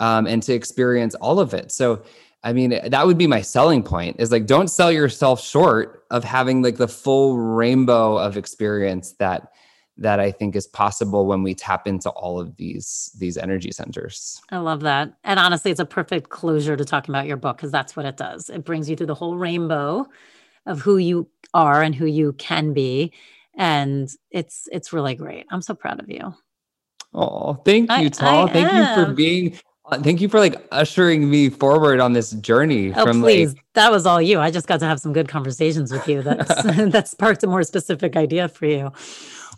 [0.00, 1.70] um, and to experience all of it.
[1.70, 2.02] So
[2.44, 6.22] I mean, that would be my selling point is like, don't sell yourself short of
[6.22, 9.50] having like the full rainbow of experience that
[9.96, 14.42] that I think is possible when we tap into all of these these energy centers.
[14.50, 15.14] I love that.
[15.24, 18.16] And honestly, it's a perfect closure to talking about your book because that's what it
[18.16, 18.50] does.
[18.50, 20.06] It brings you through the whole rainbow
[20.66, 23.12] of who you are and who you can be.
[23.54, 25.46] And it's it's really great.
[25.50, 26.34] I'm so proud of you.
[27.14, 28.48] Oh, thank you, Tal.
[28.48, 28.98] Thank am.
[28.98, 29.58] you for being
[29.92, 32.92] thank you for like ushering me forward on this journey.
[32.94, 33.54] Oh, from please.
[33.54, 34.40] Like, that was all you.
[34.40, 36.22] I just got to have some good conversations with you.
[36.22, 38.92] That's that sparked a more specific idea for you.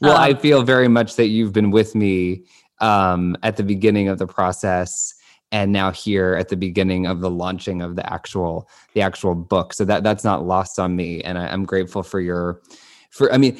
[0.00, 2.44] Well, um, I feel very much that you've been with me
[2.80, 5.14] um, at the beginning of the process
[5.52, 9.72] and now here at the beginning of the launching of the actual the actual book.
[9.72, 11.22] So that that's not lost on me.
[11.22, 12.60] And I, I'm grateful for your
[13.10, 13.56] for I mean,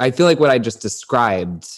[0.00, 1.68] I feel like what I just described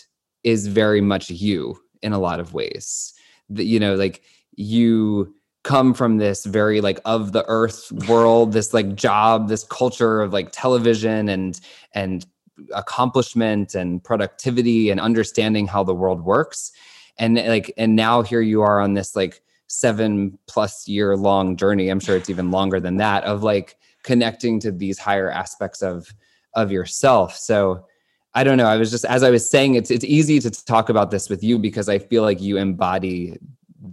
[0.43, 3.14] is very much you in a lot of ways
[3.51, 4.23] that you know like
[4.57, 10.21] you come from this very like of the earth world this like job this culture
[10.21, 11.61] of like television and
[11.95, 12.27] and
[12.75, 16.71] accomplishment and productivity and understanding how the world works.
[17.19, 21.89] And like and now here you are on this like seven plus year long journey
[21.89, 26.15] i'm sure it's even longer than that of like connecting to these higher aspects of
[26.55, 27.37] of yourself.
[27.37, 27.87] So
[28.35, 28.67] I don't know.
[28.67, 31.43] I was just as I was saying, it's it's easy to talk about this with
[31.43, 33.39] you because I feel like you embody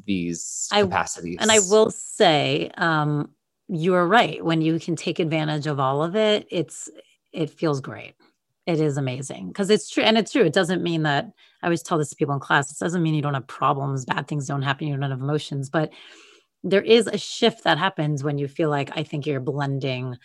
[0.05, 1.37] these I, capacities.
[1.39, 3.29] And I will say, um,
[3.67, 4.43] you are right.
[4.43, 6.89] When you can take advantage of all of it, it's
[7.31, 8.15] it feels great.
[8.65, 10.43] It is amazing because it's true, and it's true.
[10.43, 11.31] It doesn't mean that
[11.61, 12.71] I always tell this to people in class.
[12.71, 15.69] It doesn't mean you don't have problems, bad things don't happen, you don't have emotions,
[15.69, 15.91] but
[16.63, 20.17] there is a shift that happens when you feel like I think you're blending,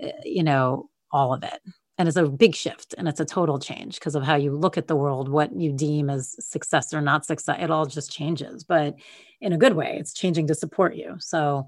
[0.00, 1.60] eh, you know, all of it
[1.98, 4.78] and it's a big shift and it's a total change because of how you look
[4.78, 8.64] at the world what you deem as success or not success it all just changes
[8.64, 8.94] but
[9.40, 11.66] in a good way it's changing to support you so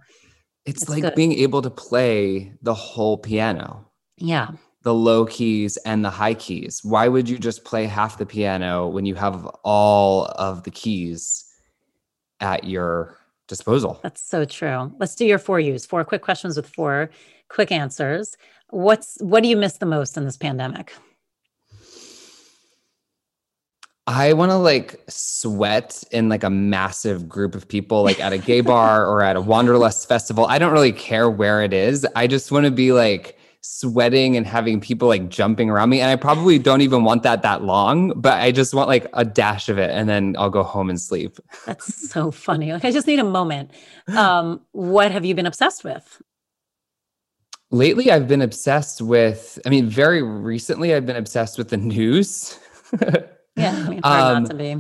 [0.67, 1.15] it's, it's like good.
[1.15, 3.87] being able to play the whole piano.
[4.17, 4.51] Yeah.
[4.83, 6.81] The low keys and the high keys.
[6.85, 11.45] Why would you just play half the piano when you have all of the keys
[12.41, 14.01] at your disposal?
[14.03, 14.93] That's so true.
[14.99, 17.11] Let's do your four U's four quick questions with four
[17.49, 18.37] quick answers
[18.71, 20.93] What's what do you miss the most in this pandemic?
[24.07, 28.39] I want to like sweat in like a massive group of people, like at a
[28.39, 30.47] gay bar or at a Wanderlust festival.
[30.47, 32.05] I don't really care where it is.
[32.17, 36.01] I just want to be like sweating and having people like jumping around me.
[36.01, 39.25] And I probably don't even want that that long, but I just want like a
[39.25, 41.37] dash of it and then I'll go home and sleep.
[41.67, 42.73] That's so funny.
[42.73, 43.71] Like I just need a moment.
[44.09, 46.21] Um, what have you been obsessed with?
[47.71, 52.59] Lately i've been obsessed with i mean very recently i've been obsessed with the news.
[53.57, 54.77] Yeah I mean, um, not to be.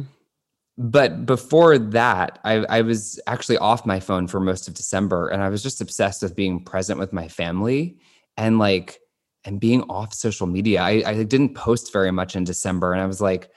[0.79, 5.43] but before that I, I was actually off my phone for most of december and
[5.43, 7.99] i was just obsessed with being present with my family
[8.37, 9.01] and like
[9.45, 10.83] and being off social media.
[10.83, 13.51] I, I didn't post very much in december and i was like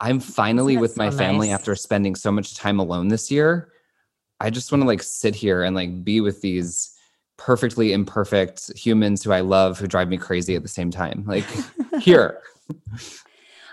[0.00, 1.54] i'm finally with so my family nice.
[1.54, 3.72] after spending so much time alone this year.
[4.40, 6.95] I just want to like sit here and like be with these
[7.36, 11.24] perfectly imperfect humans who I love who drive me crazy at the same time.
[11.26, 11.44] Like
[12.00, 12.40] here.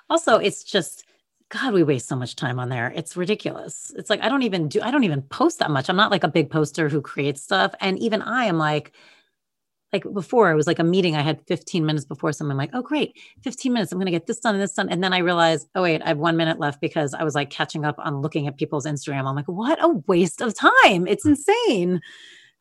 [0.09, 1.05] Also, it's just
[1.49, 2.91] God, we waste so much time on there.
[2.95, 3.91] It's ridiculous.
[3.95, 5.89] It's like I don't even do I don't even post that much.
[5.89, 7.73] I'm not like a big poster who creates stuff.
[7.79, 8.93] And even I am like,
[9.93, 12.81] like before it was like a meeting i had 15 minutes before someone like oh
[12.81, 15.19] great 15 minutes i'm going to get this done and this done and then i
[15.19, 18.19] realized oh wait i have one minute left because i was like catching up on
[18.21, 21.29] looking at people's instagram i'm like what a waste of time it's hmm.
[21.29, 22.01] insane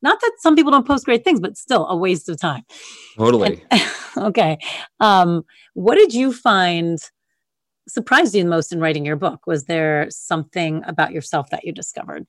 [0.03, 2.63] not that some people don't post great things but still a waste of time.
[3.17, 3.65] Totally.
[3.71, 3.83] And-
[4.17, 4.59] okay
[5.01, 5.43] um
[5.75, 6.99] what did you find
[7.89, 9.47] surprised you the most in writing your book?
[9.47, 12.27] Was there something about yourself that you discovered?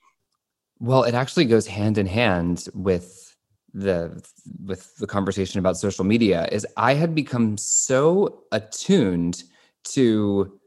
[0.80, 3.36] Well, it actually goes hand in hand with
[3.74, 4.24] the
[4.64, 9.44] with the conversation about social media is I had become so attuned
[9.86, 10.60] to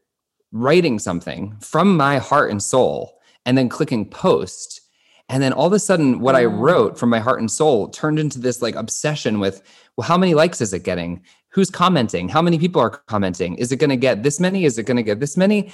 [0.51, 4.81] writing something from my heart and soul and then clicking post
[5.29, 6.59] and then all of a sudden what I Mm.
[6.59, 9.63] wrote from my heart and soul turned into this like obsession with
[9.97, 11.23] well how many likes is it getting?
[11.49, 12.29] Who's commenting?
[12.29, 13.55] How many people are commenting?
[13.57, 14.65] Is it going to get this many?
[14.65, 15.73] Is it going to get this many?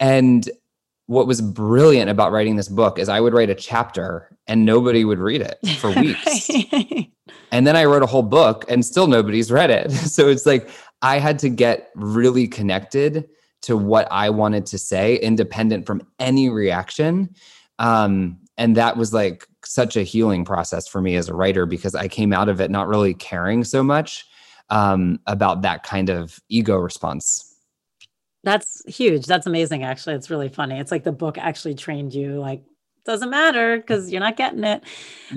[0.00, 0.48] And
[1.06, 5.04] what was brilliant about writing this book is I would write a chapter and nobody
[5.04, 6.48] would read it for weeks.
[6.72, 7.10] Right.
[7.50, 9.90] And then I wrote a whole book and still nobody's read it.
[10.08, 10.68] So it's like
[11.02, 13.28] I had to get really connected
[13.62, 17.34] to what I wanted to say, independent from any reaction.
[17.78, 21.94] Um, and that was like such a healing process for me as a writer because
[21.94, 24.26] I came out of it not really caring so much
[24.68, 27.44] um, about that kind of ego response.
[28.44, 29.26] That's huge.
[29.26, 29.84] That's amazing.
[29.84, 30.78] Actually, it's really funny.
[30.78, 32.38] It's like the book actually trained you.
[32.40, 32.62] Like,
[33.04, 34.84] doesn't matter because you're not getting it.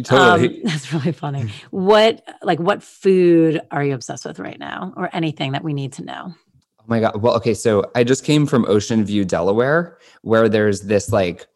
[0.03, 0.47] Totally.
[0.47, 1.49] Um, that's really funny.
[1.69, 5.93] What like what food are you obsessed with right now, or anything that we need
[5.93, 6.33] to know?
[6.79, 7.21] Oh my god.
[7.21, 11.47] Well, okay, so I just came from Ocean View, Delaware, where there's this like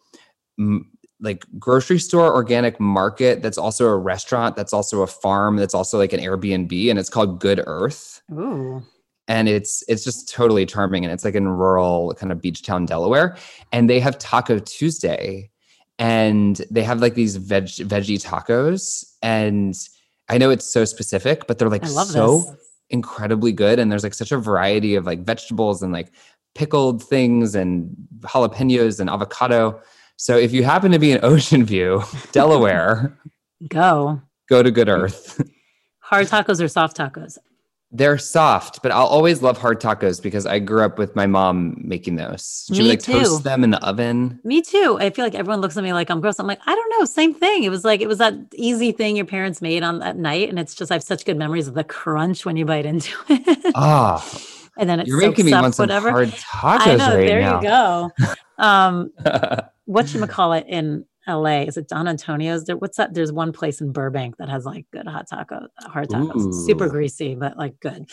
[0.57, 0.89] m-
[1.21, 5.97] like grocery store organic market that's also a restaurant, that's also a farm, that's also
[5.97, 8.21] like an Airbnb and it's called Good Earth.
[8.31, 8.83] Ooh,
[9.27, 12.85] And it's it's just totally charming and it's like in rural kind of beach town
[12.85, 13.37] Delaware
[13.71, 15.49] and they have Taco Tuesday
[15.97, 19.75] and they have like these veg veggie tacos and
[20.27, 22.71] I know it's so specific, but they're like so this.
[22.89, 26.11] incredibly good and there's like such a variety of like vegetables and like
[26.55, 29.79] pickled things and jalapenos and avocado
[30.17, 32.01] so if you happen to be in ocean view
[32.31, 33.17] delaware
[33.69, 35.41] Go go to good earth
[35.99, 37.37] hard tacos or soft tacos.
[37.91, 41.75] they're soft but i'll always love hard tacos because i grew up with my mom
[41.83, 43.13] making those she Me would like too.
[43.13, 44.97] toast them in the oven Me too.
[44.99, 46.37] I feel like everyone looks at me like I'm gross.
[46.39, 47.63] I'm like, I don't know, same thing.
[47.63, 50.59] It was like it was that easy thing your parents made on that night, and
[50.59, 53.71] it's just I have such good memories of the crunch when you bite into it,
[53.75, 54.21] ah
[54.77, 56.11] and then it's you're making me up want some whatever.
[56.11, 57.15] hard tacos I know.
[57.17, 58.11] right there now you go.
[58.57, 59.11] Um,
[59.85, 61.61] what you call it in LA?
[61.61, 62.65] Is it Don Antonio's?
[62.65, 63.13] There, what's that?
[63.13, 67.35] There's one place in Burbank that has like good hot taco, hard tacos, super greasy,
[67.35, 68.09] but like good.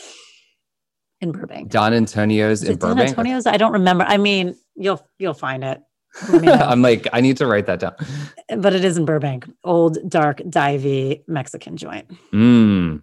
[1.20, 3.46] In Burbank, don antonio's Is in it Don Antonio's?
[3.46, 4.02] I don't remember.
[4.02, 5.80] I mean, you'll you'll find it.
[6.28, 7.94] Let me i'm like i need to write that down
[8.58, 12.10] but it is in Burbank, old dark divey Mexican joint.
[12.32, 13.02] mm.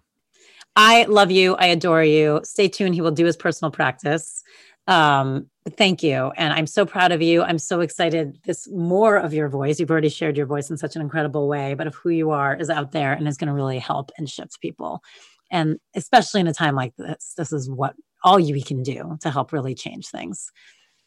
[0.76, 1.56] I love you.
[1.56, 2.40] I adore you.
[2.44, 2.94] Stay tuned.
[2.94, 4.42] He will do his personal practice.
[4.86, 6.32] Um, thank you.
[6.36, 7.42] And I'm so proud of you.
[7.42, 8.38] I'm so excited.
[8.44, 9.80] This more of your voice.
[9.80, 12.54] You've already shared your voice in such an incredible way, but of who you are
[12.54, 15.02] is out there and is going to really help and shift people.
[15.50, 19.30] And especially in a time like this, this is what all you can do to
[19.30, 20.52] help really change things.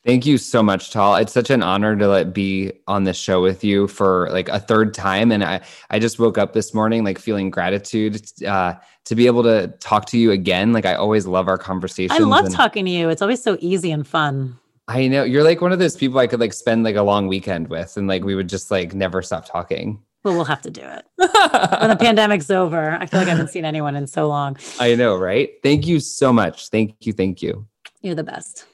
[0.06, 1.16] Thank you so much, Tal.
[1.16, 4.60] It's such an honor to like be on this show with you for like a
[4.60, 5.32] third time.
[5.32, 8.74] And I, I just woke up this morning like feeling gratitude uh,
[9.06, 10.74] to be able to talk to you again.
[10.74, 12.20] Like I always love our conversations.
[12.20, 13.08] I love and talking to you.
[13.08, 14.60] It's always so easy and fun.
[14.90, 17.28] I know you're like one of those people I could like spend like a long
[17.28, 20.04] weekend with, and like we would just like never stop talking.
[20.24, 21.06] But we'll have to do it.
[21.16, 22.92] when the pandemic's over.
[22.92, 24.58] I feel like I haven't seen anyone in so long.
[24.80, 25.52] I know, right?
[25.64, 26.70] Thank you so much.
[26.70, 27.14] Thank you.
[27.14, 27.66] Thank you.
[28.02, 28.66] You're the best.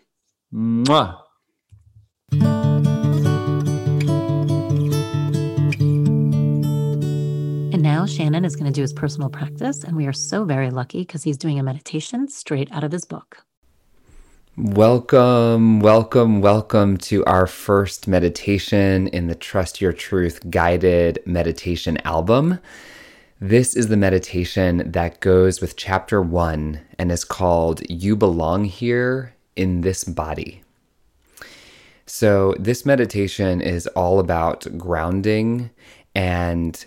[0.51, 1.15] Mwah.
[7.71, 9.84] And now Shannon is going to do his personal practice.
[9.84, 13.05] And we are so very lucky because he's doing a meditation straight out of his
[13.05, 13.45] book.
[14.57, 22.57] Welcome, welcome, welcome to our first meditation in the Trust Your Truth guided meditation album.
[23.39, 29.35] This is the meditation that goes with chapter one and is called You Belong Here
[29.55, 30.63] in This Body.
[32.05, 35.69] So, this meditation is all about grounding
[36.15, 36.84] and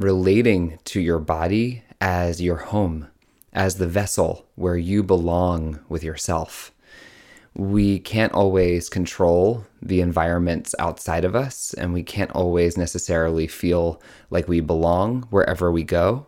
[0.00, 3.08] relating to your body as your home,
[3.52, 6.72] as the vessel where you belong with yourself
[7.56, 14.02] we can't always control the environments outside of us, and we can't always necessarily feel
[14.30, 16.26] like we belong wherever we go.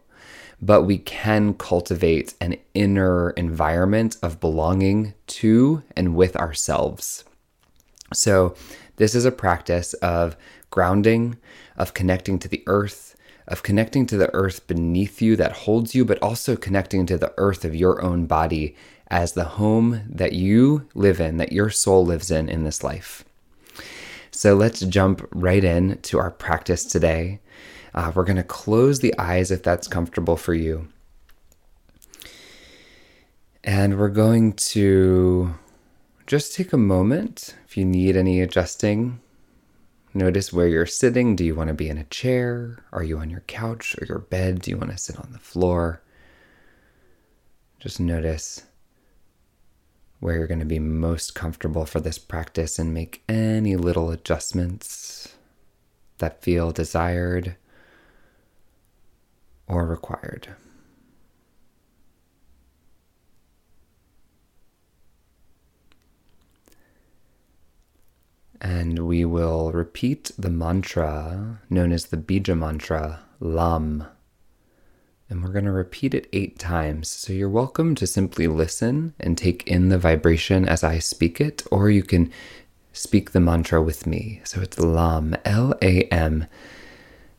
[0.60, 7.24] But we can cultivate an inner environment of belonging to and with ourselves.
[8.12, 8.54] So,
[8.96, 10.36] this is a practice of
[10.70, 11.36] grounding,
[11.76, 13.16] of connecting to the earth,
[13.46, 17.34] of connecting to the earth beneath you that holds you, but also connecting to the
[17.36, 18.74] earth of your own body
[19.08, 23.24] as the home that you live in, that your soul lives in in this life.
[24.30, 27.40] So let's jump right in to our practice today.
[27.97, 30.89] Uh, we're going to close the eyes if that's comfortable for you.
[33.64, 35.55] And we're going to
[36.27, 37.56] just take a moment.
[37.66, 39.20] If you need any adjusting,
[40.12, 41.35] notice where you're sitting.
[41.35, 42.85] Do you want to be in a chair?
[42.93, 44.60] Are you on your couch or your bed?
[44.60, 46.02] Do you want to sit on the floor?
[47.81, 48.62] Just notice
[50.20, 55.35] where you're going to be most comfortable for this practice and make any little adjustments
[56.18, 57.56] that feel desired
[59.66, 60.48] or required.
[68.60, 74.06] And we will repeat the mantra known as the Bija mantra, LAM.
[75.28, 77.09] And we're going to repeat it eight times.
[77.09, 81.64] So you're welcome to simply listen and take in the vibration as I speak it,
[81.70, 82.32] or you can
[82.93, 84.40] speak the mantra with me.
[84.44, 86.47] So it's LAM, L A M.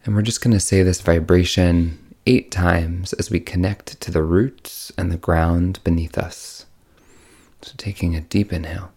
[0.05, 1.97] And we're just going to say this vibration
[2.27, 6.65] eight times as we connect to the roots and the ground beneath us.
[7.61, 8.91] So taking a deep inhale.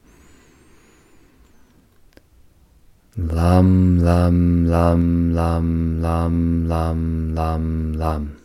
[3.16, 8.36] Lam, lam, lam, lam, lam, lam, lam, lam.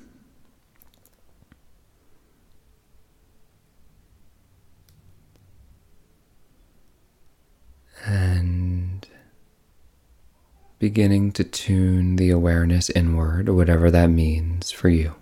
[8.06, 8.95] And
[10.86, 15.16] beginning to tune the awareness inward, whatever that means for you.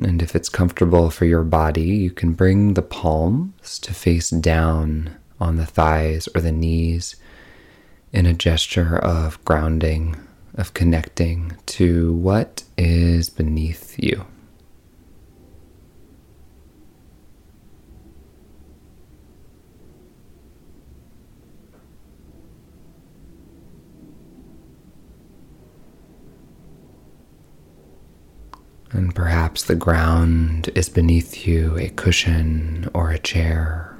[0.00, 5.14] And if it's comfortable for your body, you can bring the palms to face down
[5.38, 7.14] on the thighs or the knees
[8.14, 10.16] in a gesture of grounding,
[10.54, 14.24] of connecting to what is beneath you.
[28.90, 33.96] And perhaps the ground is beneath you a cushion or a chair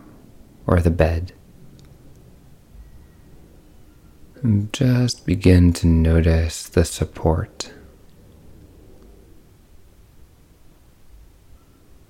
[0.66, 1.32] or the bed.
[4.42, 7.72] And just begin to notice the support.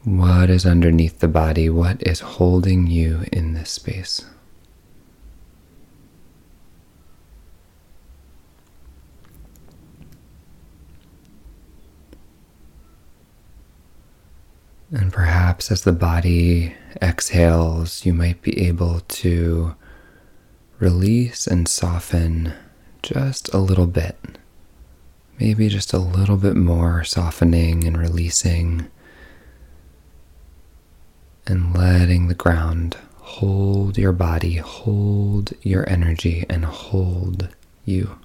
[0.05, 1.69] What is underneath the body?
[1.69, 4.25] What is holding you in this space?
[14.91, 19.75] And perhaps as the body exhales, you might be able to
[20.79, 22.55] release and soften
[23.03, 24.17] just a little bit.
[25.39, 28.87] Maybe just a little bit more softening and releasing,
[31.47, 37.49] and letting the ground hold your body, hold your energy, and hold
[37.85, 38.19] you.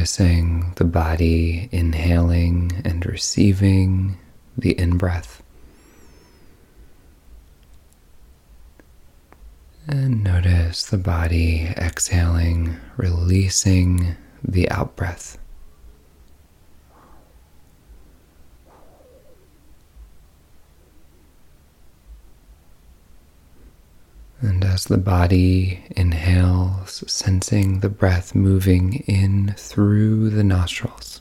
[0.00, 4.16] Noticing the body inhaling and receiving
[4.56, 5.42] the in breath.
[9.86, 15.36] And notice the body exhaling, releasing the out breath.
[24.42, 31.20] And as the body inhales, sensing the breath moving in through the nostrils.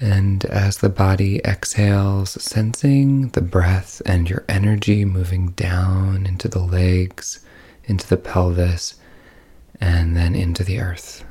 [0.00, 6.62] And as the body exhales, sensing the breath and your energy moving down into the
[6.62, 7.44] legs,
[7.84, 8.94] into the pelvis,
[9.80, 11.24] and then into the earth.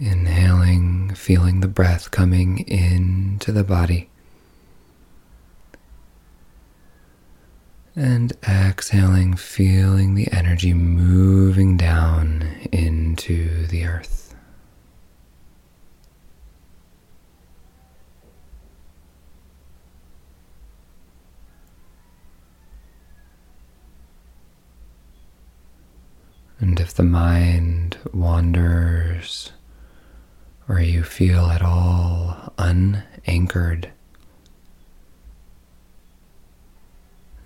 [0.00, 4.10] Inhaling, feeling the breath coming into the body.
[7.94, 12.42] And exhaling, feeling the energy moving down
[12.72, 14.34] into the earth.
[26.58, 29.52] And if the mind wanders,
[30.68, 33.90] or you feel at all unanchored,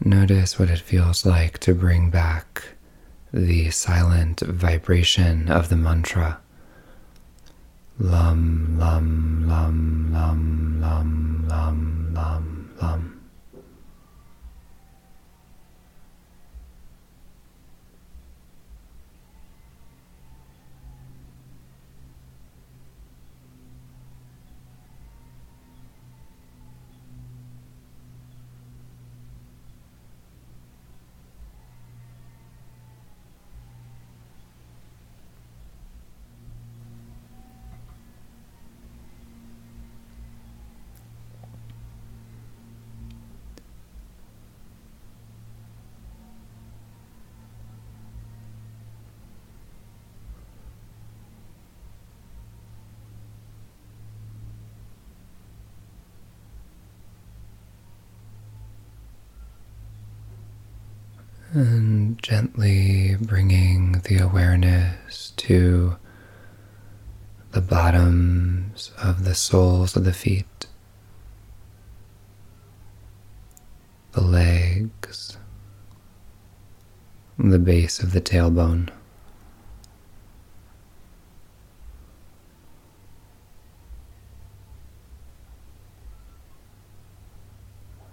[0.05, 2.69] notice what it feels like to bring back
[3.32, 6.40] the silent vibration of the mantra.
[7.99, 13.15] Lum, lum, lum, lum, lum, lum, lum, lum.
[61.55, 64.19] And gently bringing the
[64.64, 65.97] awareness to
[67.52, 70.66] the bottoms of the soles of the feet,
[74.12, 75.39] the legs,
[77.39, 78.90] the base of the tailbone.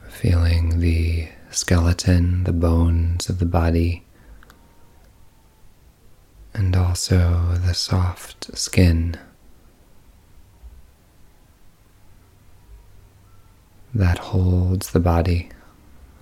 [0.07, 4.05] Feeling the skeleton, the bones of the body,
[6.55, 9.17] and also the soft skin
[13.93, 15.49] that holds the body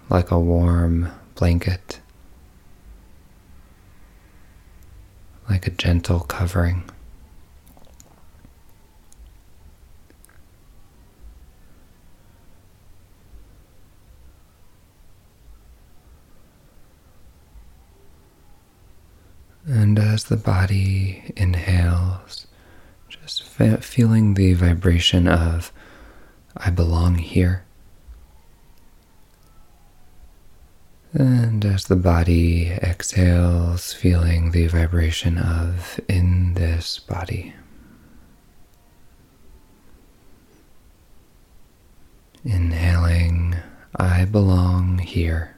[0.10, 2.00] like a warm blanket,
[5.48, 6.84] like a gentle covering.
[19.74, 22.46] And as the body inhales,
[23.10, 25.74] just feeling the vibration of,
[26.56, 27.66] I belong here.
[31.12, 37.56] And as the body exhales, feeling the vibration of, in this body.
[42.46, 43.56] Inhaling,
[43.96, 45.53] I belong here.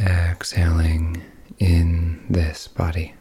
[0.00, 1.22] Exhaling
[1.58, 3.14] in this body.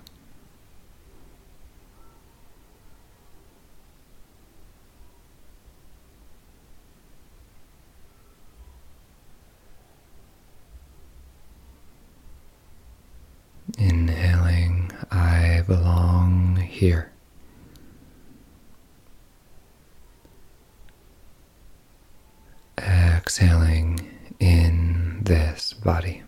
[13.78, 17.12] Inhaling, I belong here.
[22.80, 23.99] Exhaling
[24.40, 26.24] in this body.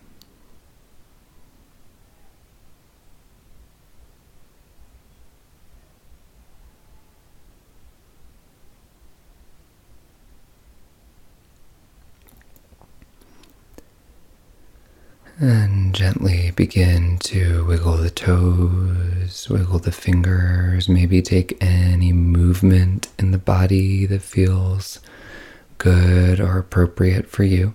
[15.42, 23.32] And gently begin to wiggle the toes, wiggle the fingers, maybe take any movement in
[23.32, 25.02] the body that feels
[25.78, 27.74] good or appropriate for you.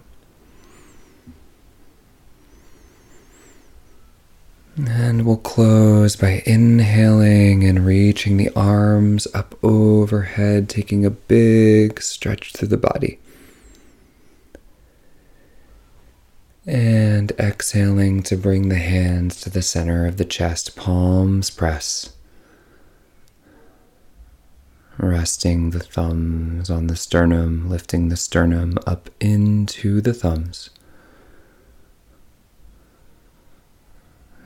[4.79, 12.55] And we'll close by inhaling and reaching the arms up overhead, taking a big stretch
[12.55, 13.19] through the body.
[16.67, 22.15] And exhaling to bring the hands to the center of the chest, palms press.
[24.97, 30.71] Resting the thumbs on the sternum, lifting the sternum up into the thumbs.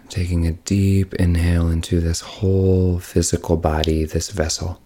[0.08, 4.80] Taking a deep inhale into this whole physical body, this vessel.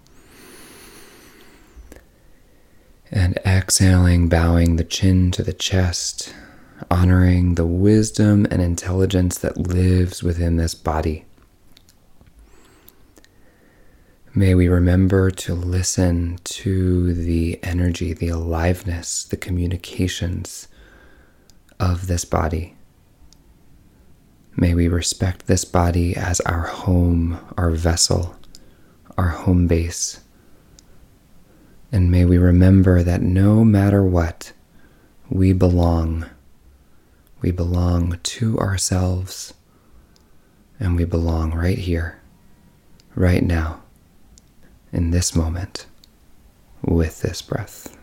[3.10, 6.34] And exhaling, bowing the chin to the chest
[6.92, 11.24] honoring the wisdom and intelligence that lives within this body.
[14.34, 20.68] May we remember to listen to the energy, the aliveness, the communications
[21.80, 22.76] of this body.
[24.54, 28.36] May we respect this body as our home, our vessel,
[29.16, 30.20] our home base.
[31.90, 34.52] And may we remember that no matter what,
[35.30, 36.26] we belong
[37.42, 39.52] We belong to ourselves,
[40.78, 42.20] and we belong right here,
[43.16, 43.82] right now,
[44.92, 45.86] in this moment,
[46.82, 47.96] with this breath.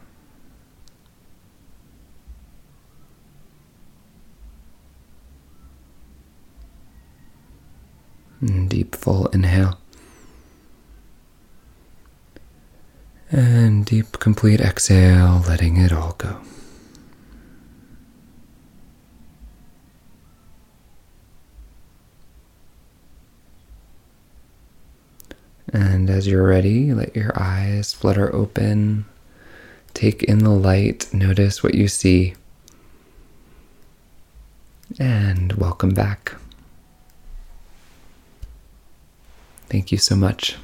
[8.42, 9.80] And deep, full inhale.
[13.32, 16.42] And deep, complete exhale, letting it all go.
[25.72, 29.06] And as you're ready, let your eyes flutter open.
[29.94, 32.36] Take in the light, notice what you see.
[34.98, 36.36] And welcome back.
[39.68, 40.58] Thank you so much.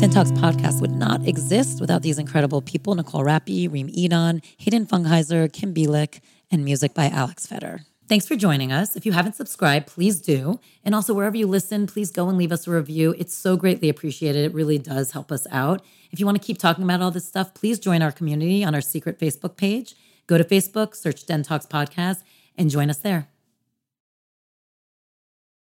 [0.00, 4.86] Den Talks podcast would not exist without these incredible people Nicole Rappi, Reem Edon, Hayden
[4.86, 6.20] Fungheiser, Kim Bielik,
[6.50, 7.82] and music by Alex Feder.
[8.08, 8.94] Thanks for joining us.
[8.94, 10.60] If you haven't subscribed, please do.
[10.84, 13.16] And also, wherever you listen, please go and leave us a review.
[13.18, 14.44] It's so greatly appreciated.
[14.44, 15.84] It really does help us out.
[16.12, 18.76] If you want to keep talking about all this stuff, please join our community on
[18.76, 19.96] our secret Facebook page.
[20.28, 22.22] Go to Facebook, search Den Talks Podcast,
[22.56, 23.26] and join us there.